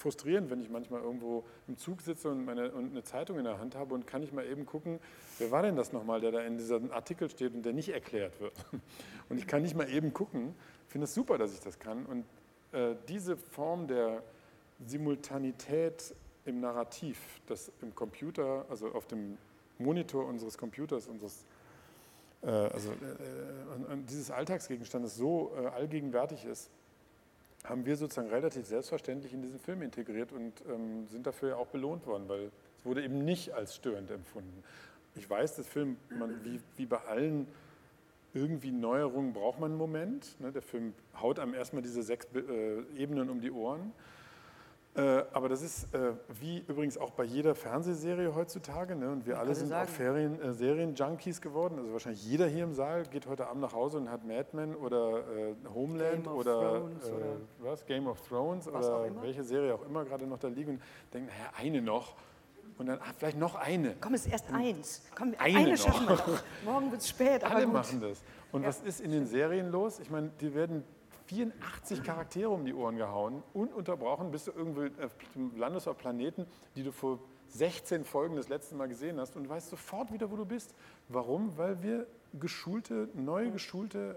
frustrierend, 0.02 0.50
wenn 0.50 0.60
ich 0.60 0.68
manchmal 0.68 1.00
irgendwo 1.00 1.44
im 1.68 1.78
Zug 1.78 2.02
sitze 2.02 2.28
und, 2.28 2.44
meine, 2.44 2.72
und 2.72 2.90
eine 2.90 3.04
Zeitung 3.04 3.38
in 3.38 3.44
der 3.44 3.58
Hand 3.58 3.76
habe 3.76 3.94
und 3.94 4.06
kann 4.06 4.22
ich 4.22 4.32
mal 4.32 4.44
eben 4.44 4.66
gucken, 4.66 4.98
wer 5.38 5.50
war 5.50 5.62
denn 5.62 5.76
das 5.76 5.92
nochmal, 5.92 6.20
der 6.20 6.32
da 6.32 6.40
in 6.40 6.58
diesem 6.58 6.90
Artikel 6.90 7.30
steht 7.30 7.54
und 7.54 7.62
der 7.62 7.72
nicht 7.72 7.88
erklärt 7.88 8.38
wird. 8.40 8.54
Und 9.28 9.38
ich 9.38 9.46
kann 9.46 9.62
nicht 9.62 9.74
mal 9.74 9.88
eben 9.88 10.12
gucken, 10.12 10.54
finde 10.88 11.06
es 11.06 11.14
super, 11.14 11.38
dass 11.38 11.54
ich 11.54 11.60
das 11.60 11.78
kann. 11.78 12.04
Und 12.04 12.26
äh, 12.72 12.96
diese 13.08 13.36
Form 13.36 13.86
der 13.86 14.22
Simultanität 14.84 16.14
im 16.44 16.60
Narrativ, 16.60 17.18
das 17.46 17.72
im 17.80 17.94
Computer, 17.94 18.66
also 18.68 18.92
auf 18.92 19.06
dem 19.06 19.38
Monitor 19.78 20.26
unseres 20.26 20.58
Computers, 20.58 21.06
unseres, 21.06 21.46
äh, 22.42 22.50
also 22.50 22.90
äh, 22.90 23.96
dieses 24.06 24.30
Alltagsgegenstandes 24.30 25.16
so 25.16 25.52
äh, 25.56 25.66
allgegenwärtig 25.68 26.44
ist, 26.44 26.70
haben 27.64 27.86
wir 27.86 27.96
sozusagen 27.96 28.28
relativ 28.28 28.66
selbstverständlich 28.66 29.32
in 29.32 29.42
diesen 29.42 29.58
Film 29.58 29.82
integriert 29.82 30.32
und 30.32 30.52
ähm, 30.68 31.06
sind 31.08 31.26
dafür 31.26 31.50
ja 31.50 31.56
auch 31.56 31.68
belohnt 31.68 32.06
worden, 32.06 32.28
weil 32.28 32.50
es 32.78 32.84
wurde 32.84 33.04
eben 33.04 33.24
nicht 33.24 33.52
als 33.52 33.76
störend 33.76 34.10
empfunden. 34.10 34.64
Ich 35.14 35.28
weiß, 35.28 35.56
das 35.56 35.66
Film, 35.66 35.96
man, 36.10 36.44
wie, 36.44 36.60
wie 36.76 36.86
bei 36.86 36.98
allen 36.98 37.46
irgendwie 38.34 38.70
Neuerungen 38.70 39.32
braucht 39.32 39.60
man 39.60 39.72
einen 39.72 39.78
Moment. 39.78 40.40
Ne? 40.40 40.52
Der 40.52 40.62
Film 40.62 40.94
haut 41.20 41.38
einem 41.38 41.54
erstmal 41.54 41.82
diese 41.82 42.02
sechs 42.02 42.26
äh, 42.34 42.80
Ebenen 42.96 43.28
um 43.28 43.40
die 43.40 43.50
Ohren. 43.50 43.92
Äh, 44.94 45.24
aber 45.32 45.48
das 45.48 45.62
ist 45.62 45.94
äh, 45.94 46.12
wie 46.38 46.58
übrigens 46.68 46.98
auch 46.98 47.12
bei 47.12 47.24
jeder 47.24 47.54
Fernsehserie 47.54 48.34
heutzutage. 48.34 48.94
Ne? 48.94 49.10
Und 49.10 49.24
wir 49.24 49.34
ich 49.34 49.38
alle 49.38 49.54
sind 49.54 49.68
sagen. 49.68 49.88
auch 49.88 49.92
Ferien, 49.92 50.40
äh, 50.42 50.52
Serien-Junkies 50.52 51.40
geworden. 51.40 51.78
Also 51.78 51.92
wahrscheinlich 51.92 52.22
jeder 52.26 52.46
hier 52.46 52.64
im 52.64 52.74
Saal 52.74 53.04
geht 53.04 53.26
heute 53.26 53.46
Abend 53.46 53.62
nach 53.62 53.72
Hause 53.72 53.96
und 53.96 54.10
hat 54.10 54.26
Mad 54.26 54.48
Men 54.52 54.74
oder 54.74 55.20
äh, 55.20 55.54
Homeland 55.72 56.28
oder, 56.28 56.76
äh, 56.76 56.80
oder, 56.80 57.36
was, 57.60 57.86
Game 57.86 58.06
of 58.06 58.20
Thrones 58.28 58.68
oder 58.68 59.08
welche 59.22 59.42
Serie 59.42 59.74
auch 59.74 59.86
immer 59.86 60.04
gerade 60.04 60.26
noch 60.26 60.38
da 60.38 60.48
liegt 60.48 60.68
und 60.68 60.82
denkt, 61.14 61.30
naja, 61.30 61.50
eine 61.58 61.80
noch. 61.80 62.14
Und 62.76 62.86
dann 62.86 62.98
ah, 62.98 63.12
vielleicht 63.16 63.38
noch 63.38 63.54
eine. 63.54 63.94
Komm, 63.98 64.12
es 64.12 64.26
ist 64.26 64.32
erst 64.32 64.52
eins. 64.52 65.02
Komm, 65.14 65.34
eine, 65.38 65.58
eine 65.58 65.76
schaffen 65.78 66.06
wir 66.06 66.16
noch. 66.16 66.42
Morgen 66.66 66.90
wird 66.90 67.00
es 67.00 67.08
spät. 67.08 67.44
Alle 67.44 67.66
machen 67.66 68.00
das. 68.00 68.22
Und 68.50 68.62
ja. 68.62 68.68
was 68.68 68.80
ist 68.82 69.00
in 69.00 69.10
den 69.10 69.26
Serien 69.26 69.70
los? 69.70 70.00
Ich 70.00 70.10
meine, 70.10 70.30
die 70.40 70.54
werden 70.54 70.84
84 71.32 72.02
Charaktere 72.02 72.50
um 72.50 72.64
die 72.64 72.74
Ohren 72.74 72.96
gehauen, 72.96 73.42
ununterbrochen, 73.54 74.30
bis 74.30 74.44
du 74.44 74.52
irgendwie 74.52 74.90
landest 75.56 75.88
auf 75.88 75.96
Planeten, 75.96 76.46
die 76.76 76.82
du 76.82 76.92
vor 76.92 77.18
16 77.48 78.04
Folgen 78.04 78.36
das 78.36 78.48
letzte 78.48 78.74
Mal 78.74 78.88
gesehen 78.88 79.18
hast 79.18 79.36
und 79.36 79.48
weißt 79.48 79.70
sofort 79.70 80.12
wieder, 80.12 80.30
wo 80.30 80.36
du 80.36 80.44
bist. 80.44 80.74
Warum? 81.08 81.56
Weil 81.56 81.82
wir 81.82 82.06
geschulte, 82.38 83.08
neu 83.14 83.50
geschulte 83.50 84.16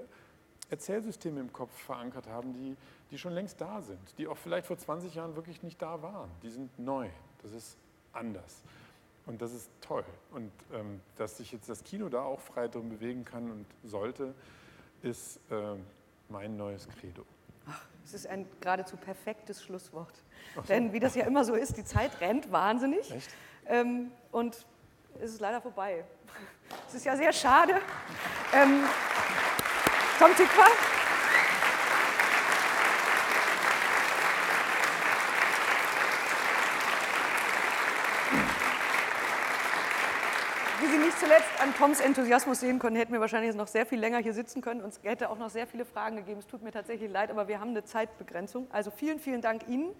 Erzählsysteme 0.70 1.39
im 1.39 1.53
Kopf 1.53 1.72
verankert 1.74 2.28
haben, 2.28 2.53
die, 2.53 2.76
die 3.11 3.18
schon 3.18 3.34
längst 3.34 3.61
da 3.61 3.82
sind, 3.82 4.18
die 4.18 4.28
auch 4.28 4.38
vielleicht 4.38 4.68
vor 4.68 4.78
20 4.78 5.16
Jahren 5.16 5.36
wirklich 5.36 5.63
nicht 5.63 5.82
da 5.82 6.01
waren. 6.01 6.30
Die 6.43 6.49
sind 6.49 6.78
neu. 6.80 7.07
Das 7.43 7.51
ist 7.51 7.78
anders. 8.13 8.61
Und 9.26 9.41
das 9.41 9.53
ist 9.53 9.70
toll. 9.82 10.05
Und 10.32 10.51
ähm, 10.74 11.01
dass 11.18 11.38
sich 11.38 11.51
jetzt 11.51 11.70
das 11.70 11.84
Kino 11.84 12.09
da 12.09 12.24
auch 12.24 12.39
frei 12.39 12.68
drin 12.68 12.89
bewegen 12.89 13.26
kann 13.26 13.51
und 13.51 13.66
sollte, 13.84 14.34
ist 15.01 15.39
äh, 15.51 15.76
mein 16.30 16.57
neues 16.57 16.88
Credo. 16.99 17.26
Es 18.03 18.13
ist 18.13 18.28
ein 18.28 18.45
geradezu 18.61 18.97
perfektes 18.97 19.63
Schlusswort. 19.63 20.21
So. 20.53 20.61
Denn 20.61 20.93
wie 20.93 20.99
das 20.99 21.15
ja 21.15 21.26
immer 21.26 21.43
so 21.43 21.55
ist, 21.55 21.76
die 21.78 21.84
Zeit 21.84 22.21
rennt 22.21 22.51
wahnsinnig. 22.51 23.11
Echt? 23.11 23.30
Ähm, 23.67 24.11
und 24.32 24.65
es 25.19 25.34
ist 25.34 25.41
leider 25.41 25.61
vorbei. 25.61 26.03
Es 26.88 26.95
ist 26.95 27.05
ja 27.05 27.15
sehr 27.17 27.34
schade. 27.34 27.82
Ähm, 28.53 28.84
Tom 30.19 30.36
Tikva. 30.36 30.65
Nicht 41.16 41.28
zuletzt 41.28 41.61
an 41.61 41.74
Toms 41.76 41.99
Enthusiasmus 42.01 42.59
sehen 42.59 42.80
können, 42.80 42.95
hätten 42.95 43.13
wir 43.13 43.22
wahrscheinlich 43.22 43.55
noch 43.55 43.68
sehr 43.68 43.86
viel 43.86 43.99
länger 43.99 44.18
hier 44.18 44.34
sitzen 44.34 44.61
können 44.61 44.82
und 44.82 44.89
es 44.89 44.99
hätte 45.03 45.30
auch 45.30 45.38
noch 45.38 45.49
sehr 45.49 45.66
viele 45.66 45.86
Fragen 45.86 46.18
gegeben. 46.18 46.39
Es 46.39 46.47
tut 46.47 46.61
mir 46.61 46.72
tatsächlich 46.72 47.09
leid, 47.09 47.30
aber 47.32 47.47
wir 47.47 47.59
haben 47.59 47.70
eine 47.70 47.86
Zeitbegrenzung. 47.86 48.68
Also 48.72 48.91
vielen, 48.91 49.20
vielen 49.20 49.41
Dank 49.41 49.68
Ihnen. 49.68 49.93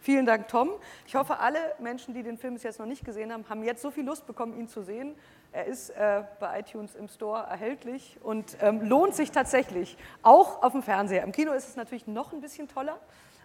Vielen 0.00 0.26
Dank, 0.26 0.48
Tom. 0.48 0.70
Ich 1.06 1.14
hoffe, 1.14 1.38
alle 1.38 1.58
Menschen, 1.78 2.14
die 2.14 2.22
den 2.22 2.36
Film 2.36 2.54
bis 2.54 2.64
jetzt 2.64 2.80
noch 2.80 2.86
nicht 2.86 3.04
gesehen 3.04 3.32
haben, 3.32 3.44
haben 3.48 3.62
jetzt 3.62 3.80
so 3.80 3.90
viel 3.90 4.04
Lust 4.04 4.26
bekommen, 4.26 4.58
ihn 4.58 4.68
zu 4.68 4.82
sehen. 4.82 5.14
Er 5.52 5.66
ist 5.66 5.90
äh, 5.90 6.22
bei 6.40 6.60
iTunes 6.60 6.94
im 6.96 7.08
Store 7.08 7.46
erhältlich 7.48 8.18
und 8.22 8.56
ähm, 8.60 8.80
lohnt 8.82 9.14
sich 9.14 9.30
tatsächlich, 9.30 9.96
auch 10.22 10.62
auf 10.62 10.72
dem 10.72 10.82
Fernseher. 10.82 11.22
Im 11.22 11.32
Kino 11.32 11.52
ist 11.52 11.68
es 11.68 11.76
natürlich 11.76 12.06
noch 12.08 12.32
ein 12.32 12.40
bisschen 12.40 12.66
toller, 12.66 12.98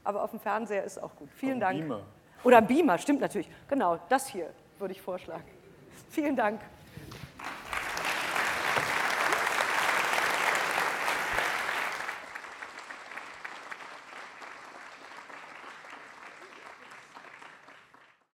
aber 0.03 0.23
auf 0.23 0.31
dem 0.31 0.39
Fernseher 0.39 0.83
ist 0.83 0.97
es 0.97 1.03
auch 1.03 1.15
gut. 1.15 1.29
Vielen 1.35 1.59
Dank. 1.59 1.79
Beamer. 1.79 2.01
Oder 2.43 2.61
Beamer, 2.61 2.97
stimmt 2.97 3.21
natürlich. 3.21 3.49
Genau, 3.67 3.99
das 4.09 4.27
hier 4.27 4.49
würde 4.79 4.93
ich 4.93 5.01
vorschlagen. 5.01 5.43
Vielen 6.09 6.35
Dank. 6.35 6.59